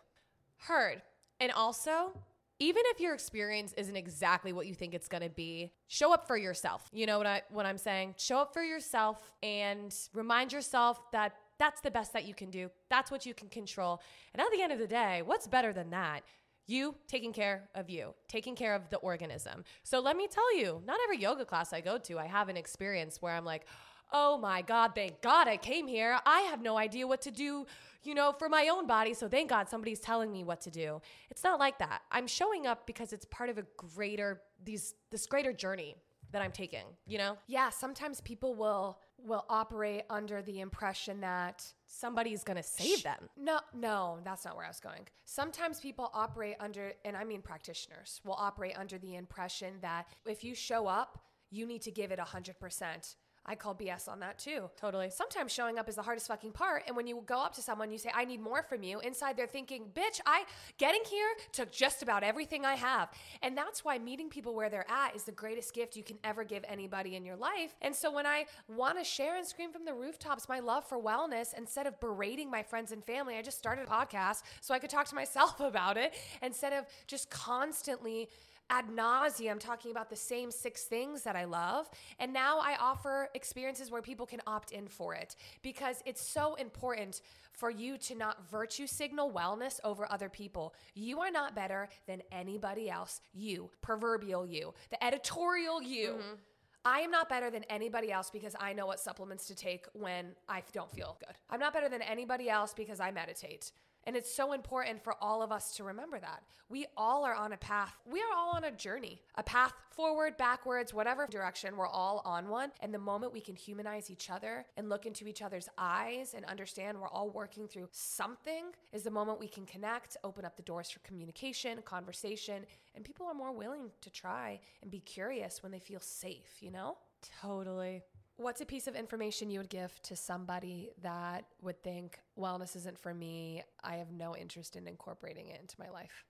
Heard. 0.57 1.01
And 1.41 1.51
also, 1.51 2.13
even 2.59 2.83
if 2.85 2.99
your 2.99 3.15
experience 3.15 3.73
isn't 3.75 3.95
exactly 3.95 4.53
what 4.53 4.67
you 4.67 4.75
think 4.75 4.93
it's 4.93 5.07
going 5.07 5.23
to 5.23 5.29
be, 5.29 5.71
show 5.87 6.13
up 6.13 6.27
for 6.27 6.37
yourself. 6.37 6.87
You 6.93 7.07
know 7.07 7.17
what 7.17 7.25
I 7.25 7.41
what 7.49 7.65
I'm 7.65 7.79
saying? 7.79 8.13
Show 8.19 8.37
up 8.37 8.53
for 8.53 8.61
yourself 8.61 9.31
and 9.41 9.93
remind 10.13 10.53
yourself 10.53 11.01
that 11.11 11.33
that's 11.57 11.81
the 11.81 11.89
best 11.89 12.13
that 12.13 12.25
you 12.25 12.35
can 12.35 12.51
do. 12.51 12.69
That's 12.91 13.09
what 13.09 13.25
you 13.25 13.33
can 13.33 13.49
control. 13.49 14.01
And 14.33 14.41
at 14.41 14.51
the 14.53 14.61
end 14.61 14.71
of 14.71 14.77
the 14.77 14.85
day, 14.85 15.23
what's 15.25 15.47
better 15.47 15.73
than 15.73 15.89
that? 15.89 16.21
You 16.67 16.93
taking 17.07 17.33
care 17.33 17.67
of 17.73 17.89
you, 17.89 18.13
taking 18.27 18.55
care 18.55 18.75
of 18.75 18.87
the 18.91 18.97
organism. 18.97 19.63
So 19.81 19.99
let 19.99 20.15
me 20.15 20.27
tell 20.27 20.55
you, 20.55 20.83
not 20.85 20.99
every 21.03 21.17
yoga 21.17 21.43
class 21.43 21.73
I 21.73 21.81
go 21.81 21.97
to, 21.97 22.19
I 22.19 22.27
have 22.27 22.49
an 22.49 22.57
experience 22.57 23.19
where 23.19 23.33
I'm 23.33 23.45
like, 23.45 23.65
oh 24.11 24.37
my 24.37 24.61
God, 24.61 24.91
thank 24.95 25.21
God 25.21 25.47
I 25.47 25.57
came 25.57 25.87
here. 25.87 26.19
I 26.25 26.41
have 26.41 26.61
no 26.61 26.77
idea 26.77 27.07
what 27.07 27.21
to 27.21 27.31
do, 27.31 27.65
you 28.03 28.13
know, 28.13 28.31
for 28.31 28.49
my 28.49 28.69
own 28.71 28.87
body. 28.87 29.13
So 29.13 29.27
thank 29.27 29.49
God 29.49 29.69
somebody's 29.69 29.99
telling 29.99 30.31
me 30.31 30.43
what 30.43 30.61
to 30.61 30.71
do. 30.71 31.01
It's 31.29 31.43
not 31.43 31.59
like 31.59 31.79
that. 31.79 32.01
I'm 32.11 32.27
showing 32.27 32.67
up 32.67 32.85
because 32.85 33.13
it's 33.13 33.25
part 33.25 33.49
of 33.49 33.57
a 33.57 33.65
greater, 33.77 34.41
these, 34.63 34.95
this 35.11 35.25
greater 35.25 35.53
journey 35.53 35.95
that 36.31 36.41
I'm 36.41 36.51
taking, 36.51 36.85
you 37.05 37.17
know? 37.17 37.37
Yeah, 37.47 37.69
sometimes 37.69 38.21
people 38.21 38.55
will 38.55 38.97
will 39.23 39.45
operate 39.49 40.03
under 40.09 40.41
the 40.41 40.61
impression 40.61 41.21
that 41.21 41.63
somebody's 41.85 42.43
going 42.43 42.57
to 42.57 42.63
save 42.63 43.03
them. 43.03 43.29
No, 43.37 43.59
no, 43.71 44.17
that's 44.23 44.45
not 44.45 44.55
where 44.55 44.65
I 44.65 44.67
was 44.67 44.79
going. 44.79 45.07
Sometimes 45.25 45.79
people 45.79 46.09
operate 46.13 46.55
under 46.59 46.93
and 47.05 47.15
I 47.15 47.23
mean 47.23 47.41
practitioners 47.41 48.19
will 48.23 48.35
operate 48.39 48.73
under 48.77 48.97
the 48.97 49.15
impression 49.15 49.75
that 49.81 50.07
if 50.25 50.43
you 50.43 50.55
show 50.55 50.87
up, 50.87 51.23
you 51.51 51.65
need 51.65 51.81
to 51.83 51.91
give 51.91 52.11
it 52.11 52.19
100%. 52.19 53.15
I 53.45 53.55
call 53.55 53.73
BS 53.73 54.07
on 54.07 54.19
that 54.19 54.37
too. 54.37 54.69
Totally. 54.79 55.09
Sometimes 55.09 55.51
showing 55.51 55.79
up 55.79 55.89
is 55.89 55.95
the 55.95 56.03
hardest 56.03 56.27
fucking 56.27 56.51
part. 56.51 56.83
And 56.85 56.95
when 56.95 57.07
you 57.07 57.23
go 57.25 57.39
up 57.39 57.55
to 57.55 57.61
someone, 57.61 57.91
you 57.91 57.97
say, 57.97 58.11
I 58.13 58.23
need 58.23 58.39
more 58.39 58.61
from 58.61 58.83
you. 58.83 58.99
Inside, 58.99 59.35
they're 59.35 59.47
thinking, 59.47 59.85
bitch, 59.93 60.21
I 60.27 60.43
getting 60.77 61.01
here 61.09 61.27
took 61.51 61.71
just 61.71 62.03
about 62.03 62.23
everything 62.23 62.65
I 62.65 62.75
have. 62.75 63.09
And 63.41 63.57
that's 63.57 63.83
why 63.83 63.97
meeting 63.97 64.29
people 64.29 64.53
where 64.53 64.69
they're 64.69 64.89
at 64.89 65.15
is 65.15 65.23
the 65.23 65.31
greatest 65.31 65.73
gift 65.73 65.95
you 65.95 66.03
can 66.03 66.19
ever 66.23 66.43
give 66.43 66.63
anybody 66.67 67.15
in 67.15 67.25
your 67.25 67.35
life. 67.35 67.75
And 67.81 67.95
so 67.95 68.11
when 68.11 68.27
I 68.27 68.45
want 68.67 68.99
to 68.99 69.03
share 69.03 69.35
and 69.37 69.45
scream 69.45 69.71
from 69.71 69.85
the 69.85 69.93
rooftops 69.93 70.47
my 70.47 70.59
love 70.59 70.85
for 70.85 71.01
wellness, 71.01 71.55
instead 71.57 71.87
of 71.87 71.99
berating 71.99 72.49
my 72.49 72.61
friends 72.61 72.91
and 72.91 73.03
family, 73.03 73.37
I 73.37 73.41
just 73.41 73.57
started 73.57 73.87
a 73.87 73.91
podcast 73.91 74.43
so 74.61 74.75
I 74.75 74.79
could 74.79 74.91
talk 74.91 75.07
to 75.07 75.15
myself 75.15 75.59
about 75.59 75.97
it 75.97 76.13
instead 76.43 76.73
of 76.73 76.85
just 77.07 77.31
constantly 77.31 78.29
ad 78.71 78.85
nauseum 78.87 79.59
talking 79.59 79.91
about 79.91 80.09
the 80.09 80.15
same 80.15 80.49
six 80.49 80.85
things 80.85 81.21
that 81.23 81.35
I 81.35 81.43
love. 81.43 81.89
And 82.17 82.33
now 82.33 82.59
I 82.59 82.77
offer 82.79 83.29
experiences 83.35 83.91
where 83.91 84.01
people 84.01 84.25
can 84.25 84.39
opt 84.47 84.71
in 84.71 84.87
for 84.87 85.13
it 85.13 85.35
because 85.61 86.01
it's 86.05 86.21
so 86.21 86.55
important 86.55 87.21
for 87.51 87.69
you 87.69 87.97
to 87.97 88.15
not 88.15 88.49
virtue 88.49 88.87
signal 88.87 89.29
wellness 89.29 89.79
over 89.83 90.09
other 90.09 90.29
people. 90.29 90.73
You 90.95 91.19
are 91.19 91.29
not 91.29 91.53
better 91.53 91.89
than 92.07 92.23
anybody 92.31 92.89
else. 92.89 93.21
You, 93.33 93.69
proverbial 93.81 94.47
you, 94.47 94.73
the 94.89 95.03
editorial 95.03 95.81
you. 95.81 96.11
Mm-hmm. 96.13 96.35
I 96.83 97.01
am 97.01 97.11
not 97.11 97.29
better 97.29 97.51
than 97.51 97.63
anybody 97.69 98.11
else 98.11 98.31
because 98.31 98.55
I 98.59 98.73
know 98.73 98.87
what 98.87 98.99
supplements 98.99 99.45
to 99.47 99.55
take 99.55 99.85
when 99.93 100.31
I 100.49 100.63
don't 100.73 100.89
feel 100.89 101.15
good. 101.19 101.35
I'm 101.49 101.59
not 101.59 101.73
better 101.73 101.89
than 101.89 102.01
anybody 102.01 102.49
else 102.49 102.73
because 102.73 102.99
I 102.99 103.11
meditate. 103.11 103.71
And 104.05 104.15
it's 104.15 104.33
so 104.33 104.53
important 104.53 105.03
for 105.03 105.15
all 105.21 105.41
of 105.41 105.51
us 105.51 105.75
to 105.75 105.83
remember 105.83 106.19
that. 106.19 106.43
We 106.69 106.85
all 106.95 107.25
are 107.25 107.35
on 107.35 107.53
a 107.53 107.57
path. 107.57 107.95
We 108.09 108.21
are 108.21 108.33
all 108.35 108.55
on 108.55 108.63
a 108.63 108.71
journey, 108.71 109.21
a 109.35 109.43
path 109.43 109.73
forward, 109.89 110.37
backwards, 110.37 110.93
whatever 110.93 111.27
direction. 111.27 111.75
We're 111.75 111.87
all 111.87 112.21
on 112.23 112.47
one. 112.47 112.71
And 112.81 112.93
the 112.93 112.99
moment 112.99 113.33
we 113.33 113.41
can 113.41 113.55
humanize 113.55 114.09
each 114.09 114.29
other 114.29 114.65
and 114.77 114.89
look 114.89 115.05
into 115.05 115.27
each 115.27 115.41
other's 115.41 115.67
eyes 115.77 116.33
and 116.33 116.45
understand 116.45 116.99
we're 116.99 117.09
all 117.09 117.29
working 117.29 117.67
through 117.67 117.89
something 117.91 118.65
is 118.93 119.03
the 119.03 119.11
moment 119.11 119.39
we 119.39 119.47
can 119.47 119.65
connect, 119.65 120.17
open 120.23 120.45
up 120.45 120.55
the 120.55 120.63
doors 120.63 120.89
for 120.89 120.99
communication, 120.99 121.81
conversation, 121.83 122.65
and 122.95 123.03
people 123.03 123.25
are 123.27 123.33
more 123.33 123.51
willing 123.51 123.91
to 124.01 124.09
try 124.09 124.59
and 124.81 124.89
be 124.89 124.99
curious 124.99 125.61
when 125.61 125.71
they 125.71 125.79
feel 125.79 125.99
safe, 125.99 126.57
you 126.61 126.71
know? 126.71 126.97
Totally. 127.41 128.01
What's 128.41 128.59
a 128.59 128.65
piece 128.65 128.87
of 128.87 128.95
information 128.95 129.51
you 129.51 129.59
would 129.59 129.69
give 129.69 130.01
to 130.01 130.15
somebody 130.15 130.89
that 131.03 131.45
would 131.61 131.83
think 131.83 132.21
wellness 132.35 132.75
isn't 132.75 132.97
for 132.97 133.13
me? 133.13 133.61
I 133.83 133.97
have 133.97 134.11
no 134.11 134.35
interest 134.35 134.75
in 134.75 134.87
incorporating 134.87 135.49
it 135.49 135.61
into 135.61 135.75
my 135.77 135.91
life. 135.91 136.25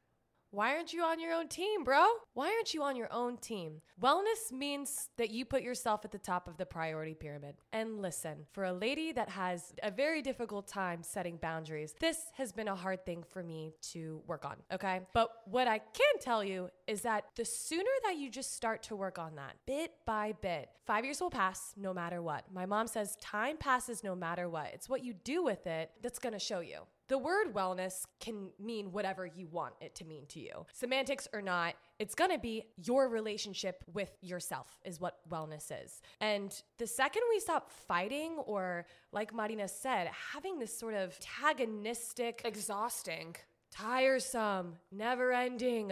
Why 0.54 0.76
aren't 0.76 0.92
you 0.92 1.02
on 1.04 1.22
your 1.22 1.32
own 1.32 1.48
team, 1.48 1.86
bro? 1.86 2.06
Why 2.34 2.48
aren't 2.48 2.74
you 2.74 2.84
on 2.84 2.98
your 2.98 3.08
own 3.14 3.38
team? 3.38 3.80
Wellness 4.02 4.52
means 4.52 5.08
that 5.18 5.30
you 5.30 5.46
put 5.46 5.62
yourself 5.62 6.04
at 6.04 6.12
the 6.12 6.18
top 6.18 6.50
of 6.50 6.58
the 6.58 6.66
priority 6.66 7.14
pyramid. 7.14 7.56
And 7.72 8.02
listen, 8.02 8.48
for 8.52 8.66
a 8.66 8.74
lady 8.74 9.14
that 9.14 9.30
has 9.30 9.74
a 9.82 9.90
very 9.90 10.22
difficult 10.22 10.68
time 10.68 11.04
setting 11.04 11.38
boundaries, 11.38 11.96
this 12.02 12.18
has 12.34 12.52
been 12.52 12.68
a 12.68 12.76
hard 12.76 13.06
thing 13.06 13.24
for 13.32 13.42
me 13.42 13.72
to 13.94 14.22
work 14.28 14.44
on, 14.44 14.58
okay? 14.74 15.00
But 15.14 15.30
what 15.46 15.70
I 15.70 15.78
can 15.78 16.20
tell 16.20 16.44
you 16.44 16.70
is 16.86 17.00
that 17.04 17.28
the 17.38 17.46
sooner 17.46 17.90
that 18.04 18.18
you 18.18 18.30
just 18.30 18.54
start 18.54 18.84
to 18.84 18.96
work 18.98 19.18
on 19.18 19.36
that 19.36 19.56
bit 19.66 19.94
by 20.06 20.34
bit, 20.42 20.68
five 20.86 21.06
years 21.06 21.22
will 21.22 21.30
pass 21.30 21.72
no 21.78 21.94
matter 21.94 22.22
what. 22.22 22.44
My 22.54 22.66
mom 22.66 22.88
says 22.88 23.16
time 23.22 23.56
passes 23.56 24.04
no 24.04 24.16
matter 24.16 24.50
what. 24.50 24.72
It's 24.74 24.90
what 24.90 25.02
you 25.02 25.14
do 25.14 25.46
with 25.46 25.66
it 25.66 25.92
that's 26.02 26.20
gonna 26.20 26.40
show 26.40 26.60
you. 26.60 26.80
The 27.12 27.18
word 27.18 27.54
wellness 27.54 28.06
can 28.22 28.52
mean 28.58 28.94
whatever 28.94 29.26
you 29.26 29.50
want 29.52 29.74
it 29.82 29.96
to 29.96 30.06
mean 30.06 30.28
to 30.28 30.40
you. 30.40 30.66
Semantics 30.72 31.28
or 31.34 31.42
not, 31.42 31.76
it's 32.00 32.16
gonna 32.16 32.40
be 32.40 32.64
your 32.78 33.10
relationship 33.10 33.84
with 33.92 34.16
yourself, 34.22 34.80
is 34.86 35.02
what 35.02 35.20
wellness 35.30 35.74
is. 35.84 36.02
And 36.22 36.58
the 36.78 36.88
second 36.88 37.24
we 37.30 37.42
stop 37.42 37.70
fighting, 37.70 38.38
or 38.38 38.86
like 39.12 39.34
Marina 39.34 39.68
said, 39.68 40.10
having 40.32 40.58
this 40.58 40.80
sort 40.80 40.94
of 40.94 41.20
antagonistic, 41.42 42.44
exhausting, 42.46 43.36
tiresome, 43.72 44.78
never 44.90 45.34
ending 45.34 45.92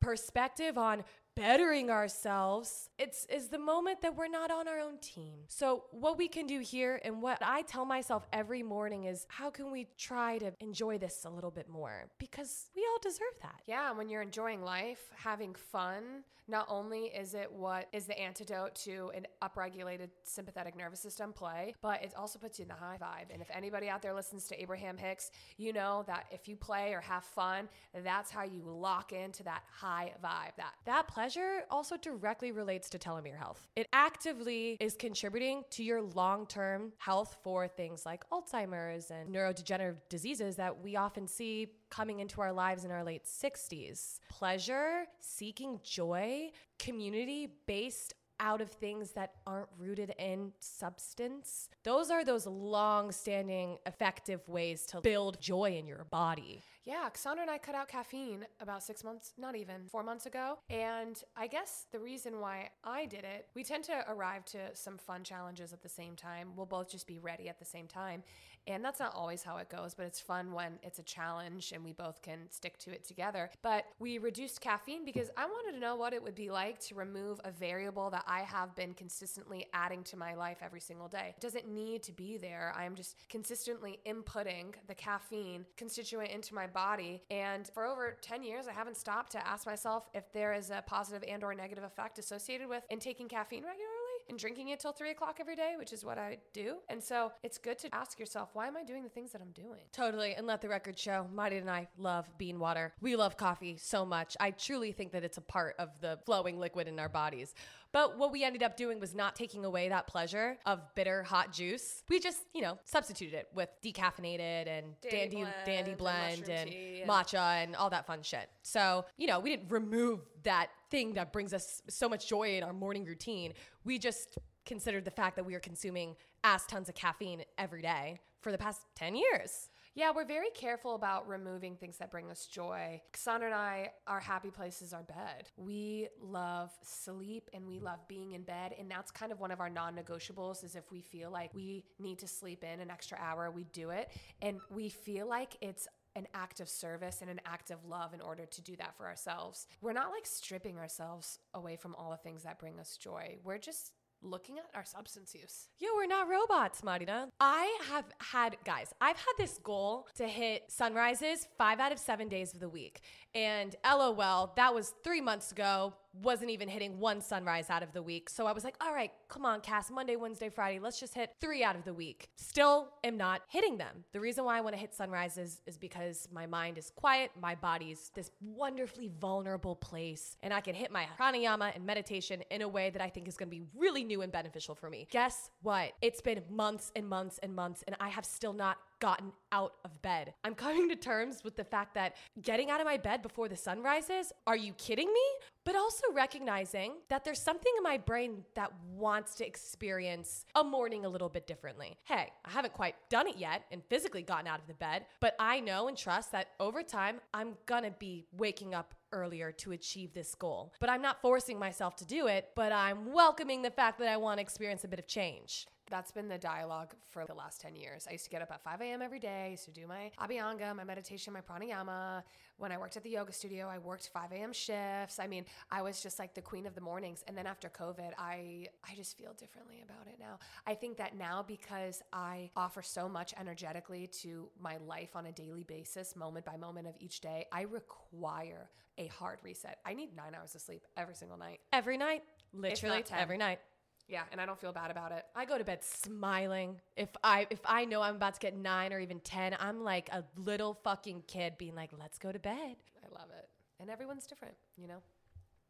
perspective 0.00 0.76
on 0.76 1.02
bettering 1.38 1.90
ourselves, 1.90 2.90
it's 2.98 3.24
is 3.26 3.48
the 3.48 3.58
moment 3.58 4.02
that 4.02 4.16
we're 4.16 4.28
not 4.28 4.50
on 4.50 4.66
our 4.66 4.80
own 4.80 4.98
team. 4.98 5.38
So 5.46 5.84
what 5.92 6.18
we 6.18 6.26
can 6.26 6.46
do 6.46 6.58
here 6.58 7.00
and 7.04 7.22
what 7.22 7.38
I 7.42 7.62
tell 7.62 7.84
myself 7.84 8.26
every 8.32 8.62
morning 8.62 9.04
is 9.04 9.26
how 9.28 9.50
can 9.50 9.70
we 9.70 9.86
try 9.96 10.38
to 10.38 10.52
enjoy 10.60 10.98
this 10.98 11.24
a 11.24 11.30
little 11.30 11.50
bit 11.50 11.68
more 11.68 12.06
because 12.18 12.66
we 12.74 12.84
all 12.90 12.98
deserve 13.00 13.38
that. 13.42 13.60
Yeah, 13.66 13.92
when 13.92 14.08
you're 14.08 14.22
enjoying 14.22 14.62
life, 14.62 15.12
having 15.14 15.54
fun, 15.54 16.24
not 16.48 16.66
only 16.68 17.04
is 17.04 17.34
it 17.34 17.52
what 17.52 17.86
is 17.92 18.06
the 18.06 18.18
antidote 18.18 18.74
to 18.74 19.12
an 19.14 19.26
upregulated 19.42 20.08
sympathetic 20.24 20.74
nervous 20.76 20.98
system 20.98 21.32
play, 21.32 21.74
but 21.82 22.02
it 22.02 22.14
also 22.16 22.38
puts 22.38 22.58
you 22.58 22.62
in 22.62 22.68
the 22.68 22.74
high 22.74 22.96
vibe. 23.00 23.32
And 23.32 23.42
if 23.42 23.50
anybody 23.52 23.88
out 23.88 24.00
there 24.00 24.14
listens 24.14 24.46
to 24.48 24.60
Abraham 24.60 24.96
Hicks, 24.96 25.30
you 25.58 25.74
know 25.74 26.04
that 26.06 26.24
if 26.30 26.48
you 26.48 26.56
play 26.56 26.94
or 26.94 27.00
have 27.00 27.22
fun, 27.22 27.68
that's 28.02 28.30
how 28.30 28.44
you 28.44 28.62
lock 28.64 29.12
into 29.12 29.42
that 29.44 29.62
high 29.70 30.12
vibe. 30.24 30.56
That 30.56 30.72
that 30.86 31.06
pleasure 31.06 31.27
also 31.70 31.96
directly 31.96 32.52
relates 32.52 32.88
to 32.90 32.98
telomere 32.98 33.36
health. 33.36 33.68
It 33.76 33.88
actively 33.92 34.76
is 34.80 34.96
contributing 34.96 35.64
to 35.70 35.82
your 35.82 36.02
long-term 36.02 36.92
health 36.98 37.36
for 37.42 37.68
things 37.68 38.06
like 38.06 38.28
Alzheimer's 38.30 39.10
and 39.10 39.34
neurodegenerative 39.34 39.96
diseases 40.08 40.56
that 40.56 40.82
we 40.82 40.96
often 40.96 41.26
see 41.26 41.72
coming 41.90 42.20
into 42.20 42.40
our 42.40 42.52
lives 42.52 42.84
in 42.84 42.90
our 42.90 43.04
late 43.04 43.24
60s. 43.24 44.20
Pleasure, 44.28 45.04
seeking 45.20 45.80
joy, 45.82 46.50
community 46.78 47.48
based 47.66 48.14
out 48.40 48.60
of 48.60 48.70
things 48.70 49.12
that 49.12 49.32
aren't 49.46 49.68
rooted 49.78 50.14
in 50.18 50.52
substance. 50.60 51.68
Those 51.82 52.10
are 52.10 52.24
those 52.24 52.46
long 52.46 53.10
standing, 53.12 53.78
effective 53.86 54.48
ways 54.48 54.86
to 54.86 55.00
build 55.00 55.40
joy 55.40 55.76
in 55.76 55.86
your 55.86 56.04
body. 56.04 56.62
Yeah, 56.88 57.06
Cassandra 57.10 57.42
and 57.42 57.50
I 57.50 57.58
cut 57.58 57.74
out 57.74 57.86
caffeine 57.86 58.46
about 58.60 58.82
six 58.82 59.04
months, 59.04 59.34
not 59.36 59.54
even 59.54 59.88
four 59.90 60.02
months 60.02 60.24
ago. 60.24 60.58
And 60.70 61.22
I 61.36 61.46
guess 61.46 61.84
the 61.92 61.98
reason 61.98 62.40
why 62.40 62.70
I 62.82 63.04
did 63.04 63.24
it, 63.24 63.46
we 63.54 63.62
tend 63.62 63.84
to 63.84 64.06
arrive 64.08 64.46
to 64.46 64.74
some 64.74 64.96
fun 64.96 65.22
challenges 65.22 65.74
at 65.74 65.82
the 65.82 65.88
same 65.90 66.16
time. 66.16 66.52
We'll 66.56 66.64
both 66.64 66.90
just 66.90 67.06
be 67.06 67.18
ready 67.18 67.46
at 67.46 67.58
the 67.58 67.66
same 67.66 67.88
time. 67.88 68.22
And 68.68 68.84
that's 68.84 69.00
not 69.00 69.14
always 69.14 69.42
how 69.42 69.56
it 69.56 69.70
goes, 69.70 69.94
but 69.94 70.04
it's 70.04 70.20
fun 70.20 70.52
when 70.52 70.78
it's 70.82 70.98
a 70.98 71.02
challenge 71.02 71.72
and 71.74 71.82
we 71.82 71.92
both 71.92 72.20
can 72.20 72.50
stick 72.50 72.78
to 72.80 72.90
it 72.90 73.02
together. 73.04 73.50
But 73.62 73.86
we 73.98 74.18
reduced 74.18 74.60
caffeine 74.60 75.04
because 75.06 75.30
I 75.36 75.46
wanted 75.46 75.72
to 75.72 75.78
know 75.78 75.96
what 75.96 76.12
it 76.12 76.22
would 76.22 76.34
be 76.34 76.50
like 76.50 76.78
to 76.80 76.94
remove 76.94 77.40
a 77.44 77.50
variable 77.50 78.10
that 78.10 78.24
I 78.26 78.40
have 78.42 78.74
been 78.76 78.92
consistently 78.92 79.66
adding 79.72 80.04
to 80.04 80.18
my 80.18 80.34
life 80.34 80.58
every 80.62 80.80
single 80.80 81.08
day. 81.08 81.34
It 81.36 81.40
doesn't 81.40 81.66
need 81.66 82.02
to 82.04 82.12
be 82.12 82.36
there. 82.36 82.74
I'm 82.76 82.94
just 82.94 83.16
consistently 83.30 84.00
inputting 84.06 84.74
the 84.86 84.94
caffeine 84.94 85.64
constituent 85.76 86.30
into 86.30 86.54
my 86.54 86.66
body. 86.66 87.22
And 87.30 87.68
for 87.72 87.86
over 87.86 88.18
10 88.20 88.42
years, 88.42 88.68
I 88.68 88.72
haven't 88.72 88.98
stopped 88.98 89.32
to 89.32 89.46
ask 89.46 89.66
myself 89.66 90.08
if 90.12 90.30
there 90.32 90.52
is 90.52 90.70
a 90.70 90.82
positive 90.86 91.24
and 91.26 91.42
or 91.42 91.54
negative 91.54 91.84
effect 91.84 92.18
associated 92.18 92.68
with 92.68 92.84
intaking 92.90 93.28
caffeine 93.28 93.64
regularly 93.64 93.87
and 94.28 94.38
drinking 94.38 94.68
it 94.68 94.80
till 94.80 94.92
three 94.92 95.10
o'clock 95.10 95.38
every 95.40 95.56
day, 95.56 95.74
which 95.78 95.92
is 95.92 96.04
what 96.04 96.18
I 96.18 96.38
do. 96.52 96.76
And 96.88 97.02
so 97.02 97.32
it's 97.42 97.58
good 97.58 97.78
to 97.80 97.94
ask 97.94 98.18
yourself, 98.18 98.50
why 98.52 98.66
am 98.66 98.76
I 98.76 98.84
doing 98.84 99.02
the 99.02 99.08
things 99.08 99.32
that 99.32 99.40
I'm 99.40 99.52
doing? 99.52 99.80
Totally. 99.92 100.34
And 100.34 100.46
let 100.46 100.60
the 100.60 100.68
record 100.68 100.98
show, 100.98 101.26
Marty 101.32 101.56
and 101.56 101.70
I 101.70 101.88
love 101.96 102.30
bean 102.38 102.58
water. 102.58 102.92
We 103.00 103.16
love 103.16 103.36
coffee 103.36 103.76
so 103.78 104.04
much. 104.04 104.36
I 104.40 104.50
truly 104.50 104.92
think 104.92 105.12
that 105.12 105.24
it's 105.24 105.38
a 105.38 105.42
part 105.42 105.74
of 105.78 105.90
the 106.00 106.18
flowing 106.26 106.58
liquid 106.58 106.88
in 106.88 106.98
our 106.98 107.08
bodies. 107.08 107.54
But 107.90 108.18
what 108.18 108.32
we 108.32 108.44
ended 108.44 108.62
up 108.62 108.76
doing 108.76 109.00
was 109.00 109.14
not 109.14 109.34
taking 109.34 109.64
away 109.64 109.88
that 109.88 110.06
pleasure 110.06 110.58
of 110.66 110.80
bitter 110.94 111.22
hot 111.22 111.52
juice. 111.52 112.02
We 112.10 112.20
just, 112.20 112.40
you 112.52 112.60
know, 112.60 112.78
substituted 112.84 113.34
it 113.34 113.48
with 113.54 113.70
decaffeinated 113.82 114.68
and 114.68 115.00
Dandy 115.00 115.06
dandy 115.10 115.34
blends 115.36 115.64
dandy 115.64 115.90
and 115.90 115.98
blend 115.98 116.40
mushroom 116.40 116.56
and, 116.58 116.70
and- 116.70 117.10
matcha 117.10 117.62
and 117.62 117.76
all 117.76 117.90
that 117.90 118.06
fun 118.06 118.22
shit. 118.22 118.48
So, 118.62 119.06
you 119.16 119.26
know, 119.26 119.40
we 119.40 119.50
didn't 119.56 119.70
remove 119.70 120.20
that 120.42 120.68
thing 120.90 121.14
that 121.14 121.32
brings 121.32 121.52
us 121.52 121.82
so 121.88 122.08
much 122.08 122.28
joy 122.28 122.56
in 122.56 122.62
our 122.62 122.72
morning 122.72 123.04
routine. 123.04 123.52
We 123.84 123.98
just 123.98 124.38
considered 124.66 125.04
the 125.04 125.10
fact 125.10 125.36
that 125.36 125.44
we 125.44 125.54
were 125.54 125.60
consuming 125.60 126.16
ass 126.44 126.66
tons 126.66 126.88
of 126.88 126.94
caffeine 126.94 127.42
every 127.56 127.82
day 127.82 128.20
for 128.40 128.52
the 128.52 128.58
past 128.58 128.82
10 128.96 129.16
years. 129.16 129.70
Yeah, 129.98 130.12
we're 130.14 130.24
very 130.24 130.50
careful 130.50 130.94
about 130.94 131.26
removing 131.26 131.74
things 131.74 131.96
that 131.96 132.12
bring 132.12 132.30
us 132.30 132.46
joy. 132.46 133.00
Cassandra 133.12 133.48
and 133.48 133.54
I, 133.56 133.90
our 134.06 134.20
happy 134.20 134.48
place 134.48 134.80
is 134.80 134.92
our 134.92 135.02
bed. 135.02 135.50
We 135.56 136.06
love 136.22 136.70
sleep 136.84 137.50
and 137.52 137.66
we 137.66 137.80
love 137.80 138.06
being 138.06 138.30
in 138.30 138.42
bed. 138.42 138.76
And 138.78 138.88
that's 138.88 139.10
kind 139.10 139.32
of 139.32 139.40
one 139.40 139.50
of 139.50 139.58
our 139.58 139.68
non 139.68 139.96
negotiables 139.96 140.62
is 140.62 140.76
if 140.76 140.92
we 140.92 141.00
feel 141.00 141.32
like 141.32 141.52
we 141.52 141.82
need 141.98 142.20
to 142.20 142.28
sleep 142.28 142.62
in 142.62 142.78
an 142.78 142.92
extra 142.92 143.18
hour, 143.20 143.50
we 143.50 143.64
do 143.72 143.90
it. 143.90 144.12
And 144.40 144.60
we 144.70 144.88
feel 144.88 145.26
like 145.26 145.56
it's 145.60 145.88
an 146.16 146.26
act 146.34 146.60
of 146.60 146.68
service 146.68 147.18
and 147.20 147.30
an 147.30 147.40
act 147.46 147.70
of 147.70 147.84
love 147.84 148.14
in 148.14 148.20
order 148.20 148.46
to 148.46 148.62
do 148.62 148.76
that 148.76 148.96
for 148.96 149.06
ourselves. 149.06 149.66
We're 149.80 149.92
not 149.92 150.10
like 150.10 150.26
stripping 150.26 150.78
ourselves 150.78 151.38
away 151.54 151.76
from 151.76 151.94
all 151.94 152.10
the 152.10 152.16
things 152.16 152.42
that 152.42 152.58
bring 152.58 152.78
us 152.78 152.96
joy. 152.96 153.38
We're 153.44 153.58
just 153.58 153.92
looking 154.22 154.58
at 154.58 154.64
our 154.74 154.84
substance 154.84 155.34
use. 155.34 155.68
Yo, 155.78 155.88
we're 155.94 156.06
not 156.06 156.28
robots, 156.28 156.82
Marina. 156.82 157.28
I 157.40 157.78
have 157.88 158.04
had, 158.18 158.56
guys, 158.64 158.92
I've 159.00 159.16
had 159.16 159.32
this 159.38 159.58
goal 159.62 160.08
to 160.16 160.26
hit 160.26 160.64
sunrises 160.68 161.46
five 161.56 161.78
out 161.78 161.92
of 161.92 161.98
seven 161.98 162.28
days 162.28 162.54
of 162.54 162.60
the 162.60 162.68
week. 162.68 163.00
And 163.34 163.76
lol, 163.84 164.52
that 164.56 164.74
was 164.74 164.92
three 165.04 165.20
months 165.20 165.52
ago. 165.52 165.94
Wasn't 166.12 166.50
even 166.50 166.68
hitting 166.68 166.98
one 166.98 167.20
sunrise 167.20 167.70
out 167.70 167.82
of 167.82 167.92
the 167.92 168.02
week. 168.02 168.28
So 168.28 168.46
I 168.46 168.52
was 168.52 168.64
like, 168.64 168.76
all 168.80 168.92
right, 168.92 169.12
come 169.28 169.44
on, 169.44 169.60
Cass, 169.60 169.90
Monday, 169.90 170.16
Wednesday, 170.16 170.48
Friday, 170.48 170.78
let's 170.78 170.98
just 170.98 171.14
hit 171.14 171.34
three 171.40 171.62
out 171.62 171.76
of 171.76 171.84
the 171.84 171.94
week. 171.94 172.28
Still 172.36 172.88
am 173.04 173.16
not 173.16 173.42
hitting 173.48 173.78
them. 173.78 174.04
The 174.12 174.20
reason 174.20 174.44
why 174.44 174.58
I 174.58 174.60
want 174.60 174.74
to 174.74 174.80
hit 174.80 174.94
sunrises 174.94 175.60
is 175.66 175.76
because 175.76 176.28
my 176.32 176.46
mind 176.46 176.78
is 176.78 176.90
quiet, 176.94 177.30
my 177.40 177.54
body's 177.54 178.10
this 178.14 178.30
wonderfully 178.40 179.10
vulnerable 179.20 179.76
place, 179.76 180.36
and 180.42 180.52
I 180.52 180.60
can 180.60 180.74
hit 180.74 180.90
my 180.90 181.06
pranayama 181.18 181.74
and 181.74 181.84
meditation 181.84 182.42
in 182.50 182.62
a 182.62 182.68
way 182.68 182.90
that 182.90 183.02
I 183.02 183.10
think 183.10 183.28
is 183.28 183.36
going 183.36 183.48
to 183.48 183.56
be 183.56 183.62
really 183.76 184.02
new 184.02 184.22
and 184.22 184.32
beneficial 184.32 184.74
for 184.74 184.90
me. 184.90 185.06
Guess 185.10 185.50
what? 185.62 185.92
It's 186.02 186.20
been 186.20 186.42
months 186.50 186.90
and 186.96 187.08
months 187.08 187.38
and 187.42 187.54
months, 187.54 187.84
and 187.86 187.96
I 188.00 188.08
have 188.08 188.24
still 188.24 188.52
not 188.52 188.78
gotten 188.98 189.32
out 189.52 189.74
of 189.84 190.02
bed. 190.02 190.34
I'm 190.44 190.54
coming 190.54 190.88
to 190.88 190.96
terms 190.96 191.42
with 191.44 191.56
the 191.56 191.64
fact 191.64 191.94
that 191.94 192.16
getting 192.42 192.70
out 192.70 192.80
of 192.80 192.86
my 192.86 192.96
bed 192.96 193.22
before 193.22 193.48
the 193.48 193.56
sun 193.56 193.82
rises, 193.82 194.32
are 194.46 194.56
you 194.56 194.72
kidding 194.74 195.08
me? 195.08 195.20
But 195.64 195.76
also 195.76 196.04
recognizing 196.14 196.94
that 197.08 197.24
there's 197.24 197.40
something 197.40 197.72
in 197.76 197.82
my 197.82 197.98
brain 197.98 198.44
that 198.54 198.72
wants 198.94 199.34
to 199.36 199.46
experience 199.46 200.46
a 200.54 200.64
morning 200.64 201.04
a 201.04 201.08
little 201.08 201.28
bit 201.28 201.46
differently. 201.46 201.96
Hey, 202.04 202.30
I 202.44 202.50
haven't 202.50 202.72
quite 202.72 202.94
done 203.10 203.26
it 203.26 203.36
yet 203.36 203.64
and 203.70 203.82
physically 203.88 204.22
gotten 204.22 204.46
out 204.46 204.60
of 204.60 204.66
the 204.66 204.74
bed, 204.74 205.04
but 205.20 205.34
I 205.38 205.60
know 205.60 205.88
and 205.88 205.96
trust 205.96 206.32
that 206.32 206.48
over 206.58 206.82
time, 206.82 207.20
I'm 207.34 207.54
gonna 207.66 207.90
be 207.90 208.26
waking 208.32 208.74
up 208.74 208.94
earlier 209.12 209.52
to 209.52 209.72
achieve 209.72 210.14
this 210.14 210.34
goal. 210.34 210.72
But 210.80 210.90
I'm 210.90 211.02
not 211.02 211.20
forcing 211.20 211.58
myself 211.58 211.96
to 211.96 212.06
do 212.06 212.26
it, 212.26 212.50
but 212.54 212.72
I'm 212.72 213.12
welcoming 213.12 213.62
the 213.62 213.70
fact 213.70 213.98
that 213.98 214.08
I 214.08 214.16
wanna 214.16 214.42
experience 214.42 214.84
a 214.84 214.88
bit 214.88 214.98
of 214.98 215.06
change. 215.06 215.66
That's 215.90 216.12
been 216.12 216.28
the 216.28 216.38
dialogue 216.38 216.94
for 217.08 217.24
the 217.24 217.34
last 217.34 217.60
10 217.60 217.74
years. 217.74 218.06
I 218.08 218.12
used 218.12 218.24
to 218.24 218.30
get 218.30 218.42
up 218.42 218.50
at 218.50 218.62
5 218.62 218.80
a.m. 218.82 219.02
every 219.02 219.18
day. 219.18 219.46
I 219.46 219.50
used 219.50 219.64
to 219.64 219.70
do 219.70 219.86
my 219.86 220.10
abhyanga, 220.20 220.74
my 220.76 220.84
meditation, 220.84 221.32
my 221.32 221.40
pranayama. 221.40 222.22
When 222.58 222.72
I 222.72 222.78
worked 222.78 222.96
at 222.96 223.02
the 223.02 223.10
yoga 223.10 223.32
studio, 223.32 223.68
I 223.68 223.78
worked 223.78 224.10
5 224.12 224.32
a.m. 224.32 224.52
shifts. 224.52 225.18
I 225.18 225.26
mean, 225.26 225.44
I 225.70 225.82
was 225.82 226.02
just 226.02 226.18
like 226.18 226.34
the 226.34 226.42
queen 226.42 226.66
of 226.66 226.74
the 226.74 226.80
mornings. 226.80 227.24
And 227.26 227.36
then 227.36 227.46
after 227.46 227.68
COVID, 227.68 228.12
I, 228.18 228.66
I 228.88 228.94
just 228.96 229.16
feel 229.16 229.32
differently 229.38 229.82
about 229.84 230.06
it 230.06 230.18
now. 230.20 230.38
I 230.66 230.74
think 230.74 230.96
that 230.98 231.16
now 231.16 231.44
because 231.46 232.02
I 232.12 232.50
offer 232.56 232.82
so 232.82 233.08
much 233.08 233.32
energetically 233.38 234.08
to 234.22 234.48
my 234.60 234.76
life 234.86 235.14
on 235.14 235.26
a 235.26 235.32
daily 235.32 235.62
basis, 235.62 236.16
moment 236.16 236.44
by 236.44 236.56
moment 236.56 236.86
of 236.86 236.94
each 237.00 237.20
day, 237.20 237.46
I 237.52 237.62
require 237.62 238.70
a 238.98 239.06
hard 239.06 239.38
reset. 239.42 239.78
I 239.86 239.94
need 239.94 240.14
nine 240.16 240.34
hours 240.34 240.54
of 240.54 240.60
sleep 240.60 240.82
every 240.96 241.14
single 241.14 241.38
night. 241.38 241.60
Every 241.72 241.96
night, 241.96 242.24
literally 242.52 243.04
every 243.12 243.38
night. 243.38 243.60
Yeah, 244.08 244.22
and 244.32 244.40
I 244.40 244.46
don't 244.46 244.58
feel 244.58 244.72
bad 244.72 244.90
about 244.90 245.12
it. 245.12 245.24
I 245.36 245.44
go 245.44 245.58
to 245.58 245.64
bed 245.64 245.84
smiling. 245.84 246.80
If 246.96 247.10
I 247.22 247.46
if 247.50 247.60
I 247.66 247.84
know 247.84 248.00
I'm 248.00 248.16
about 248.16 248.34
to 248.34 248.40
get 248.40 248.56
9 248.56 248.92
or 248.92 249.00
even 249.00 249.20
10, 249.20 249.56
I'm 249.60 249.84
like 249.84 250.08
a 250.10 250.24
little 250.36 250.74
fucking 250.82 251.24
kid 251.26 251.58
being 251.58 251.74
like, 251.74 251.90
"Let's 251.98 252.18
go 252.18 252.32
to 252.32 252.38
bed." 252.38 252.76
I 253.04 253.14
love 253.14 253.28
it. 253.38 253.48
And 253.80 253.90
everyone's 253.90 254.26
different, 254.26 254.54
you 254.76 254.88
know? 254.88 255.02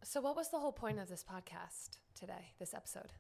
So, 0.03 0.21
what 0.21 0.37
was 0.37 0.51
the 0.51 0.59
whole 0.59 0.73
point 0.73 0.99
of 0.99 1.09
this 1.09 1.25
podcast 1.25 1.99
today, 2.15 2.53
this 2.59 2.73
episode? 2.73 3.13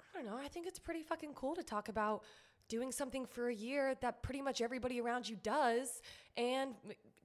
I 0.00 0.16
don't 0.16 0.26
know. 0.26 0.38
I 0.42 0.48
think 0.48 0.66
it's 0.66 0.78
pretty 0.78 1.02
fucking 1.02 1.34
cool 1.34 1.54
to 1.54 1.62
talk 1.62 1.88
about 1.88 2.24
doing 2.68 2.90
something 2.90 3.26
for 3.26 3.48
a 3.48 3.54
year 3.54 3.94
that 4.00 4.22
pretty 4.22 4.42
much 4.42 4.60
everybody 4.60 5.00
around 5.00 5.28
you 5.28 5.36
does 5.42 6.00
and 6.36 6.74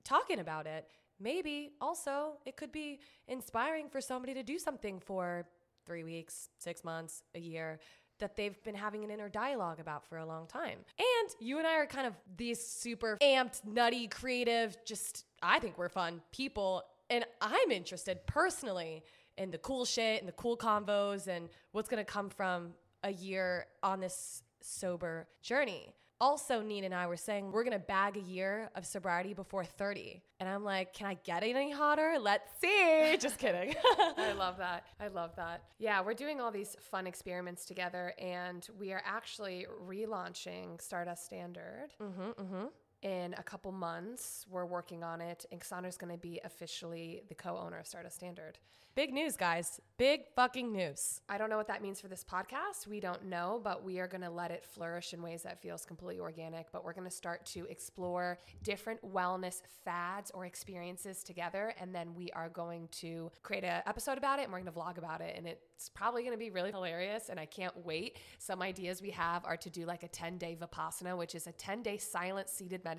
talking 0.03 0.39
about 0.39 0.67
it. 0.67 0.87
Maybe 1.19 1.71
also 1.79 2.33
it 2.45 2.57
could 2.57 2.71
be 2.71 2.99
inspiring 3.27 3.87
for 3.89 4.01
somebody 4.01 4.33
to 4.33 4.43
do 4.43 4.59
something 4.59 4.99
for 4.99 5.45
three 5.85 6.03
weeks, 6.03 6.49
six 6.59 6.83
months, 6.83 7.23
a 7.35 7.39
year 7.39 7.79
that 8.19 8.35
they've 8.35 8.61
been 8.63 8.75
having 8.75 9.03
an 9.03 9.11
inner 9.11 9.27
dialogue 9.27 9.79
about 9.79 10.07
for 10.07 10.17
a 10.17 10.25
long 10.25 10.47
time. 10.47 10.77
And 10.97 11.29
you 11.39 11.57
and 11.57 11.67
I 11.67 11.75
are 11.75 11.85
kind 11.85 12.07
of 12.07 12.13
these 12.37 12.65
super 12.65 13.17
amped, 13.21 13.65
nutty, 13.65 14.07
creative, 14.07 14.77
just, 14.85 15.25
I 15.41 15.59
think 15.59 15.77
we're 15.77 15.89
fun 15.89 16.21
people. 16.31 16.83
And 17.09 17.25
I'm 17.41 17.71
interested 17.71 18.25
personally 18.25 19.03
in 19.37 19.51
the 19.51 19.57
cool 19.57 19.83
shit 19.83 20.19
and 20.19 20.27
the 20.27 20.33
cool 20.33 20.55
convos 20.55 21.27
and 21.27 21.49
what's 21.71 21.89
gonna 21.89 22.05
come 22.05 22.29
from 22.29 22.73
a 23.03 23.11
year 23.11 23.65
on 23.81 23.99
this 23.99 24.43
sober 24.61 25.27
journey. 25.41 25.89
Also, 26.23 26.61
Nina 26.61 26.85
and 26.85 26.95
I 26.95 27.05
were 27.05 27.17
saying 27.17 27.51
we're 27.51 27.65
gonna 27.65 27.77
bag 27.77 28.15
a 28.15 28.21
year 28.21 28.69
of 28.75 28.85
sobriety 28.85 29.33
before 29.33 29.65
30. 29.65 30.23
And 30.39 30.47
I'm 30.47 30.63
like, 30.63 30.93
can 30.93 31.05
I 31.07 31.15
get 31.15 31.43
any 31.43 31.69
hotter? 31.69 32.15
Let's 32.17 32.49
see. 32.61 33.17
Just 33.19 33.37
kidding. 33.37 33.75
I 34.17 34.31
love 34.31 34.57
that. 34.57 34.85
I 35.01 35.09
love 35.09 35.35
that. 35.35 35.63
Yeah, 35.79 35.99
we're 35.99 36.13
doing 36.13 36.39
all 36.39 36.49
these 36.49 36.77
fun 36.79 37.07
experiments 37.07 37.65
together, 37.65 38.13
and 38.17 38.65
we 38.79 38.93
are 38.93 39.01
actually 39.05 39.67
relaunching 39.85 40.81
Stardust 40.81 41.25
Standard 41.25 41.89
mm-hmm, 42.01 42.41
mm-hmm. 42.41 42.65
In 43.03 43.35
a 43.37 43.43
couple 43.43 43.71
months. 43.71 44.45
We're 44.49 44.65
working 44.65 45.03
on 45.03 45.21
it, 45.21 45.45
and 45.51 45.59
Cassandra's 45.59 45.97
going 45.97 46.11
to 46.11 46.17
be 46.17 46.39
officially 46.43 47.21
the 47.27 47.35
co 47.35 47.57
owner 47.57 47.77
of 47.79 47.85
Stardust 47.85 48.15
Standard. 48.15 48.57
Big 48.95 49.11
news, 49.11 49.35
guys. 49.35 49.81
Big 49.97 50.27
fucking 50.35 50.71
news. 50.71 51.19
I 51.27 51.39
don't 51.39 51.49
know 51.49 51.57
what 51.57 51.67
that 51.67 51.81
means 51.81 51.99
for 51.99 52.07
this 52.07 52.23
podcast. 52.23 52.87
We 52.87 52.99
don't 52.99 53.25
know, 53.25 53.59
but 53.63 53.83
we 53.83 53.99
are 53.99 54.07
going 54.07 54.21
to 54.21 54.29
let 54.29 54.51
it 54.51 54.63
flourish 54.63 55.13
in 55.13 55.21
ways 55.23 55.41
that 55.43 55.61
feels 55.61 55.83
completely 55.83 56.19
organic. 56.19 56.71
But 56.71 56.85
we're 56.85 56.93
going 56.93 57.09
to 57.09 57.15
start 57.15 57.43
to 57.47 57.65
explore 57.65 58.37
different 58.61 59.01
wellness 59.13 59.61
fads 59.83 60.29
or 60.31 60.45
experiences 60.45 61.23
together, 61.23 61.73
and 61.79 61.93
then 61.93 62.13
we 62.13 62.29
are 62.31 62.49
going 62.49 62.87
to 62.99 63.31
create 63.41 63.63
an 63.63 63.81
episode 63.87 64.17
about 64.19 64.39
it, 64.39 64.43
and 64.43 64.51
we're 64.53 64.59
going 64.59 64.71
to 64.71 64.79
vlog 64.79 64.97
about 64.97 65.21
it, 65.21 65.35
and 65.35 65.47
it's 65.47 65.89
probably 65.89 66.21
going 66.21 66.33
to 66.33 66.39
be 66.39 66.51
really 66.51 66.71
hilarious. 66.71 67.29
And 67.29 67.39
I 67.39 67.47
can't 67.47 67.75
wait. 67.83 68.17
Some 68.37 68.61
ideas 68.61 69.01
we 69.01 69.09
have 69.09 69.43
are 69.43 69.57
to 69.57 69.69
do 69.71 69.85
like 69.85 70.03
a 70.03 70.07
10 70.07 70.37
day 70.37 70.55
vipassana, 70.59 71.17
which 71.17 71.33
is 71.33 71.47
a 71.47 71.51
10 71.51 71.81
day 71.81 71.97
silent 71.97 72.47
seated 72.47 72.83
meditation 72.85 72.92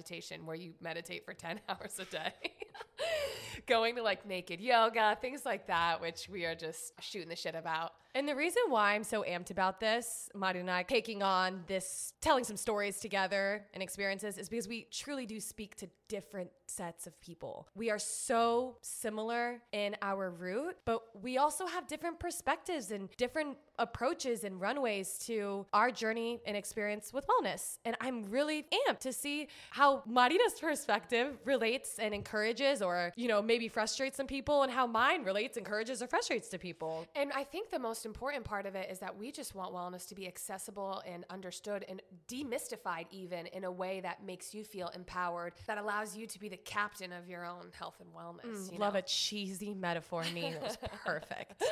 where 0.47 0.57
you 0.57 0.75
meditate 0.81 1.25
for 1.25 1.33
10 1.47 1.61
hours 1.69 1.99
a 1.99 2.05
day. 2.07 2.33
Going 3.67 3.97
to 3.97 4.03
like 4.03 4.27
naked 4.27 4.61
yoga, 4.61 5.17
things 5.21 5.47
like 5.47 5.67
that, 5.69 6.01
which 6.01 6.29
we 6.29 6.45
are 6.45 6.55
just 6.55 6.93
shooting 7.01 7.29
the 7.29 7.37
shit 7.37 7.55
about. 7.55 7.93
And 8.17 8.29
the 8.29 8.37
reason 8.37 8.63
why 8.69 8.95
I'm 8.95 9.03
so 9.03 9.25
amped 9.29 9.51
about 9.51 9.81
this, 9.81 10.29
Mari 10.37 10.61
and 10.61 10.71
I 10.71 10.85
taking 10.85 11.23
on 11.25 11.65
this, 11.67 12.13
telling 12.21 12.45
some 12.45 12.57
stories 12.57 13.01
together 13.01 13.67
and 13.75 13.83
experiences, 13.83 14.39
is 14.39 14.49
because 14.49 14.69
we 14.69 14.87
truly 14.93 15.27
do 15.27 15.41
speak 15.41 15.75
to 15.77 15.89
different 16.09 16.51
sets 16.67 17.09
of 17.09 17.21
people. 17.21 17.67
We 17.75 17.91
are 17.91 17.99
so 17.99 18.77
similar 18.83 19.61
in 19.73 19.97
our 20.01 20.31
root, 20.31 20.77
but 20.85 21.03
we 21.21 21.39
also 21.39 21.67
have 21.67 21.89
different 21.89 22.21
perspectives 22.21 22.93
and 22.93 23.09
different 23.17 23.57
approaches 23.81 24.45
and 24.45 24.61
runways 24.61 25.19
to 25.27 25.67
our 25.73 25.91
journey 25.91 26.41
and 26.47 26.57
experience 26.57 27.13
with 27.13 27.27
wellness. 27.27 27.79
And 27.85 27.97
I'm 28.01 28.25
really 28.31 28.65
amped 28.89 29.01
to 29.01 29.13
see 29.13 29.49
how 29.71 30.05
Marina's 30.07 30.55
perspective 30.61 31.37
relates 31.45 31.99
and 31.99 32.15
encourages, 32.15 32.81
or, 32.81 32.94
you 33.17 33.29
know, 33.29 33.43
maybe 33.43 33.69
frustrates 33.69 34.17
some 34.17 34.27
people, 34.27 34.63
and 34.63 34.73
how 34.73 34.87
mine 34.87 35.25
relates, 35.25 35.57
encourages, 35.57 36.03
or 36.03 36.07
frustrates 36.07 36.49
to 36.49 36.59
people. 36.59 37.07
And 37.15 37.33
I 37.33 37.45
think 37.45 37.71
the 37.71 37.79
most 37.79 38.07
important 38.07 38.45
part 38.45 38.67
of 38.67 38.75
it 38.75 38.91
is 38.91 38.99
that 39.01 39.17
we 39.17 39.31
just 39.31 39.55
want 39.55 39.73
wellness 39.73 40.09
to 40.09 40.15
be 40.15 40.27
accessible 40.27 41.03
and 41.07 41.25
understood 41.31 41.85
and 41.89 42.01
demystified, 42.29 43.07
even 43.11 43.47
in 43.47 43.65
a 43.65 43.73
way 43.73 44.01
that 44.01 44.25
makes 44.25 44.55
you 44.55 44.65
feel 44.65 44.89
empowered, 44.95 45.53
that 45.67 45.79
allows 45.79 46.17
you 46.17 46.27
to 46.27 46.39
be 46.39 46.49
the 46.49 46.57
captain 46.57 47.13
of 47.13 47.29
your 47.29 47.45
own 47.45 47.71
health 47.79 48.01
and 48.01 48.11
wellness. 48.15 48.69
Mm, 48.69 48.73
you 48.73 48.79
Love 48.79 48.95
know? 48.95 49.01
a 49.01 49.03
cheesy 49.03 49.75
metaphor, 49.75 50.25
Nina. 50.33 50.57
It 50.57 50.63
was 50.63 50.79
perfect. 51.05 51.63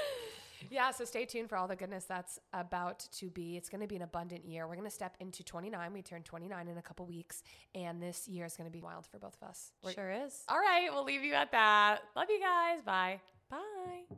Yeah, 0.70 0.90
so 0.90 1.04
stay 1.04 1.24
tuned 1.24 1.48
for 1.48 1.56
all 1.56 1.68
the 1.68 1.76
goodness 1.76 2.04
that's 2.04 2.38
about 2.52 3.06
to 3.18 3.30
be. 3.30 3.56
It's 3.56 3.68
going 3.68 3.80
to 3.80 3.86
be 3.86 3.96
an 3.96 4.02
abundant 4.02 4.44
year. 4.44 4.66
We're 4.66 4.74
going 4.76 4.88
to 4.88 4.94
step 4.94 5.16
into 5.20 5.42
29. 5.42 5.92
We 5.92 6.02
turn 6.02 6.22
29 6.22 6.68
in 6.68 6.78
a 6.78 6.82
couple 6.82 7.06
weeks, 7.06 7.42
and 7.74 8.02
this 8.02 8.26
year 8.28 8.44
is 8.46 8.56
going 8.56 8.68
to 8.68 8.72
be 8.72 8.80
wild 8.80 9.06
for 9.06 9.18
both 9.18 9.36
of 9.40 9.48
us. 9.48 9.72
We're- 9.82 9.94
sure 9.94 10.10
is. 10.10 10.42
All 10.48 10.58
right, 10.58 10.88
we'll 10.92 11.04
leave 11.04 11.24
you 11.24 11.34
at 11.34 11.52
that. 11.52 12.00
Love 12.16 12.26
you 12.30 12.40
guys. 12.40 12.80
Bye. 12.82 13.20
Bye. 13.50 14.16